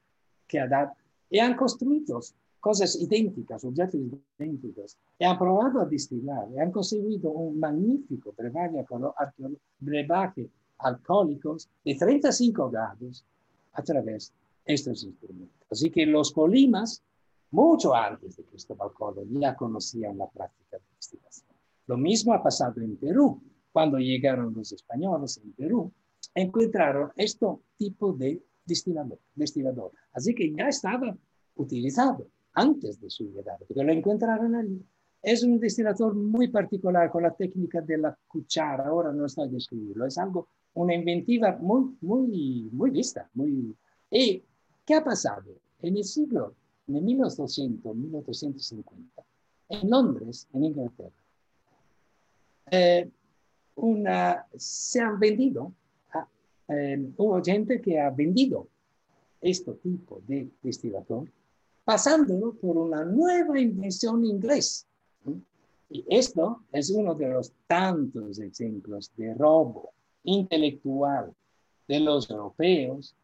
que 0.46 0.61
ha 0.61 0.68
dado, 0.68 0.92
y 1.31 1.39
han 1.39 1.57
construido 1.57 2.20
cosas 2.61 2.95
idénticas, 2.97 3.64
objetos 3.64 4.01
idénticos, 4.39 4.99
y 5.18 5.24
han 5.24 5.39
probado 5.39 5.81
a 5.81 5.87
destilar, 5.87 6.49
y 6.55 6.59
han 6.59 6.70
conseguido 6.70 7.31
un 7.31 7.59
magnífico 7.59 8.35
brebaje, 8.37 8.85
brebaje 9.78 10.51
alcohólicos 10.78 11.68
de 11.85 11.95
35 11.95 12.70
grados 12.70 13.24
a 13.72 13.83
través 13.83 14.33
de 14.66 14.74
estos 14.74 15.05
instrumentos. 15.05 15.66
Así 15.70 15.91
que 15.91 16.05
los 16.05 16.33
colimas 16.33 17.03
mucho 17.53 17.95
antes 17.95 18.37
de 18.37 18.45
Cristóbal 18.45 18.93
Colón 18.93 19.41
ya 19.41 19.57
conocían 19.57 20.18
la 20.18 20.28
práctica 20.28 20.76
de 20.76 20.85
destilación. 20.97 21.51
Lo 21.87 21.97
mismo 21.97 22.33
ha 22.33 22.43
pasado 22.43 22.81
en 22.81 22.97
Perú. 22.97 23.41
Cuando 23.72 23.99
llegaron 23.99 24.53
los 24.55 24.72
españoles 24.72 25.41
en 25.43 25.53
Perú, 25.53 25.93
encontraron 26.35 27.11
este 27.16 27.47
tipo 27.76 28.12
de 28.12 28.43
destilador, 28.64 29.18
destilador. 29.35 29.93
Así 30.12 30.34
que 30.34 30.52
ya 30.52 30.68
estaba 30.68 31.16
utilizado 31.56 32.26
antes 32.54 33.00
de 33.00 33.11
su 33.11 33.24
llegada, 33.24 33.58
porque 33.66 33.84
lo 33.84 33.92
encontraron 33.92 34.54
allí. 34.54 34.84
Es 35.22 35.42
un 35.42 35.61
destilador 35.61 36.14
muy 36.14 36.48
particular 36.48 37.11
con 37.11 37.22
la 37.22 37.34
técnica 37.34 37.80
de 37.80 37.98
la 37.98 38.18
cuchara. 38.26 38.86
Ahora 38.86 39.12
no 39.12 39.26
estoy 39.26 39.50
describirlo. 39.50 40.06
Es 40.06 40.16
algo, 40.18 40.48
una 40.74 40.94
inventiva 40.94 41.58
muy, 41.61 41.96
muy, 42.00 42.70
muy 42.72 42.90
vista. 42.90 43.28
Muy... 43.34 43.76
¿Y 44.11 44.42
qué 44.84 44.94
ha 44.94 45.04
pasado? 45.04 45.52
En 45.82 45.96
el 45.96 46.04
siglo 46.04 46.54
de 46.86 47.00
1800, 47.00 47.94
1850, 47.94 49.22
en 49.68 49.90
Londres, 49.90 50.48
en 50.52 50.64
Inglaterra, 50.64 51.11
eh, 52.70 53.11
una, 53.76 54.46
se 54.56 55.00
han 55.00 55.18
vendido, 55.18 55.72
eh, 56.68 57.12
hubo 57.16 57.42
gente 57.42 57.80
que 57.80 57.98
ha 57.98 58.11
vendido 58.11 58.68
este 59.41 59.72
tipo 59.74 60.20
de 60.26 60.49
destilador 60.62 61.28
pasándolo 61.84 62.53
por 62.53 62.76
una 62.76 63.05
nueva 63.05 63.59
invención 63.59 64.24
inglesa. 64.24 64.86
Y 65.88 66.05
esto 66.09 66.62
es 66.70 66.91
uno 66.91 67.14
de 67.14 67.28
los 67.28 67.53
tantos 67.66 68.38
ejemplos 68.38 69.11
de 69.16 69.34
robo 69.34 69.91
intelectual 70.22 71.34
de 71.88 72.01
los 72.01 72.30
europeos 72.30 73.14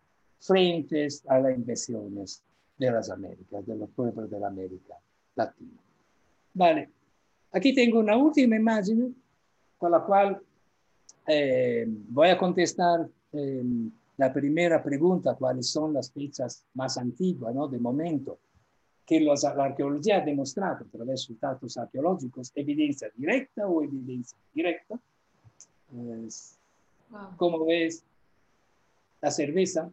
frente 0.41 1.07
a 1.29 1.39
las 1.39 1.55
invenciones 1.55 2.43
de 2.77 2.91
las 2.91 3.09
Américas, 3.09 3.65
de 3.65 3.77
los 3.77 3.89
pueblos 3.91 4.29
de 4.29 4.41
la 4.41 4.49
América 4.49 4.97
Latina. 5.37 5.79
Vale, 6.55 6.91
aquí 7.53 7.75
tengo 7.75 8.01
una 8.01 8.17
última 8.17 8.57
imagen 8.57 9.15
con 9.79 9.93
la 9.93 10.01
cual 10.01 10.43
eh, 11.29 11.87
voy 11.87 12.29
a 12.31 12.39
contestar 12.39 13.09
eh, 13.33 13.63
la 14.17 14.33
primera 14.33 14.83
pregunta, 14.83 15.35
cuáles 15.35 15.69
son 15.69 15.93
las 15.93 16.11
fechas 16.11 16.65
más 16.75 16.97
antiguas, 16.97 17.55
¿no? 17.55 17.69
De 17.69 17.79
momento, 17.79 18.39
que 19.05 19.21
la 19.21 19.35
arqueología 19.65 20.19
ha 20.19 20.21
demostrado 20.21 20.85
a 20.85 20.89
través 20.91 21.29
de 21.29 21.37
datos 21.41 21.77
arqueológicos, 21.77 22.51
evidencia 22.55 23.09
directa 23.15 23.67
o 23.69 23.83
evidencia 23.83 24.37
directa. 24.53 24.99
Como 27.37 27.65
ves, 27.65 28.03
la 29.21 29.31
cerveza 29.31 29.91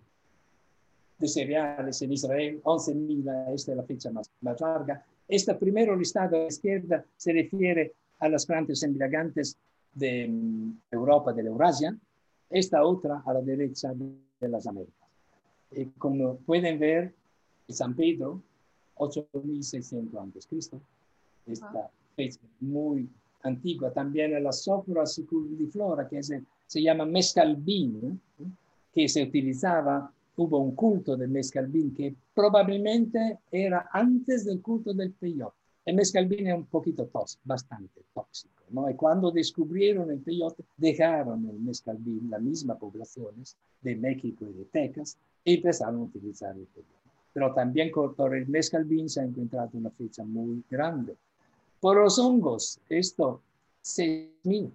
de 1.20 1.28
cereales 1.28 2.02
en 2.02 2.14
Israel, 2.14 2.62
11.000, 2.64 3.54
esta 3.54 3.72
es 3.72 3.78
la 3.78 3.84
fecha 3.84 4.10
más, 4.10 4.32
más 4.42 4.60
larga. 4.60 5.06
Esta 5.28 5.58
primero 5.58 5.96
listada 5.96 6.38
a 6.38 6.42
la 6.42 6.48
izquierda 6.48 7.06
se 7.16 7.34
refiere 7.34 7.94
a 8.20 8.30
las 8.30 8.46
plantas 8.46 8.82
embriagantes 8.84 9.58
de 9.94 10.28
mm, 10.28 10.78
Europa, 10.92 11.34
de 11.34 11.44
la 11.44 11.50
Eurasia, 11.50 11.96
esta 12.54 12.86
otra 12.86 13.24
a 13.26 13.34
la 13.34 13.42
derecha 13.42 13.94
de 13.94 14.48
las 14.48 14.68
Américas. 14.68 15.10
Y 15.72 15.86
como 15.98 16.38
pueden 16.38 16.80
ver, 16.80 17.12
San 17.68 17.96
Pedro, 17.96 18.42
8600 18.96 20.22
a.C., 20.22 20.78
esta 21.48 21.90
fecha 22.16 22.40
muy 22.60 23.10
antigua, 23.42 23.92
también 23.92 24.42
la 24.42 24.52
sopra 24.52 25.04
flora 25.72 26.08
que 26.08 26.22
se, 26.22 26.44
se 26.68 26.82
llama 26.82 27.06
mezcalbín, 27.06 28.22
que 28.94 29.10
se 29.10 29.24
utilizaba, 29.24 30.14
hubo 30.38 30.60
un 30.60 30.76
culto 30.76 31.18
de 31.18 31.28
mezcalbín 31.28 31.94
que 31.96 32.16
probablemente 32.36 33.40
era 33.52 33.90
antes 33.92 34.46
del 34.46 34.62
culto 34.62 34.94
del 34.94 35.12
peyote. 35.12 35.63
El 35.86 35.96
mezcalbín 35.96 36.48
es 36.48 36.56
un 36.56 36.66
poquito 36.66 37.06
tóxico, 37.08 37.42
bastante 37.44 38.02
tóxico. 38.14 38.64
¿no? 38.70 38.90
Y 38.90 38.96
cuando 38.96 39.32
descubrieron 39.32 40.10
el 40.12 40.20
peyote, 40.20 40.64
dejaron 40.78 41.48
el 41.50 41.60
mezcalbín, 41.60 42.30
las 42.30 42.42
mismas 42.42 42.78
poblaciones 42.78 43.58
de 43.82 43.96
México 43.96 44.46
y 44.46 44.54
de 44.54 44.66
Texas, 44.66 45.18
y 45.44 45.56
empezaron 45.56 46.00
a 46.00 46.04
utilizar 46.04 46.56
el 46.56 46.66
peyote. 46.68 46.94
Pero 47.34 47.54
también 47.54 47.92
por 47.92 48.36
el 48.36 48.48
mezcalbín 48.48 49.10
se 49.10 49.20
ha 49.20 49.24
encontrado 49.26 49.72
una 49.74 49.90
fecha 49.90 50.24
muy 50.24 50.64
grande. 50.70 51.18
Por 51.82 51.98
los 51.98 52.18
hongos, 52.18 52.80
esto 52.88 53.42
6.000 53.84 54.72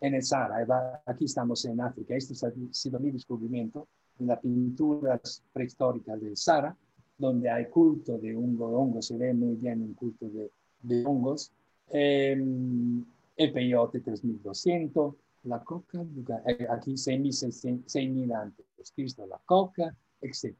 en 0.00 0.14
el 0.14 0.22
Sahara. 0.22 1.02
Aquí 1.06 1.26
estamos 1.26 1.64
en 1.64 1.80
África. 1.80 2.16
Este 2.16 2.34
ha 2.44 2.50
sido 2.72 2.98
mi 2.98 3.12
descubrimiento 3.12 3.86
en 4.18 4.26
las 4.26 4.40
pinturas 4.40 5.42
prehistóricas 5.52 6.20
del 6.20 6.36
Sahara 6.36 6.76
donde 7.20 7.50
hay 7.50 7.66
culto 7.66 8.18
de 8.18 8.34
hongo, 8.34 8.66
hongo 8.66 9.02
se 9.02 9.16
ve 9.16 9.34
muy 9.34 9.54
bien 9.56 9.82
un 9.82 9.94
culto 9.94 10.26
de, 10.28 10.50
de 10.82 11.04
hongos. 11.04 11.52
Em, 11.88 13.04
el 13.36 13.52
peyote 13.52 14.00
3200, 14.00 15.14
la 15.44 15.62
coca, 15.62 16.04
eh, 16.46 16.66
aquí 16.70 16.96
6000 16.96 18.32
antes 18.32 18.92
Cristo, 18.94 19.26
la 19.26 19.38
coca, 19.44 19.94
etc. 20.20 20.54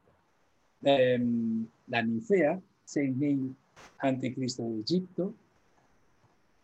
Em, 0.83 1.65
la 1.87 2.01
ninfea, 2.03 2.61
6000 2.83 3.55
antes 3.99 4.35
Cristo 4.35 4.63
de 4.63 4.81
Egipto. 4.81 5.33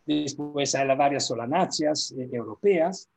Después 0.06 0.74
hay 0.74 0.86
las 0.86 0.98
varias 0.98 1.26
solanáceas 1.26 2.12
eh, 2.12 2.28
europeas. 2.32 3.08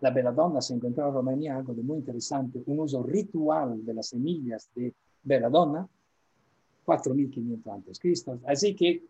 La 0.00 0.10
belladonna 0.10 0.60
se 0.60 0.74
encontró 0.74 1.08
en 1.08 1.14
Rumanía 1.14 1.56
algo 1.56 1.74
de 1.74 1.82
muy 1.82 1.98
interesante, 1.98 2.62
un 2.66 2.80
uso 2.80 3.02
ritual 3.02 3.84
de 3.84 3.94
las 3.94 4.08
semillas 4.08 4.68
de 4.74 4.92
belladonna 5.22 5.86
4500 6.84 7.72
antes 7.72 7.98
Cristo. 7.98 8.38
Así 8.46 8.74
que, 8.74 9.02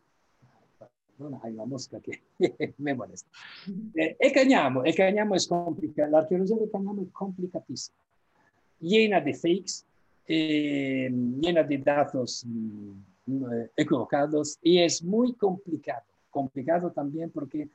perdona, 1.17 1.41
hay 1.43 1.53
una 1.53 1.65
mosca 1.65 2.01
que 2.01 2.23
me 2.79 2.95
molesta. 2.95 3.29
Eh, 3.95 4.17
el 4.19 4.33
cañamo, 4.33 4.85
el 4.85 4.95
cañamo 4.95 5.35
es 5.35 5.47
complicado, 5.47 6.11
la 6.11 6.19
arqueología 6.19 6.57
del 6.57 6.71
cañamo 6.71 7.03
es 7.03 7.11
complicadísima, 7.13 7.97
llena 8.81 9.21
de 9.21 9.35
fakes, 9.35 9.85
eh, 10.27 11.11
llena 11.11 11.63
de 11.63 11.79
datos 11.79 12.45
mm, 12.47 13.53
eh, 13.53 13.71
equivocados 13.77 14.59
y 14.63 14.79
es 14.79 15.03
muy 15.03 15.35
complicado. 15.35 16.05
Complicado 16.31 16.91
también 16.91 17.31
porque 17.31 17.69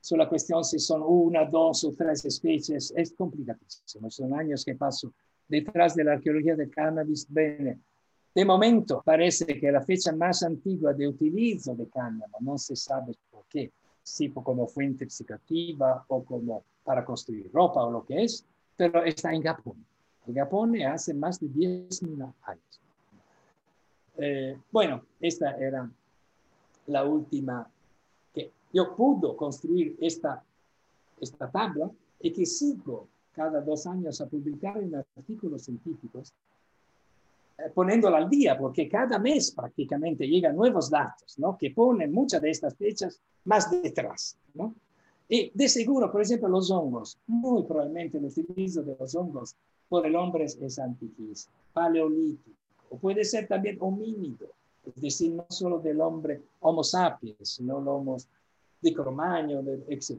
sobre 0.00 0.24
la 0.24 0.28
cuestión 0.28 0.64
si 0.64 0.78
son 0.78 1.02
una, 1.02 1.44
dos 1.44 1.84
o 1.84 1.92
tres 1.92 2.24
especies, 2.24 2.92
es 2.96 3.12
complicadísimo. 3.12 4.10
Son 4.10 4.32
años 4.34 4.64
que 4.64 4.74
paso 4.74 5.12
detrás 5.46 5.94
de 5.94 6.04
la 6.04 6.12
arqueología 6.12 6.56
del 6.56 6.70
cannabis. 6.70 7.26
Bene, 7.28 7.78
de 8.34 8.44
momento 8.44 9.02
parece 9.04 9.46
que 9.58 9.72
la 9.72 9.82
fecha 9.82 10.12
más 10.12 10.42
antigua 10.42 10.92
de 10.92 11.08
utilizo 11.08 11.74
de 11.74 11.88
cáñamo, 11.88 12.36
no 12.40 12.58
se 12.58 12.76
sabe 12.76 13.14
por 13.30 13.44
qué, 13.48 13.72
si 14.02 14.30
como 14.30 14.66
fuente 14.66 15.08
psicoactiva 15.08 16.04
o 16.08 16.24
como 16.24 16.64
para 16.84 17.04
construir 17.04 17.50
ropa 17.52 17.84
o 17.84 17.90
lo 17.90 18.04
que 18.04 18.22
es, 18.22 18.44
pero 18.76 19.02
está 19.04 19.32
en 19.32 19.42
Japón. 19.42 19.84
En 20.26 20.34
Japón 20.34 20.80
hace 20.82 21.12
más 21.12 21.40
de 21.40 21.48
10.000 21.48 22.32
años. 22.42 22.80
Eh, 24.16 24.58
bueno, 24.70 25.02
esta 25.20 25.56
era 25.56 25.90
la 26.86 27.04
última 27.04 27.68
que 28.32 28.52
yo 28.72 28.94
pude 28.94 29.34
construir 29.34 29.96
esta, 30.00 30.44
esta 31.20 31.50
tabla 31.50 31.90
y 32.20 32.32
que 32.32 32.46
sigo 32.46 33.08
cada 33.32 33.60
dos 33.60 33.86
años 33.86 34.20
a 34.20 34.26
publicar 34.26 34.78
en 34.78 34.94
artículos 34.94 35.62
científicos 35.62 36.32
poniéndola 37.74 38.18
al 38.18 38.28
día, 38.28 38.56
porque 38.58 38.88
cada 38.88 39.18
mes 39.18 39.50
prácticamente 39.52 40.26
llegan 40.26 40.56
nuevos 40.56 40.90
datos, 40.90 41.38
¿no? 41.38 41.56
Que 41.56 41.70
ponen 41.70 42.12
muchas 42.12 42.40
de 42.42 42.50
estas 42.50 42.74
fechas 42.74 43.20
más 43.44 43.70
detrás, 43.70 44.36
¿no? 44.54 44.74
Y 45.28 45.50
de 45.54 45.68
seguro, 45.68 46.10
por 46.10 46.22
ejemplo, 46.22 46.48
los 46.48 46.70
hongos, 46.70 47.18
muy 47.26 47.62
probablemente 47.62 48.18
el 48.18 48.24
utilizo 48.24 48.82
de 48.82 48.96
los 48.98 49.14
hongos 49.14 49.54
por 49.88 50.04
el 50.04 50.16
hombre 50.16 50.44
es 50.44 50.78
antiquísimo, 50.78 51.54
paleolítico, 51.72 52.56
o 52.90 52.96
puede 52.96 53.24
ser 53.24 53.46
también 53.46 53.76
homínido, 53.80 54.48
es 54.84 55.00
decir, 55.00 55.32
no 55.32 55.46
solo 55.48 55.78
del 55.78 56.00
hombre 56.00 56.42
Homo 56.60 56.82
sapiens, 56.82 57.48
sino 57.48 57.78
el 57.78 57.86
Homo 57.86 58.16
de 58.80 58.92
Cromaño, 58.92 59.60
etc. 59.88 60.18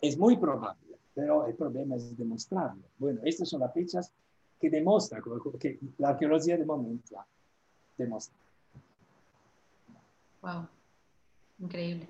Es 0.00 0.16
muy 0.16 0.36
probable, 0.36 0.96
pero 1.14 1.46
el 1.46 1.54
problema 1.54 1.96
es 1.96 2.16
demostrarlo. 2.16 2.82
Bueno, 2.98 3.20
estas 3.24 3.48
son 3.48 3.60
las 3.60 3.74
fechas 3.74 4.12
que 4.60 4.70
demuestra 4.70 5.22
que 5.58 5.78
la 5.98 6.10
arqueología 6.10 6.56
de 6.56 6.64
momento 6.64 7.16
demuestra. 7.96 8.36
Wow, 10.42 10.68
increíble. 11.58 12.08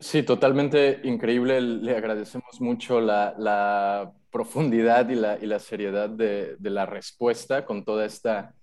Sí, 0.00 0.22
totalmente 0.22 1.00
increíble. 1.04 1.60
Le 1.60 1.96
agradecemos 1.96 2.60
mucho 2.60 3.00
la, 3.00 4.12
profundidad 4.30 5.08
y 5.08 5.14
la, 5.14 5.38
y 5.40 5.46
la 5.46 5.58
seriedad 5.58 6.10
de, 6.10 6.56
de, 6.58 6.70
la 6.70 6.84
respuesta 6.84 7.64
con 7.64 7.84
toda 7.84 8.04
esta 8.04 8.54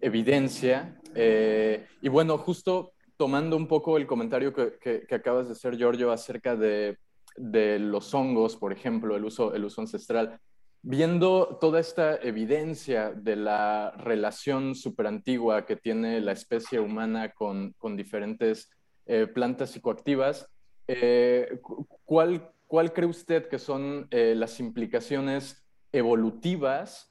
evidencia. 0.00 1.00
Eh, 1.14 1.86
y 2.02 2.08
bueno, 2.10 2.36
justo 2.36 2.92
tomando 3.16 3.56
un 3.56 3.66
poco 3.66 3.96
el 3.96 4.06
comentario 4.06 4.52
que, 4.52 5.06
que, 5.08 5.14
acabas 5.14 5.46
de 5.46 5.52
hacer, 5.52 5.76
Giorgio, 5.76 6.12
acerca 6.12 6.56
de, 6.56 6.98
de, 7.36 7.78
los 7.78 8.12
hongos, 8.12 8.56
por 8.56 8.72
ejemplo, 8.72 9.16
el 9.16 9.24
uso, 9.24 9.54
el 9.54 9.64
uso 9.64 9.80
ancestral 9.80 10.38
viendo 10.86 11.56
toda 11.62 11.80
esta 11.80 12.16
evidencia 12.16 13.10
de 13.10 13.36
la 13.36 13.92
relación 13.96 14.74
superantigua 14.74 15.64
que 15.64 15.76
tiene 15.76 16.20
la 16.20 16.32
especie 16.32 16.78
humana 16.78 17.32
con, 17.32 17.74
diferentes 17.96 18.70
eh, 19.06 19.26
plantas 19.26 19.70
psicoactivas, 19.70 20.46
eh, 20.86 21.58
¿cuál, 22.04 22.52
cree 22.92 23.08
usted 23.08 23.48
que 23.48 23.58
son 23.58 24.08
eh, 24.10 24.34
las 24.36 24.60
implicaciones 24.60 25.66
evolutivas 25.90 27.10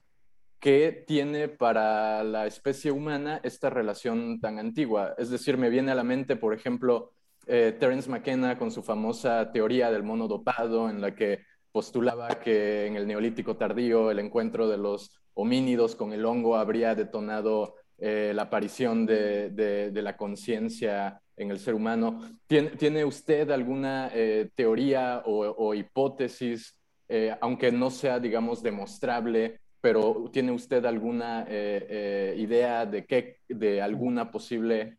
que 0.59 1.03
tiene 1.07 1.47
para 1.47 2.23
la 2.23 2.45
especie 2.45 2.91
humana 2.91 3.41
esta 3.43 3.71
relación 3.71 4.39
tan 4.39 4.59
antigua? 4.59 5.15
Es 5.17 5.31
decir, 5.31 5.57
me 5.57 5.71
viene 5.71 5.91
a 5.91 5.95
la 5.95 6.03
mente, 6.03 6.35
por 6.35 6.53
ejemplo, 6.53 7.11
Terence 7.45 8.09
McKenna 8.09 8.57
con 8.57 8.71
su 8.71 8.83
famosa 8.83 9.51
teoría 9.51 9.91
del 9.91 10.03
mono 10.03 10.29
dopado, 10.29 10.89
en 10.89 11.01
la 11.01 11.13
que 11.13 11.39
postulaba 11.73 12.29
que 12.39 12.85
en 12.85 12.95
el 12.95 13.07
neolítico 13.07 13.57
tardío 13.57 14.11
el 14.11 14.19
encuentro 14.19 14.69
de 14.69 14.77
los 14.77 15.11
homínidos 15.33 15.95
con 15.95 16.13
el 16.13 16.23
hongo 16.23 16.55
habría 16.55 16.93
detonado 16.93 17.75
eh, 17.97 18.31
la 18.35 18.43
aparición 18.43 19.05
de, 19.05 19.91
la 19.93 20.15
conciencia 20.15 21.19
en 21.35 21.49
el 21.49 21.59
ser 21.59 21.73
humano. 21.73 22.37
¿Tiene, 22.45 23.03
usted 23.03 23.49
alguna 23.49 24.11
eh, 24.13 24.51
teoría 24.55 25.23
o, 25.25 25.73
hipótesis, 25.73 26.77
eh, 27.09 27.35
aunque 27.41 27.71
no 27.71 27.89
sea, 27.89 28.19
digamos, 28.19 28.61
demostrable, 28.61 29.59
pero 29.81 30.29
¿tiene 30.31 30.51
usted 30.51 30.85
alguna 30.85 31.45
idea 31.49 32.85
de, 32.85 33.05
qué, 33.05 33.37
de 33.49 33.81
alguna 33.81 34.31
posible 34.31 34.97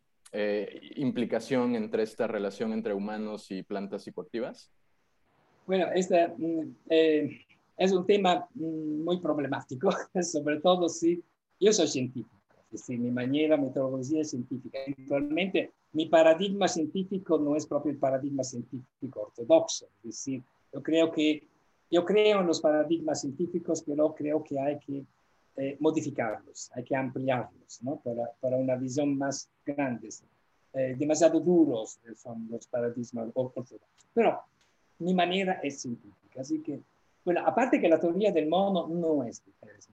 implicación 0.97 1.75
entre 1.75 2.03
esta 2.03 2.27
relación 2.27 2.73
entre 2.73 2.93
humanos 2.93 3.49
y 3.49 3.63
plantas 3.63 4.03
psicoactivas? 4.03 4.71
Bueno, 5.65 5.87
este 5.93 6.31
es 7.77 7.91
un 7.91 8.05
tema 8.05 8.47
mm, 8.53 9.03
muy 9.03 9.19
problemático, 9.19 9.89
sobre 10.21 10.59
todo 10.59 10.87
si 10.87 11.23
yo 11.59 11.73
soy 11.73 11.87
científico, 11.87 12.35
es 12.71 12.81
decir, 12.81 12.99
mi 12.99 13.11
manera, 13.11 13.57
metodología 13.57 14.21
es 14.21 14.29
científica. 14.29 14.79
Actualmente, 14.87 15.71
mi 15.93 16.05
paradigma 16.07 16.67
científico 16.67 17.37
no 17.37 17.55
es 17.55 17.65
propio 17.65 17.91
el 17.91 17.97
paradigma 17.97 18.43
científico 18.43 19.21
ortodoxo, 19.21 19.87
es 19.99 20.03
decir, 20.03 20.43
yo 20.71 20.83
creo 20.83 21.11
que 21.11 21.47
yo 21.91 22.03
creo 22.03 22.41
en 22.41 22.47
los 22.47 22.61
paradigmas 22.61 23.21
científicos, 23.21 23.83
pero 23.85 24.13
creo 24.13 24.43
que 24.43 24.59
hay 24.59 24.79
que 24.79 25.05
eh, 25.55 25.77
modificarlos, 25.79 26.69
hay 26.73 26.83
que 26.83 26.95
ampliarlos 26.95 27.81
¿no? 27.81 28.01
para, 28.03 28.31
para, 28.41 28.57
una 28.57 28.75
visión 28.75 29.17
más 29.17 29.49
grande. 29.65 30.09
Eh, 30.73 30.95
demasiado 30.97 31.39
duros 31.39 31.99
son 32.17 32.47
los 32.49 32.67
paradigmas 32.67 33.29
ortodoxos. 33.35 33.79
Pero 34.13 34.41
mi 34.99 35.13
manera 35.13 35.59
es 35.63 35.81
científica, 35.81 36.41
así 36.41 36.61
que 36.61 36.79
bueno, 37.25 37.41
aparte 37.43 37.81
que 37.81 37.89
la 37.89 37.99
teoría 37.99 38.31
del 38.31 38.47
mono 38.47 38.87
no 38.87 39.23
es 39.23 39.43
de 39.43 39.51
Pérez 39.59 39.89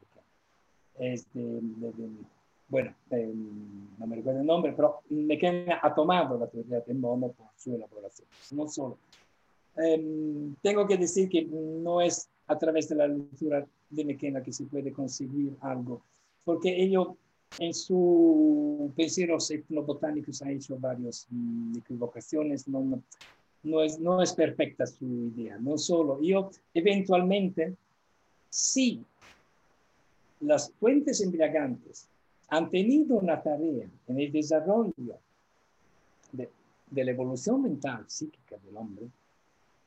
Es 0.99 1.33
de, 1.33 1.61
bueno, 2.69 2.95
no 3.99 4.07
me 4.07 4.17
recuerdo 4.17 4.41
el 4.41 4.47
nombre, 4.47 4.75
pero 4.77 5.01
McKenna 5.09 5.81
ha 5.83 5.95
tomado 5.95 6.39
la 6.39 6.47
teoría 6.47 6.81
del 6.81 6.99
mono 6.99 7.29
por 7.29 7.47
su 7.57 7.75
elaboración. 7.75 8.29
No 8.51 8.69
solo. 8.69 8.99
Em, 9.77 10.55
tengo 10.61 10.87
que 10.87 10.99
decir 10.99 11.31
que 11.31 11.43
no 11.47 12.03
es 12.03 12.29
a 12.47 12.59
través 12.59 12.91
de 12.91 12.97
la 12.97 13.09
lectura 13.09 13.67
de 13.89 14.05
McKenna 14.05 14.43
que 14.43 14.53
se 14.53 14.65
puede 14.65 14.93
conseguir 14.93 15.57
algo, 15.61 16.03
porque 16.45 16.83
ello 16.83 17.17
en 17.59 17.73
su 17.73 18.93
penseros 18.95 19.51
etnobotánicos 19.51 20.43
ha 20.43 20.51
hecho 20.51 20.79
varias 20.79 21.27
mm, 21.31 21.79
equivocaciones, 21.79 22.69
no, 22.69 23.03
no 23.63 23.83
es, 23.83 23.99
no 23.99 24.23
es 24.23 24.33
perfecta 24.33 24.87
su 24.87 25.05
idea, 25.05 25.59
no 25.59 25.79
solo. 25.79 26.21
Yo 26.21 26.51
eventualmente, 26.75 27.77
si 28.51 29.05
las 30.41 30.73
fuentes 30.73 31.21
embriagantes 31.21 32.09
han 32.49 32.71
tenido 32.71 33.17
una 33.17 33.41
tarea 33.41 33.89
en 34.09 34.21
el 34.21 34.33
desarrollo 34.33 35.19
de, 36.33 36.51
la 37.05 37.11
evolución 37.11 37.63
mental 37.63 38.05
psíquica 38.09 38.57
del 38.65 38.77
hombre, 38.77 39.07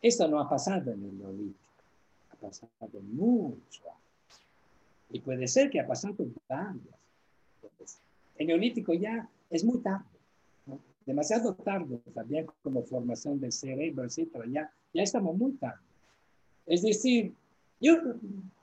esto 0.01 0.27
no 0.27 0.39
ha 0.39 0.49
pasado 0.49 0.91
en 0.91 1.03
el 1.03 1.17
neolítico, 1.17 1.59
ha 2.31 2.35
pasado 2.35 2.99
mucho 3.01 3.81
antes. 3.83 4.41
Y 5.11 5.19
puede 5.19 5.47
ser 5.47 5.69
que 5.69 5.79
ha 5.79 5.87
pasado 5.87 6.25
varias. 6.47 6.95
El 8.37 8.47
neolítico 8.47 8.93
ya 8.93 9.29
es 9.49 9.63
muy 9.63 9.79
tarde 9.79 10.14
demasiado 11.05 11.53
tarde 11.53 11.99
también 12.13 12.47
como 12.63 12.83
formación 12.83 13.39
del 13.39 13.51
cerebro, 13.51 14.03
etcétera, 14.03 14.45
ya, 14.47 14.71
ya 14.93 15.03
estamos 15.03 15.37
muy 15.37 15.51
tarde. 15.53 15.81
Es 16.65 16.81
decir, 16.81 17.33
yo 17.79 17.97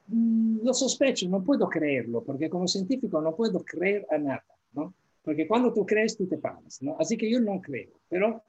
mm, 0.09 0.64
lo 0.64 0.74
sospecho, 0.74 1.28
no 1.28 1.43
puedo 1.43 1.68
creerlo, 1.68 2.22
porque 2.22 2.51
como 2.51 2.66
científico 2.66 3.20
no 3.20 3.34
puedo 3.34 3.64
creer 3.64 4.07
a 4.11 4.18
nada, 4.18 4.45
¿no? 4.72 4.93
Porque 5.22 5.47
cuando 5.47 5.72
tú 5.72 5.86
crees, 5.86 6.16
tú 6.16 6.26
te 6.26 6.36
paras, 6.36 6.82
¿no? 6.82 6.97
Así 6.99 7.16
que 7.16 7.30
yo 7.30 7.40
no 7.40 7.61
creo, 7.61 7.90
pero 8.09 8.43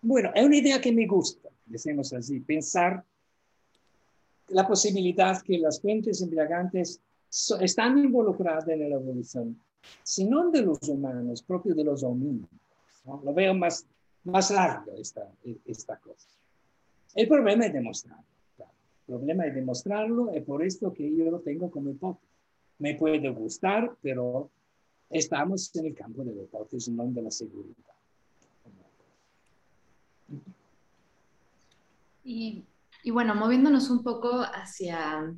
bueno, 0.00 0.32
es 0.34 0.44
una 0.44 0.56
idea 0.56 0.80
que 0.80 0.90
me 0.90 1.06
gusta, 1.06 1.48
decimos 1.64 2.12
así, 2.12 2.40
pensar 2.40 3.04
la 4.48 4.66
posibilidad 4.66 5.40
que 5.42 5.58
las 5.58 5.80
fuentes 5.80 6.20
embriagantes 6.20 7.00
están 7.60 7.98
involucradas 7.98 8.66
en 8.68 8.90
la 8.90 8.96
evolución, 8.96 9.58
si 10.02 10.24
no 10.24 10.50
de 10.50 10.62
los 10.62 10.80
humanos, 10.88 11.42
propio 11.42 11.74
de 11.74 11.84
los 11.84 12.02
homínidos. 12.02 12.50
Lo 13.04 13.34
veo 13.34 13.54
más, 13.54 13.86
más 14.24 14.50
largo 14.50 14.92
esta, 14.96 15.28
esta 15.64 15.96
cosa. 15.98 16.28
El 17.14 17.28
problema 17.28 17.66
es 17.66 17.72
demostrarlo. 17.72 18.24
El 18.58 19.18
problema 19.18 19.46
es 19.46 19.54
demostrarlo, 19.54 20.30
es 20.32 20.44
por 20.44 20.64
esto 20.64 20.92
que 20.94 21.14
yo 21.14 21.30
lo 21.30 21.40
tengo 21.40 21.70
como 21.70 21.90
hipótesis. 21.90 22.28
Me 22.78 22.94
puede 22.94 23.28
gustar, 23.30 23.96
pero 24.00 24.50
estamos 25.10 25.74
en 25.76 25.86
el 25.86 25.94
campo 25.94 26.24
de 26.24 26.34
la 26.34 26.42
hipótesis, 26.42 26.88
no 26.92 27.04
de 27.06 27.22
la 27.22 27.30
seguridad. 27.30 27.76
Y, 32.24 32.64
y, 33.02 33.10
bueno, 33.10 33.34
moviéndonos 33.34 33.90
un 33.90 34.02
poco 34.02 34.40
hacia, 34.40 35.34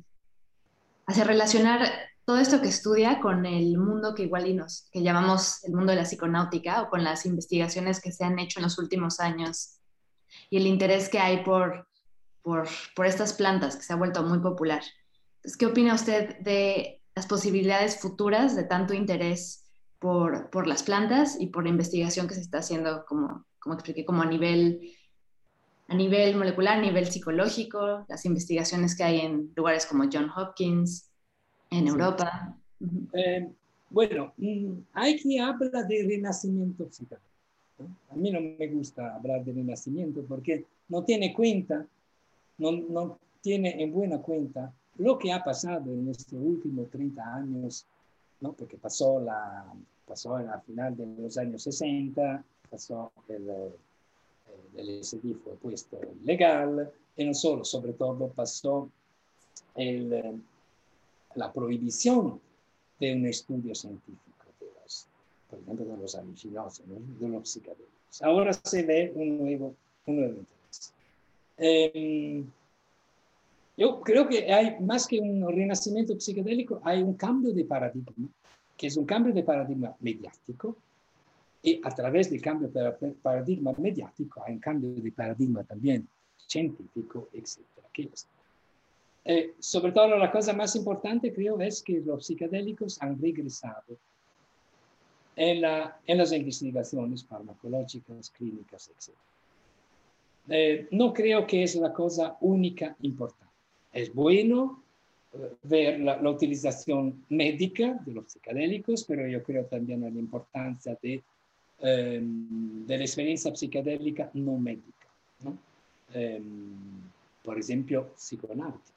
hacia 1.07 1.23
relacionar 1.23 1.81
todo 2.25 2.37
esto 2.39 2.59
que 2.59 2.69
estudia 2.69 3.19
con 3.19 3.45
el 3.45 3.77
mundo 3.77 4.15
que 4.15 4.23
igual 4.23 4.47
y 4.47 4.55
nos, 4.55 4.89
que 4.91 5.03
llamamos 5.03 5.63
el 5.63 5.73
mundo 5.73 5.91
de 5.91 5.97
la 5.97 6.05
psiconáutica 6.05 6.81
o 6.81 6.89
con 6.89 7.03
las 7.03 7.25
investigaciones 7.25 8.01
que 8.01 8.11
se 8.11 8.23
han 8.23 8.39
hecho 8.39 8.59
en 8.59 8.63
los 8.63 8.79
últimos 8.79 9.19
años 9.19 9.77
y 10.49 10.57
el 10.57 10.65
interés 10.65 11.07
que 11.07 11.19
hay 11.19 11.43
por, 11.43 11.87
por, 12.41 12.67
por 12.95 13.05
estas 13.05 13.33
plantas 13.33 13.75
que 13.75 13.83
se 13.83 13.93
ha 13.93 13.97
vuelto 13.97 14.23
muy 14.23 14.39
popular. 14.39 14.81
Entonces, 15.37 15.57
¿Qué 15.57 15.67
opina 15.67 15.93
usted 15.93 16.39
de 16.39 17.03
las 17.13 17.27
posibilidades 17.27 17.99
futuras 17.99 18.55
de 18.55 18.63
tanto 18.63 18.95
interés 18.95 19.65
por, 19.99 20.49
por 20.49 20.67
las 20.67 20.81
plantas 20.81 21.39
y 21.39 21.47
por 21.47 21.63
la 21.63 21.69
investigación 21.69 22.27
que 22.27 22.33
se 22.33 22.41
está 22.41 22.57
haciendo, 22.57 23.05
como, 23.05 23.45
como 23.59 23.75
expliqué, 23.75 24.03
como 24.03 24.23
a 24.23 24.25
nivel, 24.25 24.81
a 25.87 25.95
nivel 25.95 26.35
molecular, 26.35 26.79
a 26.79 26.81
nivel 26.81 27.05
psicológico, 27.05 28.03
las 28.09 28.25
investigaciones 28.25 28.97
que 28.97 29.03
hay 29.03 29.21
en 29.21 29.53
lugares 29.55 29.85
como 29.85 30.09
John 30.11 30.31
Hopkins, 30.35 31.11
en 31.79 31.87
Europa. 31.87 32.55
Eh, 33.13 33.49
bueno, 33.89 34.33
mm, 34.37 34.73
hay 34.93 35.19
quien 35.19 35.41
habla 35.41 35.83
de 35.83 36.05
renacimiento 36.07 36.89
psicológico. 36.89 37.29
A 38.09 38.15
mí 38.15 38.31
no 38.31 38.39
me 38.41 38.67
gusta 38.67 39.15
hablar 39.15 39.43
de 39.43 39.53
renacimiento 39.53 40.23
porque 40.27 40.65
no 40.87 41.03
tiene 41.03 41.33
cuenta, 41.33 41.85
no, 42.57 42.71
no 42.71 43.19
tiene 43.41 43.81
en 43.81 43.91
buena 43.91 44.21
cuenta 44.21 44.73
lo 44.97 45.17
que 45.17 45.31
ha 45.31 45.43
pasado 45.43 45.91
en 45.91 46.09
estos 46.09 46.33
últimos 46.33 46.89
30 46.89 47.35
años, 47.35 47.85
¿no? 48.39 48.53
porque 48.53 48.77
pasó, 48.77 49.19
la, 49.19 49.65
pasó 50.07 50.37
a 50.37 50.59
final 50.61 50.95
de 50.95 51.05
los 51.21 51.37
años 51.37 51.63
60, 51.63 52.43
pasó 52.69 53.11
el, 53.27 53.49
el 54.77 55.03
SDI 55.03 55.33
fue 55.33 55.55
puesto 55.55 55.99
legal, 56.23 56.91
y 57.17 57.25
no 57.25 57.33
solo, 57.33 57.65
sobre 57.65 57.93
todo 57.93 58.29
pasó 58.29 58.89
el 59.75 60.41
la 61.35 61.51
prohibición 61.51 62.39
de 62.99 63.13
un 63.13 63.25
estudio 63.25 63.75
científico 63.75 64.45
de 64.59 64.67
los, 64.81 65.07
por 65.49 65.59
ejemplo, 65.59 65.85
de 65.85 65.97
los 65.97 66.15
alucinógenos, 66.15 67.19
de 67.19 67.29
los 67.29 67.49
psicodélicos. 67.49 68.21
Ahora 68.21 68.53
se 68.53 68.83
ve 68.83 69.11
un 69.15 69.37
nuevo, 69.37 69.75
un 70.05 70.15
nuevo 70.15 70.33
interés. 70.33 70.93
Em, 71.57 72.45
yo 73.77 74.01
creo 74.01 74.27
que 74.27 74.51
hay 74.53 74.79
más 74.79 75.05
que 75.05 75.19
un 75.19 75.47
renacimiento 75.53 76.17
psicodélico, 76.19 76.81
hay 76.83 77.01
un 77.03 77.15
cambio 77.15 77.53
de 77.53 77.65
paradigma, 77.65 78.29
que 78.77 78.87
es 78.87 78.95
un 78.95 79.05
cambio 79.05 79.33
de 79.33 79.43
paradigma 79.43 79.93
mediático, 79.99 80.77
y 81.61 81.81
a 81.83 81.89
través 81.89 82.29
del 82.29 82.41
cambio 82.41 82.69
de 82.69 83.11
paradigma 83.21 83.73
mediático 83.77 84.41
hay 84.45 84.53
un 84.53 84.59
cambio 84.59 84.93
de 84.93 85.11
paradigma 85.11 85.63
también 85.63 86.07
científico, 86.37 87.27
etc. 87.33 87.59
Eh, 89.27 89.55
sobre 89.59 89.91
la 89.91 90.31
cosa 90.31 90.53
más 90.53 90.75
importante 90.75 91.33
creo 91.33 91.59
es 91.59 91.81
que 91.81 91.99
los 91.99 92.27
psicodélicos 92.27 93.01
han 93.01 93.19
regresado 93.19 93.97
en, 95.35 95.61
la, 95.61 95.99
en 96.05 96.19
las 96.19 96.31
investigaciones 96.31 97.25
farmacológicas, 97.25 98.29
clínicas, 98.29 98.89
etc. 98.89 99.15
Eh, 100.49 100.87
no 100.91 101.11
creo 101.11 101.47
que 101.47 101.63
es 101.63 101.75
la 101.75 101.91
cosa 101.91 102.37
única 102.41 102.95
importante. 103.01 103.51
Es 103.91 104.13
bueno 104.13 104.83
eh, 105.33 105.55
ver 105.63 105.99
la, 106.01 106.29
utilización 106.29 107.25
médica 107.29 107.99
de 108.05 108.13
los 108.13 108.31
psicodélicos, 108.31 109.05
pero 109.05 109.27
yo 109.27 109.41
creo 109.41 109.65
también 109.65 110.03
en 110.03 110.13
la 110.13 110.19
importancia 110.19 110.95
de, 111.01 111.23
em, 111.79 112.85
de 112.85 112.97
la 112.97 113.03
experiencia 113.03 113.55
psicodélica 113.55 114.29
no 114.35 114.57
médica. 114.59 115.07
¿no? 115.43 115.57
Em, 116.13 116.75
por. 117.43 118.94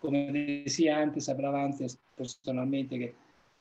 Como 0.00 0.32
decía 0.32 1.00
antes, 1.00 1.28
hablaba 1.28 1.64
antes 1.64 1.98
personalmente 2.16 2.98
que 2.98 3.14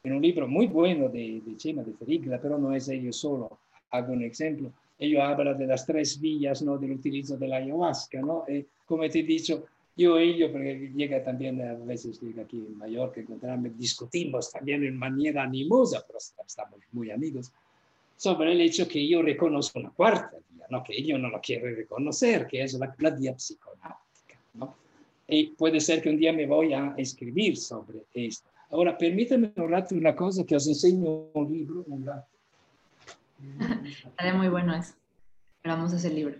en 0.03 0.13
un 0.13 0.21
libro 0.21 0.47
muy 0.47 0.67
bueno 0.67 1.09
de, 1.09 1.41
de 1.43 1.57
Chema, 1.57 1.81
de 1.81 1.93
Ferigla, 1.93 2.39
pero 2.39 2.57
no 2.57 2.73
es 2.73 2.87
ello 2.89 3.11
solo, 3.11 3.57
hago 3.91 4.13
un 4.13 4.23
ejemplo. 4.23 4.71
Ellos 4.99 5.21
habla 5.23 5.53
de 5.53 5.67
las 5.67 5.85
tres 5.85 6.19
vías 6.21 6.61
¿no? 6.61 6.77
del 6.77 6.91
utilizo 6.91 7.37
de 7.37 7.47
la 7.47 7.57
ayahuasca, 7.57 8.21
¿no? 8.21 8.45
Eh, 8.47 8.65
como 8.85 9.09
te 9.09 9.19
he 9.19 9.23
dicho, 9.23 9.65
yo 9.97 10.19
y 10.19 10.29
ellos, 10.29 10.51
porque 10.51 10.91
llega 10.95 11.23
también, 11.23 11.61
a 11.61 11.73
veces 11.73 12.21
llega 12.21 12.43
aquí 12.43 12.57
en 12.57 12.77
Mallorca, 12.77 13.21
encontrarme, 13.21 13.71
discutimos 13.71 14.51
también 14.51 14.83
en 14.83 14.97
manera 14.97 15.43
animosa, 15.43 16.03
pero 16.05 16.19
estamos 16.19 16.79
muy 16.91 17.11
amigos, 17.11 17.51
sobre 18.17 18.51
el 18.51 18.61
hecho 18.61 18.87
que 18.87 19.05
yo 19.07 19.21
reconozco 19.21 19.79
una 19.79 19.89
cuarta 19.89 20.37
vía, 20.49 20.65
¿no? 20.69 20.83
que 20.83 20.97
ellos 20.97 21.19
no 21.19 21.29
lo 21.29 21.41
quieren 21.41 21.75
reconocer, 21.75 22.45
que 22.45 22.61
es 22.61 22.73
la, 22.73 22.93
la 22.99 23.09
vía 23.09 23.33
psiconáutica. 23.35 24.37
¿no? 24.53 24.75
Y 25.27 25.47
puede 25.47 25.79
ser 25.79 26.01
que 26.01 26.09
un 26.09 26.17
día 26.17 26.33
me 26.33 26.45
voy 26.45 26.73
a 26.73 26.93
escribir 26.97 27.57
sobre 27.57 28.05
esto. 28.13 28.49
Ahora, 28.69 28.97
permítame 28.97 29.51
un 29.55 29.69
rato 29.69 29.95
una 29.95 30.15
cosa 30.15 30.43
que 30.43 30.55
os 30.55 30.67
enseño 30.67 31.29
un 31.33 31.51
libro, 31.51 31.83
un 31.87 32.05
rato. 32.05 32.27
Estaría 34.05 34.33
muy 34.33 34.49
bueno 34.49 34.75
eso. 34.75 34.93
Esperamos 35.57 35.93
ese 35.93 36.09
libro. 36.09 36.35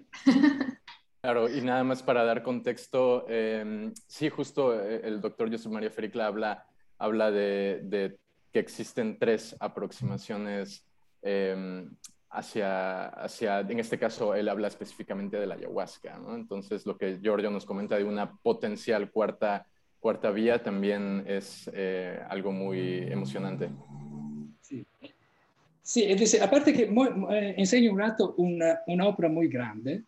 Claro, 1.22 1.50
y 1.50 1.60
nada 1.62 1.84
más 1.84 2.04
para 2.04 2.24
dar 2.24 2.44
contexto, 2.44 3.28
em, 3.28 3.92
sí, 4.06 4.30
justo 4.30 4.80
eh, 4.80 5.02
el 5.04 5.22
doctor 5.22 5.50
José 5.50 5.70
María 5.70 5.90
Fericla 5.90 6.28
habla, 6.28 6.68
habla 7.00 7.32
de, 7.32 8.16
que 8.54 8.60
existen 8.60 9.18
tres 9.18 9.56
aproximaciones 9.60 10.86
em, 11.24 11.90
hacia, 12.36 13.08
hacia, 13.08 13.60
en 13.60 13.80
este 13.80 13.98
caso, 13.98 14.36
él 14.36 14.50
habla 14.50 14.68
específicamente 14.68 15.38
de 15.38 15.48
la 15.48 15.56
ayahuasca, 15.56 16.18
¿no? 16.18 16.36
Entonces, 16.36 16.86
lo 16.86 16.98
que 16.98 17.20
Giorgio 17.22 17.50
nos 17.52 17.66
comenta 17.66 17.98
de 17.98 18.04
una 18.04 18.32
potencial 18.32 19.10
cuarta, 19.12 19.66
cuarta 20.00 20.32
vía 20.32 20.62
también 20.62 21.24
es 21.28 21.70
eh, 21.74 22.20
algo 22.30 22.52
muy 22.52 23.00
emocionante. 23.10 23.70
Sí. 24.62 24.86
Sí, 25.82 26.04
es 26.04 26.20
decir, 26.20 26.42
aparte 26.42 26.74
que 26.74 26.84
eh, 26.84 27.56
enseño 27.58 27.92
un 27.92 28.00
rato 28.00 28.34
una 28.38 29.08
obra 29.08 29.30
muy 29.30 29.48
grande, 29.48 30.04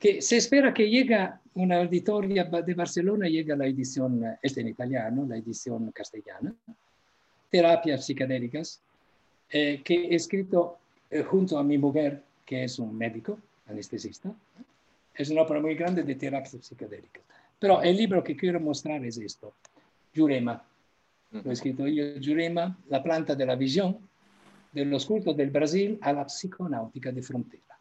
que 0.00 0.22
se 0.22 0.38
espera 0.38 0.72
que 0.72 0.88
llegue 0.88 1.28
una 1.54 1.76
auditoria 1.76 2.44
de 2.44 2.74
Barcelona, 2.74 3.28
llegue 3.28 3.54
la 3.54 3.66
edición, 3.66 4.24
esta 4.42 4.60
en 4.62 4.68
italiano, 4.68 5.26
la 5.28 5.36
edición 5.36 5.90
castellana, 5.92 6.54
Terapias 7.50 8.06
psicodélicas, 8.06 8.80
eh, 9.50 9.82
que 9.84 10.06
he 10.06 10.14
escrito 10.14 10.78
eh, 11.10 11.22
junto 11.22 11.58
a 11.58 11.64
mi 11.64 11.76
mujer, 11.76 12.22
que 12.46 12.64
es 12.64 12.78
un 12.78 12.96
médico, 12.96 13.38
anestesista. 13.66 14.32
Es 15.14 15.30
una 15.30 15.42
obra 15.42 15.60
muy 15.60 15.74
grande 15.74 16.02
de 16.02 16.14
terapias 16.14 16.64
psicodélicas. 16.64 17.22
Pero 17.58 17.82
el 17.82 17.96
libro 17.96 18.22
que 18.22 18.36
quiero 18.36 18.60
mostrar 18.60 19.04
es 19.04 19.18
esto, 19.18 19.52
Jurema. 20.14 20.62
Lo 21.32 21.50
he 21.50 21.52
escrito 21.52 21.86
yo, 21.86 22.04
Jurema, 22.24 22.76
la 22.88 23.02
planta 23.02 23.34
de 23.34 23.46
la 23.46 23.54
visión, 23.54 23.98
de 24.72 24.84
los 24.84 25.04
cultos 25.04 25.36
del 25.36 25.50
Brasil 25.50 25.98
a 26.00 26.12
la 26.12 26.24
psiconáutica 26.24 27.12
de 27.12 27.22
frontera. 27.22 27.78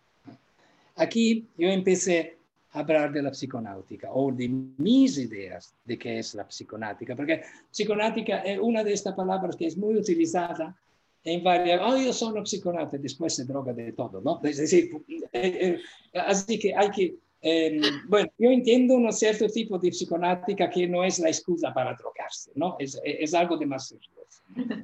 Aquí 0.96 1.48
yo 1.58 1.70
empecé 1.70 2.38
a 2.74 2.80
hablar 2.80 3.12
de 3.12 3.22
la 3.22 3.32
psiconáutica 3.32 4.10
o 4.12 4.32
de 4.32 4.50
mis 4.50 5.18
ideas 5.18 5.74
de 5.86 5.98
qué 5.98 6.20
es 6.20 6.36
la 6.36 6.46
psiconáutica, 6.46 7.16
porque 7.16 7.44
psiconáutica 7.72 8.40
es 8.40 8.60
una 8.60 8.84
de 8.84 8.94
estas 8.94 9.16
palabras 9.16 9.56
que 9.56 9.68
es 9.68 9.78
muy 9.78 9.96
utilizada 9.96 10.76
en 11.24 11.44
varias, 11.44 11.82
oh, 11.84 11.98
yo 11.98 12.14
soy 12.14 12.46
psiconauta, 12.46 12.98
después 12.98 13.36
se 13.36 13.46
droga 13.46 13.74
de 13.74 13.92
todo, 13.94 14.22
¿no? 14.22 14.40
Eh, 14.44 14.90
eh, 15.34 15.80
así 16.14 16.58
que 16.58 16.74
hay 16.74 16.90
que, 16.92 17.16
em, 17.42 17.82
bueno, 18.08 18.30
yo 18.38 18.50
entiendo 18.50 18.96
un 18.96 19.12
cierto 19.12 19.48
tipo 19.48 19.78
de 19.78 19.90
psiconáutica 19.90 20.70
que 20.70 20.88
no 20.88 21.04
es 21.04 21.20
la 21.20 21.30
excusa 21.30 21.74
para 21.74 21.94
drogarse, 21.96 22.52
¿no? 22.56 22.76
Es, 22.80 23.00
es 23.04 23.34
algo 23.34 23.58
de 23.58 23.66
más 23.66 23.88
serio. 23.88 24.10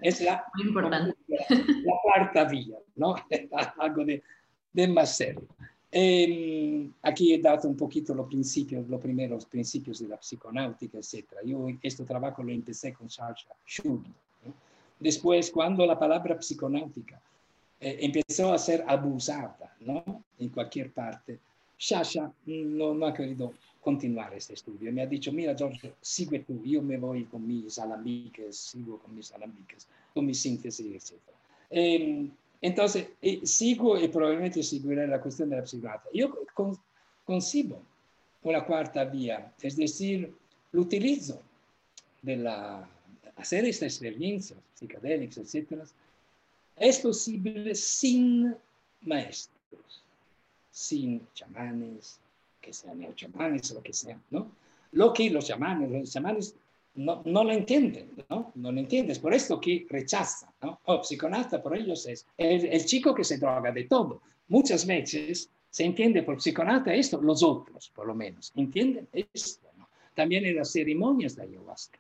Es 0.02 0.22
la, 0.22 0.46
importante. 0.64 1.16
la, 1.28 1.94
cuarta 2.04 2.44
vía, 2.46 2.78
¿no? 2.96 3.16
algo 3.80 4.06
de, 4.06 4.22
de 4.74 4.88
más 4.88 5.18
serio. 5.18 5.48
Eh, 5.98 6.90
aquí 7.04 7.34
he 7.34 7.40
dado 7.40 7.70
un 7.70 7.78
poquito 7.78 8.14
los 8.14 8.28
principios, 8.28 8.86
los 8.90 9.00
primeros 9.00 9.46
principios 9.46 10.00
de 10.00 10.10
la 10.10 10.18
psiconáutica, 10.18 10.98
etc. 10.98 11.26
Yo 11.46 11.68
este 11.82 12.04
trabajo 12.04 12.44
lo 12.44 12.52
empecé 12.52 12.92
con 12.94 13.08
Charles 13.08 13.46
Schulz. 13.66 14.06
Después, 15.06 15.52
cuando 15.52 15.86
la 15.86 16.00
palabra 16.00 16.36
psiconáutica 16.40 17.22
eh, 17.80 17.98
empezó 18.02 18.52
a 18.52 18.58
ser 18.58 18.84
abusada 18.88 19.72
¿no? 19.82 20.24
en 20.40 20.50
cualquier 20.50 20.92
parte, 20.92 21.38
Shasha 21.78 22.34
no, 22.48 22.96
no, 22.96 23.06
ha 23.06 23.14
querido 23.14 23.54
continuar 23.82 24.34
este 24.34 24.56
estudio. 24.56 24.92
Me 24.92 25.04
ha 25.04 25.06
dicho, 25.06 25.32
mira, 25.32 25.54
George, 25.56 25.94
sigue 26.02 26.40
tú, 26.40 26.60
yo 26.64 26.82
me 26.82 26.98
voy 26.98 27.26
con 27.26 27.48
mis 27.48 27.78
alambiques, 27.78 28.58
sigo 28.58 28.98
con 28.98 29.16
mis 29.16 29.32
alambiques, 29.32 29.88
con 30.12 30.26
mi 30.26 30.34
síntesis, 30.34 30.88
etc. 30.88 31.22
Eh, 31.70 32.28
entonces, 32.60 33.10
eh, 33.22 33.46
sigo 33.46 34.00
y 34.00 34.08
probablemente 34.08 34.64
seguiré 34.64 35.06
la 35.06 35.22
cuestión 35.22 35.52
de 35.52 35.58
la 35.58 35.68
psiquiatría. 35.68 36.12
Yo 36.16 36.36
concibo 37.24 37.80
una 38.42 38.66
cuarta 38.66 39.04
vía, 39.04 39.54
es 39.62 39.78
decir, 39.78 40.34
lo 40.72 40.82
utilizo 40.82 41.40
de 42.24 42.38
la, 42.38 42.90
hacer 43.36 43.66
esta 43.66 43.86
experiencia 43.86 44.56
psicodélicas, 44.74 45.38
etc. 45.38 45.82
Es 46.76 47.00
posible 47.00 47.76
sin 47.76 48.56
maestros, 49.02 50.04
sin 50.72 51.26
chamanes, 51.34 52.20
que 52.62 52.74
sean 52.74 53.14
chamanes 53.16 53.72
o 53.72 53.76
lo 53.76 53.84
que 53.84 53.94
sea, 53.94 54.20
¿no? 54.32 54.52
Lo 54.94 55.14
que 55.14 55.30
los 55.30 55.48
chamanes, 55.48 55.92
los 55.92 56.12
chamanes 56.12 56.56
no, 56.96 57.22
no 57.26 57.44
lo 57.44 57.52
entienden, 57.52 58.12
¿no? 58.30 58.52
No 58.56 58.72
lo 58.72 58.80
entiendes. 58.80 59.20
Por 59.20 59.34
esto 59.34 59.60
que 59.60 59.86
rechaza, 59.90 60.52
¿no? 60.62 60.80
O 60.86 60.96
oh, 60.96 61.04
psiconauta 61.04 61.62
por 61.62 61.78
ellos 61.78 62.06
es 62.08 62.26
el, 62.38 62.86
chico 62.86 63.14
que 63.14 63.24
se 63.24 63.38
droga 63.38 63.72
de 63.72 63.84
todo. 63.84 64.22
Muchas 64.48 64.86
veces 64.86 65.50
se 65.70 65.84
entiende 65.84 66.24
por 66.24 66.42
psiconauta 66.42 66.94
esto, 66.94 67.22
los 67.22 67.44
otros, 67.44 67.92
por 67.94 68.08
lo 68.08 68.16
menos, 68.16 68.52
entienden 68.56 69.08
esto. 69.12 69.66
También 70.14 70.46
en 70.46 70.56
las 70.56 70.72
ceremonias 70.72 71.36
de 71.36 71.44
ayahuasca, 71.44 72.00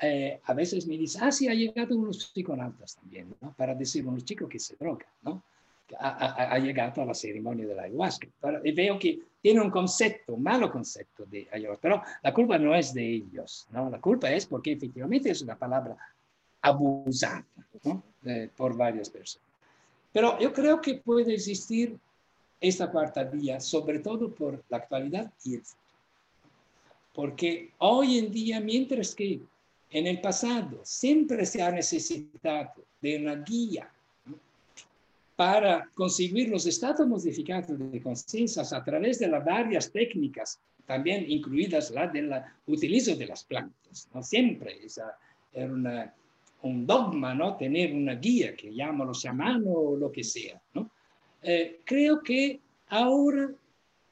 eh, 0.00 0.40
a 0.44 0.54
veces 0.54 0.86
me 0.86 0.96
dicen, 0.96 1.22
ah, 1.24 1.32
sí, 1.32 1.48
ha 1.48 1.54
llegado 1.54 1.96
unos 1.96 2.32
psiconautas 2.32 2.96
también, 2.96 3.34
¿no? 3.40 3.52
Para 3.54 3.74
decir 3.74 4.06
unos 4.06 4.24
chicos 4.24 4.48
que 4.48 4.58
se 4.58 4.76
drogan, 4.76 5.08
¿no? 5.22 5.42
ha, 5.98 6.58
llegado 6.58 7.02
a 7.02 7.06
la 7.06 7.14
ceremonia 7.14 7.66
de 7.66 7.74
la 7.74 7.82
ayahuasca. 7.82 8.26
y 8.64 8.72
veo 8.72 8.98
que 8.98 9.20
tiene 9.40 9.60
un 9.60 9.70
concepto, 9.70 10.34
un 10.34 10.42
malo 10.42 10.70
concepto 10.70 11.24
de 11.26 11.46
ayahuasca, 11.52 11.82
pero 11.82 12.02
la 12.22 12.32
culpa 12.32 12.58
no 12.58 12.74
es 12.74 12.94
de 12.94 13.06
ellos, 13.06 13.66
¿no? 13.70 13.90
La 13.90 14.00
culpa 14.00 14.30
es 14.32 14.46
porque 14.46 14.72
efectivamente 14.72 15.30
es 15.30 15.42
una 15.42 15.56
palabra 15.56 15.96
abusada 16.62 17.44
por 18.56 18.76
varias 18.76 19.10
personas. 19.10 19.46
Pero 20.12 20.38
yo 20.38 20.52
creo 20.52 20.80
que 20.80 20.94
puede 20.94 21.34
existir 21.34 21.98
esta 22.60 22.90
cuarta 22.90 23.24
vía, 23.24 23.60
sobre 23.60 23.98
todo 23.98 24.30
por 24.30 24.62
la 24.68 24.78
actualidad 24.78 25.30
y 25.44 25.56
el 25.56 25.60
futuro. 25.60 25.84
Porque 27.12 27.70
hoy 27.78 28.18
en 28.18 28.32
día, 28.32 28.60
mientras 28.60 29.14
que 29.14 29.40
en 29.94 30.08
el 30.08 30.20
pasado 30.20 30.80
siempre 30.82 31.46
se 31.46 31.62
ha 31.62 31.70
necesitado 31.70 32.84
de 33.00 33.16
una 33.16 33.36
guía 33.36 33.88
para 35.36 35.88
conseguir 35.94 36.48
los 36.48 36.66
estados 36.66 37.06
modificados 37.06 37.78
de 37.78 38.02
conciencia 38.02 38.64
a 38.72 38.84
través 38.84 39.20
de 39.20 39.28
las 39.28 39.44
varias 39.44 39.92
técnicas, 39.92 40.58
también 40.84 41.24
incluidas 41.30 41.92
la 41.92 42.08
del 42.08 42.28
utilizo 42.66 43.14
de 43.14 43.26
las 43.26 43.44
plantas. 43.44 44.08
¿no? 44.12 44.20
Siempre 44.20 44.84
esa 44.84 45.16
era 45.52 46.12
un 46.62 46.86
dogma, 46.86 47.32
¿no? 47.32 47.56
Tener 47.56 47.94
una 47.94 48.16
guía 48.16 48.56
que 48.56 48.74
llama 48.74 49.04
los 49.04 49.22
chamanos 49.22 49.74
o 49.76 49.96
lo 49.96 50.10
que 50.10 50.24
sea, 50.24 50.60
¿no? 50.74 50.90
Eh, 51.40 51.82
creo 51.84 52.20
que 52.20 52.58
ahora 52.88 53.48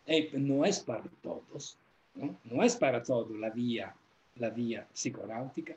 eh, 0.07 0.30
no 0.35 0.64
es 0.64 0.78
para 0.78 1.11
todos, 1.22 1.76
¿no? 2.14 2.39
no 2.45 2.62
es 2.62 2.76
para 2.76 3.03
todos 3.03 3.33
la 3.33 3.51
vía, 3.51 3.97
la 4.37 4.51
vía 4.51 4.87
psiconáutica. 4.93 5.76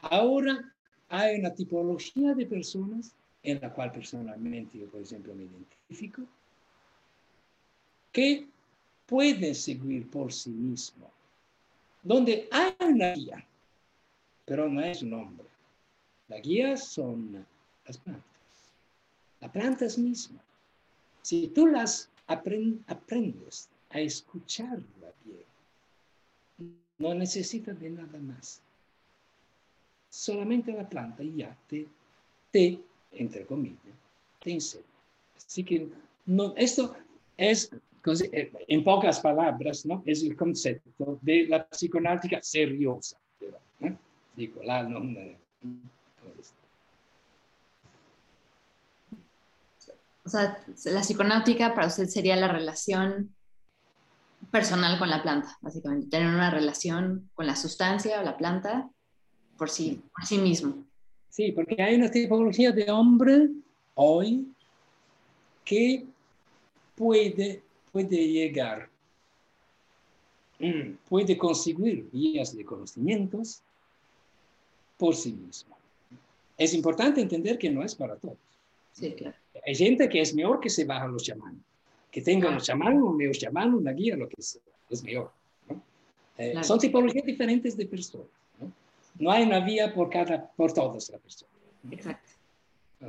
Ahora 0.00 0.72
hay 1.08 1.38
una 1.38 1.54
tipología 1.54 2.34
de 2.34 2.46
personas 2.46 3.14
en 3.42 3.60
la 3.60 3.72
cual 3.72 3.92
personalmente 3.92 4.78
yo, 4.78 4.86
por 4.88 5.00
ejemplo, 5.02 5.34
me 5.34 5.44
identifico, 5.44 6.22
que 8.12 8.46
puede 9.06 9.54
seguir 9.54 10.08
por 10.10 10.32
sí 10.32 10.50
mismo, 10.50 11.10
donde 12.02 12.48
hay 12.50 12.74
una 12.80 13.12
guía, 13.12 13.44
pero 14.44 14.68
no 14.68 14.80
es 14.80 15.02
un 15.02 15.14
hombre. 15.14 15.46
La 16.28 16.38
guía 16.38 16.76
son 16.76 17.44
las 17.84 17.98
plantas, 17.98 18.24
las 19.40 19.50
plantas 19.50 19.98
mismas. 19.98 20.42
Si 21.22 21.48
tú 21.48 21.66
las 21.66 22.10
aprendes 22.26 23.68
a 23.90 24.00
escucharla 24.00 24.80
bien, 24.80 25.01
no 27.02 27.14
necesitas 27.14 27.78
de 27.80 27.90
nada 27.90 28.18
más. 28.20 28.62
Solamente 30.08 30.72
la 30.72 30.88
planta 30.88 31.24
ya 31.24 31.56
te, 31.68 31.88
te 32.52 32.78
entre 33.10 33.44
comillas, 33.44 33.96
te 34.40 34.56
Así 35.36 35.64
que 35.64 35.88
no, 36.26 36.54
esto 36.56 36.94
es, 37.36 37.70
eh, 38.32 38.52
en 38.68 38.84
pocas 38.84 39.18
palabras, 39.20 39.84
¿no? 39.84 40.02
es 40.06 40.22
el 40.22 40.36
concepto 40.36 41.18
de 41.20 41.48
la 41.48 41.66
psiconáutica 41.66 42.40
seriosa. 42.40 43.18
¿no? 43.80 43.98
Digo, 44.36 44.62
la 44.62 44.84
no, 44.84 45.00
O 50.24 50.28
sea, 50.28 50.64
la 50.84 51.00
psiconáutica 51.00 51.74
para 51.74 51.88
usted 51.88 52.06
sería 52.06 52.36
la 52.36 52.46
relación 52.46 53.34
personal 54.52 54.98
con 54.98 55.08
la 55.08 55.22
planta, 55.22 55.58
básicamente, 55.62 56.08
tener 56.08 56.28
una 56.28 56.50
relación 56.50 57.30
con 57.34 57.46
la 57.46 57.56
sustancia 57.56 58.20
o 58.20 58.22
la 58.22 58.36
planta 58.36 58.88
por 59.56 59.70
sí, 59.70 60.02
por 60.14 60.26
sí 60.26 60.38
mismo. 60.38 60.84
Sí, 61.30 61.52
porque 61.52 61.82
hay 61.82 61.94
una 61.94 62.10
tipología 62.10 62.70
de 62.70 62.90
hombre 62.90 63.48
hoy 63.94 64.46
que 65.64 66.04
puede, 66.94 67.62
puede 67.90 68.28
llegar 68.28 68.90
mm, 70.58 70.96
puede 71.08 71.38
conseguir 71.38 72.08
vías 72.12 72.54
de 72.54 72.64
conocimientos 72.64 73.62
por 74.98 75.16
sí 75.16 75.32
mismo. 75.32 75.76
Es 76.58 76.74
importante 76.74 77.22
entender 77.22 77.58
que 77.58 77.70
no 77.70 77.82
es 77.82 77.94
para 77.94 78.16
todos. 78.16 78.36
Sí, 78.92 79.12
claro. 79.12 79.36
Hay 79.66 79.74
gente 79.74 80.08
que 80.10 80.20
es 80.20 80.34
mejor 80.34 80.60
que 80.60 80.68
se 80.68 80.84
baja 80.84 81.06
los 81.06 81.22
chamanes, 81.22 81.62
que 82.12 82.20
tenga 82.20 82.50
los 82.50 82.64
chamanes, 82.64 83.00
un 83.00 83.16
medio 83.16 83.32
chamán, 83.32 83.72
una 83.74 83.92
guía, 83.92 84.16
lo 84.16 84.28
que 84.28 84.40
sea, 84.40 84.60
es 84.90 85.02
mejor. 85.02 85.32
Eh, 86.36 86.62
son 86.62 86.78
tipologías 86.78 87.24
diferentes 87.24 87.74
de 87.76 87.86
personas. 87.86 88.26
¿no? 88.60 88.70
¿no? 89.18 89.32
hay 89.32 89.44
una 89.44 89.60
vía 89.60 89.92
por, 89.94 90.10
cada, 90.10 90.46
por 90.52 90.72
todas 90.72 91.08
las 91.08 91.20
personas. 91.20 91.54
Exacto. 91.90 92.30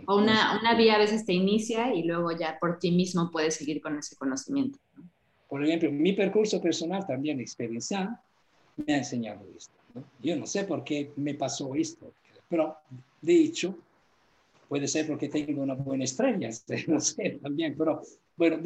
O 0.07 0.17
una, 0.17 0.57
una, 0.59 0.73
vía 0.75 0.95
a 0.95 0.97
veces 0.97 1.25
te 1.25 1.33
inicia 1.33 1.93
y 1.93 2.03
luego 2.03 2.31
ya 2.31 2.57
por 2.59 2.79
ti 2.79 2.91
mismo 2.91 3.29
puedes 3.29 3.55
seguir 3.55 3.81
con 3.81 3.97
ese 3.97 4.15
conocimiento. 4.15 4.79
¿no? 4.95 5.03
Por 5.49 5.63
ejemplo, 5.63 5.91
mi 5.91 6.13
percurso 6.13 6.59
personal 6.61 7.05
también 7.05 7.39
experiencial 7.39 8.17
me 8.77 8.93
ha 8.93 8.97
enseñado 8.97 9.45
esto. 9.55 9.73
¿no? 9.93 10.03
Yo 10.21 10.35
no 10.37 10.47
sé 10.47 10.63
por 10.63 10.83
qué 10.83 11.11
me 11.17 11.35
pasó 11.35 11.75
esto, 11.75 12.11
pero 12.49 12.77
de 13.21 13.35
hecho 13.35 13.77
puede 14.69 14.87
ser 14.87 15.05
porque 15.05 15.29
tengo 15.29 15.61
una 15.61 15.75
buena 15.75 16.05
estrella, 16.05 16.49
no 16.87 16.99
sé 16.99 17.37
también, 17.41 17.75
pero 17.77 18.01
bueno, 18.35 18.57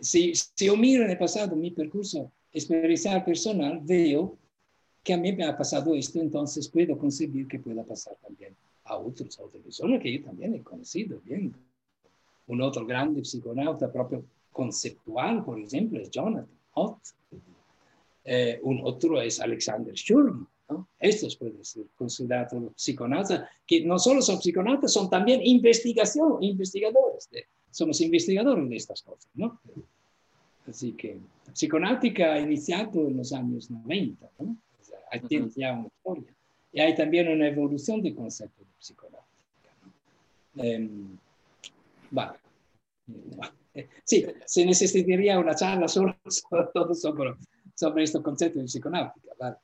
si, 0.00 0.34
si 0.34 0.66
yo 0.66 0.76
miro 0.76 1.04
en 1.04 1.10
el 1.10 1.18
pasado 1.18 1.54
mi 1.56 1.70
percurso 1.70 2.30
experiencial 2.52 3.24
personal, 3.24 3.80
veo 3.82 4.36
que 5.02 5.12
a 5.12 5.18
mí 5.18 5.32
me 5.32 5.44
ha 5.44 5.56
pasado 5.56 5.94
esto, 5.94 6.20
entonces 6.20 6.68
puedo 6.68 6.96
concebir 6.96 7.46
que 7.46 7.58
pueda 7.58 7.84
pasar 7.84 8.16
también 8.22 8.56
a 8.84 8.96
otros, 8.96 9.38
a 9.38 9.44
otras 9.44 9.62
personas 9.62 10.00
que 10.00 10.12
yo 10.12 10.24
también 10.24 10.54
he 10.54 10.62
conocido 10.62 11.20
bien. 11.24 11.54
Un 12.46 12.60
otro 12.62 12.86
grande 12.86 13.24
psiconauta 13.24 13.92
propio 13.92 14.24
conceptual, 14.50 15.44
por 15.44 15.58
ejemplo, 15.58 16.00
es 16.00 16.10
Jonathan 16.10 16.48
Ott. 16.74 16.98
Eh, 18.24 18.58
un 18.62 18.80
otro 18.82 19.20
es 19.20 19.40
Alexander 19.40 19.94
Schurman. 19.94 20.48
¿no? 20.68 20.88
Estos 20.98 21.36
pueden 21.36 21.62
ser 21.62 21.84
considerados 21.96 22.72
psiconautas, 22.74 23.46
que 23.66 23.84
no 23.84 23.98
solo 23.98 24.22
son 24.22 24.40
psiconautas, 24.40 24.92
son 24.92 25.10
también 25.10 25.40
investigación, 25.44 26.42
investigadores. 26.42 27.28
De, 27.30 27.46
somos 27.74 28.00
investigadores 28.00 28.68
de 28.68 28.76
estas 28.76 29.02
cosas. 29.02 29.28
¿no? 29.34 29.60
Así 30.66 30.92
que 30.92 31.18
psiconáutica 31.52 32.34
ha 32.34 32.40
iniciado 32.40 33.08
en 33.08 33.16
los 33.16 33.32
años 33.32 33.70
90, 33.70 34.30
¿no? 34.38 34.56
O 34.80 34.84
sea, 34.84 34.98
hay 35.10 35.20
uh 35.20 35.28
-huh. 35.28 35.52
ya 35.56 35.72
una 35.72 35.88
historia. 35.88 36.34
Y 36.72 36.80
hay 36.80 36.94
también 36.94 37.28
una 37.28 37.48
evolución 37.48 38.00
del 38.00 38.14
concepto 38.14 38.62
de 38.62 38.70
psiconáutica. 38.78 39.70
¿no? 40.54 40.64
Eh, 40.64 40.88
vale. 42.10 42.38
Sí, 44.04 44.24
se 44.46 44.64
necesitaría 44.64 45.36
una 45.36 45.52
charla 45.56 45.88
solo, 45.88 46.14
solo 46.28 46.94
sobre, 46.94 47.34
sobre 47.74 48.04
este 48.04 48.22
concepto 48.22 48.60
de 48.60 48.66
psiconáutica. 48.66 49.32
¿vale? 49.36 49.56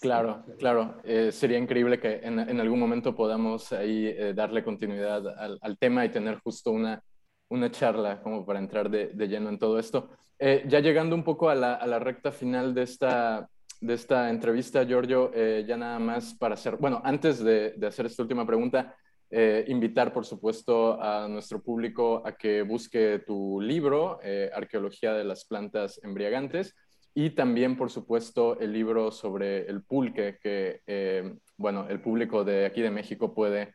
Claro, 0.00 0.44
claro. 0.58 1.00
Eh, 1.02 1.32
sería 1.32 1.58
increíble 1.58 1.98
que 1.98 2.20
en, 2.22 2.38
en, 2.38 2.60
algún 2.60 2.78
momento 2.78 3.16
podamos 3.16 3.72
ahí 3.72 4.06
eh, 4.06 4.32
darle 4.32 4.62
continuidad 4.62 5.26
al, 5.36 5.58
al, 5.60 5.76
tema 5.76 6.04
y 6.04 6.10
tener 6.10 6.38
justo 6.38 6.70
una, 6.70 7.02
una 7.48 7.70
charla 7.70 8.20
como 8.22 8.44
para 8.44 8.58
entrar 8.58 8.90
de, 8.90 9.08
de 9.08 9.28
lleno 9.28 9.48
en 9.48 9.58
todo 9.58 9.78
esto. 9.78 10.10
Eh, 10.38 10.64
ya 10.68 10.78
llegando 10.78 11.16
un 11.16 11.24
poco 11.24 11.50
a 11.50 11.54
la, 11.54 11.74
a 11.74 11.86
la, 11.86 11.98
recta 11.98 12.30
final 12.30 12.72
de 12.72 12.82
esta, 12.82 13.48
de 13.80 13.94
esta 13.94 14.30
entrevista, 14.30 14.84
Giorgio, 14.84 15.32
eh, 15.34 15.64
ya 15.66 15.76
nada 15.76 15.98
más 15.98 16.34
para 16.34 16.54
hacer, 16.54 16.76
bueno, 16.76 17.00
antes 17.02 17.42
de, 17.42 17.72
de 17.72 17.86
hacer 17.88 18.06
esta 18.06 18.22
última 18.22 18.46
pregunta, 18.46 18.94
eh, 19.30 19.64
invitar, 19.66 20.12
por 20.12 20.24
supuesto, 20.24 21.02
a 21.02 21.26
nuestro 21.26 21.60
público 21.60 22.22
a 22.24 22.36
que 22.36 22.62
busque 22.62 23.24
tu 23.26 23.60
libro, 23.60 24.20
Arqueología 24.54 25.12
de 25.12 25.24
las 25.24 25.44
Plantas 25.44 26.00
Embriagantes, 26.04 26.74
y 27.14 27.30
también, 27.30 27.76
por 27.76 27.90
supuesto, 27.90 28.60
el 28.60 28.72
libro 28.72 29.10
sobre 29.10 29.68
el 29.68 29.82
pulque, 29.82 30.38
que, 30.40 31.34
bueno, 31.56 31.88
el 31.88 32.00
público 32.00 32.44
de 32.44 32.64
aquí 32.64 32.80
de 32.80 32.92
México 32.92 33.34
puede 33.34 33.74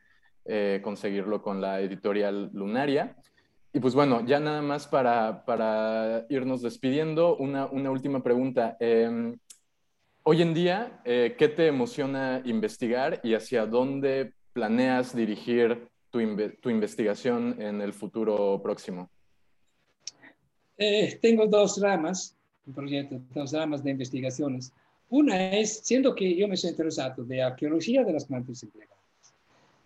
conseguirlo 0.82 1.41
con 1.41 1.59
la 1.59 1.82
editorial 1.82 2.49
Lunaria. 2.53 3.17
Y 3.76 3.80
pues 3.80 3.95
bueno, 3.95 4.24
ya 4.24 4.39
nada 4.39 4.61
más 4.61 4.86
para, 4.86 5.43
para 5.45 6.28
irnos 6.30 6.61
despidiendo, 6.61 7.36
una, 7.38 7.65
una 7.65 7.89
última 7.89 8.21
pregunta. 8.21 8.78
Eh, 8.80 9.36
hoy 10.21 10.41
en 10.43 10.53
día, 10.53 11.01
eh, 11.05 11.36
¿qué 11.39 11.47
te 11.47 11.65
emociona 11.65 12.43
investigar 12.45 13.19
y 13.24 13.34
hacia 13.34 13.65
dónde 13.65 14.34
planeas 14.53 15.15
dirigir 15.15 15.88
tu, 16.11 16.19
tu 16.61 16.69
investigación 16.69 17.59
en 17.59 17.82
el 17.82 17.93
futuro 17.93 18.61
próximo? 18.61 19.09
Eh, 20.78 21.17
tengo 21.19 21.47
dos 21.47 21.82
ramas, 21.82 22.38
un 22.67 22.74
proyecto, 22.76 23.19
dos 23.34 23.53
ramas 23.53 23.84
de 23.84 23.89
investigaciones. 23.89 24.71
Una 25.09 25.51
es, 25.51 25.80
siendo 25.80 26.13
que 26.13 26.36
yo 26.36 26.47
me 26.47 26.57
soy 26.57 26.69
interesado 26.69 27.24
de 27.24 27.41
arqueología 27.41 28.03
de 28.03 28.13
las 28.13 28.26
plantas 28.26 28.61
embriagantes, 28.61 29.34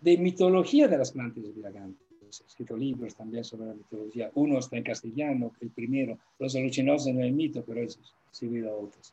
de 0.02 0.18
mitología 0.18 0.88
de 0.88 0.98
las 0.98 1.10
plantas 1.10 1.42
embriagantes, 1.42 2.07
he 2.40 2.46
escrito 2.46 2.76
libros 2.76 3.14
también 3.14 3.44
sobre 3.44 3.66
la 3.66 3.74
mitología. 3.74 4.30
Uno 4.34 4.58
está 4.58 4.76
en 4.76 4.84
castellano, 4.84 5.52
el 5.60 5.70
primero, 5.70 6.18
Los 6.38 6.54
alucinosos 6.54 7.08
en 7.08 7.20
el 7.20 7.32
mito, 7.32 7.62
pero 7.66 7.82
eso 7.82 7.98
seguido 8.30 8.70
a 8.70 8.76
otros. 8.76 9.12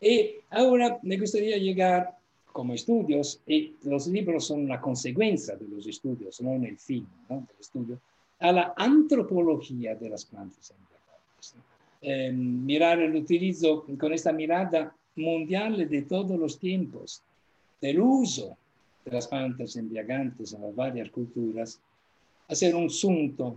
Y 0.00 0.36
ahora 0.50 0.98
me 1.02 1.18
gustaría 1.18 1.56
llegar 1.56 2.16
como 2.54 2.72
estudios, 2.72 3.40
y 3.46 3.74
los 3.82 4.06
libros 4.06 4.46
son 4.46 4.68
la 4.68 4.80
consecuencia 4.80 5.56
de 5.56 5.66
los 5.66 5.86
estudios, 5.86 6.40
no 6.40 6.52
en 6.52 6.66
el 6.66 6.78
fin 6.78 7.04
¿no? 7.28 7.36
del 7.36 7.56
estudio, 7.58 7.98
a 8.38 8.52
la 8.52 8.74
antropología 8.76 9.96
de 9.96 10.08
las 10.08 10.24
plantas 10.24 10.70
embriagantes. 10.70 11.54
Eh, 12.00 12.30
mirar 12.30 13.00
el 13.00 13.16
utilizo 13.16 13.84
con 13.98 14.12
esta 14.12 14.32
mirada 14.32 14.94
mundial 15.16 15.88
de 15.88 16.02
todos 16.02 16.38
los 16.38 16.58
tiempos, 16.58 17.22
del 17.80 18.00
uso 18.00 18.56
de 19.04 19.10
las 19.10 19.26
plantas 19.26 19.74
embriagantes 19.76 20.52
en 20.52 20.62
las 20.62 20.74
varias 20.76 21.10
culturas, 21.10 21.80
hacer 22.48 22.74
un 22.74 22.90
sunto 22.90 23.56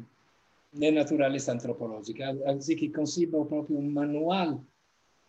de 0.71 0.91
naturaleza 0.91 1.51
antropológica, 1.51 2.35
así 2.45 2.75
que 2.75 2.91
concibo 2.91 3.47
propio 3.47 3.77
un 3.77 3.93
manual 3.93 4.59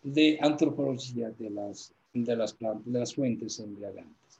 de 0.03 0.37
antropología 0.41 1.31
de 1.31 1.49
las, 1.49 1.93
de 2.13 2.35
las, 2.35 2.53
plantas, 2.53 2.91
de 2.91 2.99
las 2.99 3.13
fuentes 3.13 3.59
embriagantes. 3.59 4.39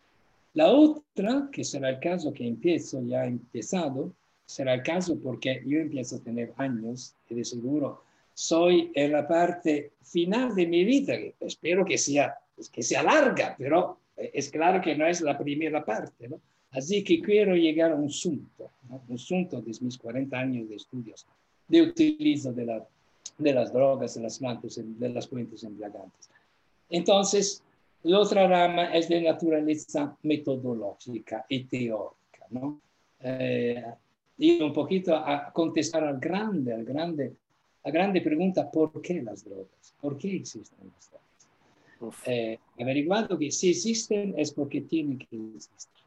La 0.53 0.71
otra, 0.71 1.49
que 1.51 1.63
será 1.63 1.89
el 1.89 1.99
caso 1.99 2.33
que 2.33 2.47
empiezo, 2.47 3.01
ya 3.03 3.25
he 3.25 3.29
empezado, 3.29 4.11
será 4.45 4.73
el 4.73 4.83
caso 4.83 5.17
porque 5.19 5.61
yo 5.65 5.79
empiezo 5.79 6.15
a 6.15 6.19
tener 6.19 6.53
años 6.57 7.13
y 7.29 7.35
de 7.35 7.45
seguro 7.45 8.01
soy 8.33 8.89
en 8.95 9.11
la 9.11 9.27
parte 9.27 9.91
final 10.01 10.55
de 10.55 10.65
mi 10.65 10.85
vida, 10.85 11.13
espero 11.41 11.83
que 11.83 11.97
sea, 11.97 12.37
que 12.71 12.81
sea 12.81 13.03
larga, 13.03 13.53
pero 13.57 13.97
es 14.15 14.49
claro 14.49 14.81
que 14.81 14.95
no 14.95 15.05
es 15.05 15.19
la 15.19 15.37
primera 15.37 15.83
parte, 15.83 16.29
¿no? 16.29 16.39
Así 16.71 17.03
que 17.03 17.19
quiero 17.21 17.55
llegar 17.55 17.91
a 17.91 17.95
un 17.95 18.05
asunto, 18.05 18.69
¿no? 18.89 19.01
un 19.07 19.15
asunto 19.15 19.61
de 19.61 19.71
mis 19.81 19.97
40 19.97 20.37
años 20.37 20.69
de 20.69 20.75
estudios 20.75 21.25
de 21.69 21.83
utilizo 21.83 22.51
de, 22.51 22.65
la, 22.65 22.85
de 23.37 23.53
las 23.53 23.71
drogas, 23.71 24.15
de 24.15 24.21
las 24.21 24.39
plantas, 24.39 24.81
de 24.83 25.09
las 25.09 25.27
fuentes 25.27 25.63
embriagantes. 25.63 26.29
Entonces, 26.89 27.63
la 28.03 28.19
otra 28.19 28.47
rama 28.47 28.93
es 28.93 29.07
de 29.07 29.21
naturaleza 29.21 30.17
metodológica 30.23 31.45
y 31.47 31.63
teórica, 31.65 32.45
¿no? 32.49 32.81
Eh, 33.21 33.83
y 34.37 34.61
un 34.61 34.73
poquito 34.73 35.15
a 35.15 35.51
contestar 35.53 36.03
al 36.03 36.19
grande, 36.19 36.73
al 36.73 36.83
grande, 36.83 37.33
la 37.83 37.91
grande 37.91 38.21
pregunta, 38.21 38.69
¿por 38.69 39.01
qué 39.01 39.21
las 39.21 39.43
drogas? 39.43 39.93
¿Por 40.01 40.17
qué 40.17 40.37
existen 40.37 40.91
las 40.95 41.09
drogas? 41.09 42.21
Eh, 42.25 42.57
averiguando 42.79 43.37
que 43.37 43.51
si 43.51 43.71
existen 43.71 44.33
es 44.37 44.51
porque 44.53 44.81
tienen 44.81 45.19
que 45.19 45.35
existir 45.55 46.05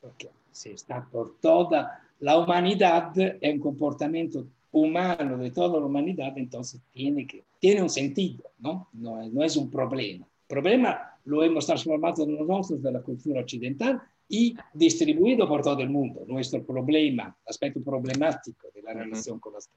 porque 0.00 0.30
si 0.50 0.70
está 0.70 1.04
por 1.04 1.36
toda 1.40 2.00
la 2.20 2.38
humanidad, 2.38 3.16
es 3.18 3.54
un 3.54 3.60
comportamiento 3.60 4.46
humano 4.72 5.38
de 5.38 5.50
toda 5.50 5.80
la 5.80 5.86
humanidad, 5.86 6.36
entonces 6.36 6.80
tiene, 6.92 7.26
que, 7.26 7.44
tiene 7.58 7.82
un 7.82 7.90
sentido, 7.90 8.44
¿no? 8.58 8.88
No, 8.92 9.22
no 9.28 9.42
es 9.42 9.56
un 9.56 9.70
problema. 9.70 10.26
Problema 10.46 11.10
lo 11.24 11.42
hemos 11.42 11.66
transformado 11.66 12.26
nosotros 12.26 12.82
de 12.82 12.92
la 12.92 13.02
cultura 13.02 13.40
occidental 13.40 14.00
y 14.28 14.54
distribuido 14.74 15.48
por 15.48 15.62
todo 15.62 15.80
el 15.80 15.90
mundo. 15.90 16.24
Nuestro 16.26 16.62
problema, 16.62 17.36
aspecto 17.46 17.80
problemático 17.80 18.68
de 18.74 18.82
la 18.82 18.92
relación 18.92 19.36
uh 19.36 19.38
-huh. 19.38 19.42
con 19.42 19.52
las... 19.54 19.68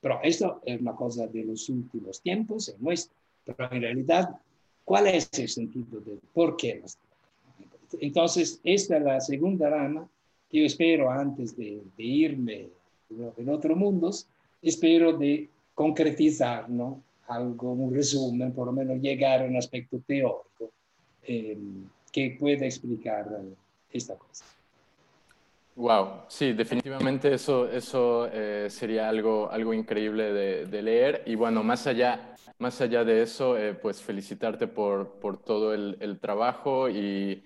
Pero 0.00 0.20
esto 0.22 0.60
es 0.64 0.80
una 0.80 0.94
cosa 0.94 1.26
de 1.26 1.44
los 1.44 1.68
últimos 1.68 2.20
tiempos, 2.22 2.68
es 2.68 2.80
nuestro. 2.80 3.14
Pero 3.44 3.72
en 3.72 3.82
realidad, 3.82 4.30
¿cuál 4.84 5.06
es 5.08 5.28
el 5.38 5.48
sentido 5.48 6.00
de 6.00 6.18
por 6.32 6.56
qué 6.56 6.80
las 6.80 6.98
entonces, 7.98 8.60
esta 8.64 8.96
es 8.98 9.02
la 9.02 9.20
segunda 9.20 9.70
rama 9.70 10.08
que 10.48 10.60
yo 10.60 10.66
espero 10.66 11.10
antes 11.10 11.56
de, 11.56 11.82
de 11.96 12.04
irme 12.04 12.68
en 13.36 13.48
otros 13.48 13.76
mundos, 13.76 14.28
espero 14.62 15.16
de 15.16 15.48
concretizar, 15.74 16.68
¿no? 16.68 17.02
Algo, 17.28 17.72
un 17.72 17.94
resumen, 17.94 18.52
por 18.52 18.66
lo 18.66 18.72
menos 18.72 19.00
llegar 19.00 19.42
a 19.42 19.44
un 19.44 19.56
aspecto 19.56 20.00
teórico 20.06 20.72
eh, 21.22 21.56
que 22.12 22.36
pueda 22.38 22.66
explicar 22.66 23.26
esta 23.92 24.16
cosa. 24.16 24.44
Wow, 25.76 26.24
sí, 26.28 26.52
definitivamente 26.52 27.32
eso, 27.32 27.70
eso 27.70 28.28
eh, 28.32 28.66
sería 28.68 29.08
algo, 29.08 29.48
algo 29.50 29.72
increíble 29.72 30.32
de, 30.66 30.82
leer. 30.82 31.22
Y 31.24 31.36
bueno, 31.36 31.62
más 31.62 31.86
allá, 31.86 32.34
más 32.58 32.80
allá 32.80 33.04
de 33.04 33.22
eso, 33.22 33.56
eh, 33.56 33.74
pues 33.74 34.02
felicitarte 34.02 34.66
por, 34.66 35.12
por 35.20 35.38
todo 35.38 35.72
el, 35.72 36.18
trabajo 36.20 36.90
y 36.90 37.44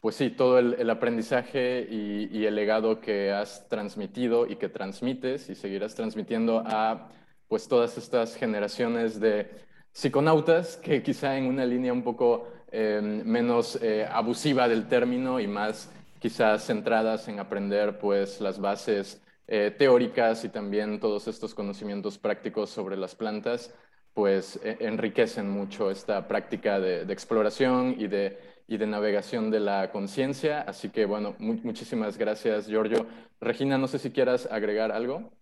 pues 0.00 0.16
sí, 0.16 0.30
todo 0.30 0.58
el, 0.58 0.90
aprendizaje 0.90 1.86
y, 1.90 2.44
el 2.46 2.54
legado 2.54 3.00
que 3.00 3.32
has 3.32 3.68
transmitido 3.68 4.46
y 4.46 4.56
que 4.56 4.68
transmites 4.68 5.48
y 5.50 5.54
seguirás 5.54 5.94
transmitiendo 5.94 6.62
a 6.66 7.08
pues 7.48 7.66
todas 7.68 7.98
estas 7.98 8.36
generaciones 8.36 9.18
de 9.20 9.50
psiconautas 9.92 10.76
que 10.76 11.02
quizá 11.02 11.36
en 11.36 11.46
una 11.46 11.64
línea 11.64 11.92
un 11.92 12.02
poco 12.02 12.48
eh, 12.70 13.00
menos 13.02 13.78
abusiva 14.10 14.68
del 14.68 14.86
término 14.86 15.40
y 15.40 15.46
más 15.46 15.90
quizás 16.18 16.66
centradas 16.66 17.28
en 17.28 17.40
aprender 17.40 17.98
pues 17.98 18.40
las 18.40 18.60
bases 18.60 19.22
eh, 19.50 19.74
teóricas 19.76 20.44
y 20.44 20.50
también 20.50 21.00
todos 21.00 21.26
estos 21.26 21.54
conocimientos 21.54 22.18
prácticos 22.18 22.68
sobre 22.68 22.98
las 22.98 23.14
plantas, 23.14 23.74
pues 24.12 24.60
e, 24.62 24.76
enriquecen 24.80 25.48
mucho 25.48 25.90
esta 25.90 26.28
práctica 26.28 26.78
de, 26.78 27.10
exploración 27.10 27.94
y 27.98 28.08
de, 28.08 28.38
y 28.68 28.76
de 28.76 28.86
navegación 28.86 29.50
de 29.50 29.60
la 29.60 29.90
conciencia. 29.90 30.60
Así 30.60 30.90
que 30.90 31.06
bueno, 31.06 31.34
muchísimas 31.38 32.18
gracias, 32.18 32.68
Giorgio. 32.68 33.06
Regina, 33.40 33.78
no 33.78 33.88
sé 33.88 33.98
si 33.98 34.10
quieras 34.10 34.46
agregar 34.50 34.92
algo. 34.92 35.32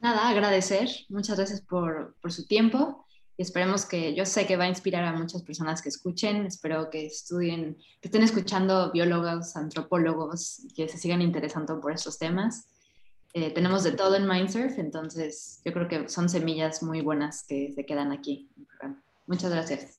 Nada, 0.00 0.28
agradecer. 0.28 0.88
Muchas 1.08 1.38
gracias 1.38 1.62
por, 1.62 2.14
por 2.20 2.30
su 2.30 2.46
tiempo 2.46 3.04
y 3.38 3.42
esperemos 3.42 3.86
que, 3.86 4.14
yo 4.14 4.26
sé 4.26 4.46
que 4.46 4.56
va 4.56 4.64
a 4.64 4.68
inspirar 4.68 5.04
a 5.04 5.12
muchas 5.12 5.42
personas 5.42 5.80
que 5.80 5.88
escuchen, 5.88 6.44
espero 6.44 6.90
que 6.90 7.06
estudien, 7.06 7.76
que 8.00 8.08
estén 8.08 8.22
escuchando 8.22 8.90
biólogos, 8.90 9.54
antropólogos, 9.54 10.66
que 10.74 10.88
se 10.88 10.98
sigan 10.98 11.22
interesando 11.22 11.80
por 11.80 11.92
estos 11.92 12.18
temas. 12.18 12.66
Eh, 13.34 13.52
tenemos 13.52 13.84
de 13.84 13.92
todo 13.92 14.16
en 14.16 14.26
Mindsurf, 14.26 14.78
entonces 14.78 15.60
yo 15.64 15.72
creo 15.72 15.86
que 15.86 16.08
son 16.08 16.28
semillas 16.28 16.82
muy 16.82 17.00
buenas 17.00 17.44
que 17.44 17.72
se 17.72 17.86
quedan 17.86 18.10
aquí. 18.10 18.50
Muchas 19.28 19.52
gracias. 19.52 19.97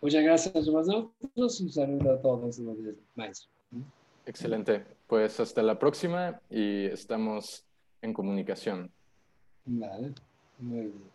Muchas 0.00 0.22
gracias 0.22 0.68
a 0.68 0.70
vosotros. 0.70 1.60
Un 1.60 1.70
saludo 1.70 2.12
a 2.12 2.20
todos 2.20 2.58
los 2.58 2.76
Mindsurf. 3.14 3.50
Excelente. 4.26 4.84
Pues 5.06 5.40
hasta 5.40 5.62
la 5.62 5.78
próxima 5.78 6.40
y 6.48 6.86
estamos 6.86 7.64
en 8.00 8.12
comunicación. 8.12 8.90
Vale. 9.64 10.14
Muy 10.58 10.80
bien. 10.80 11.09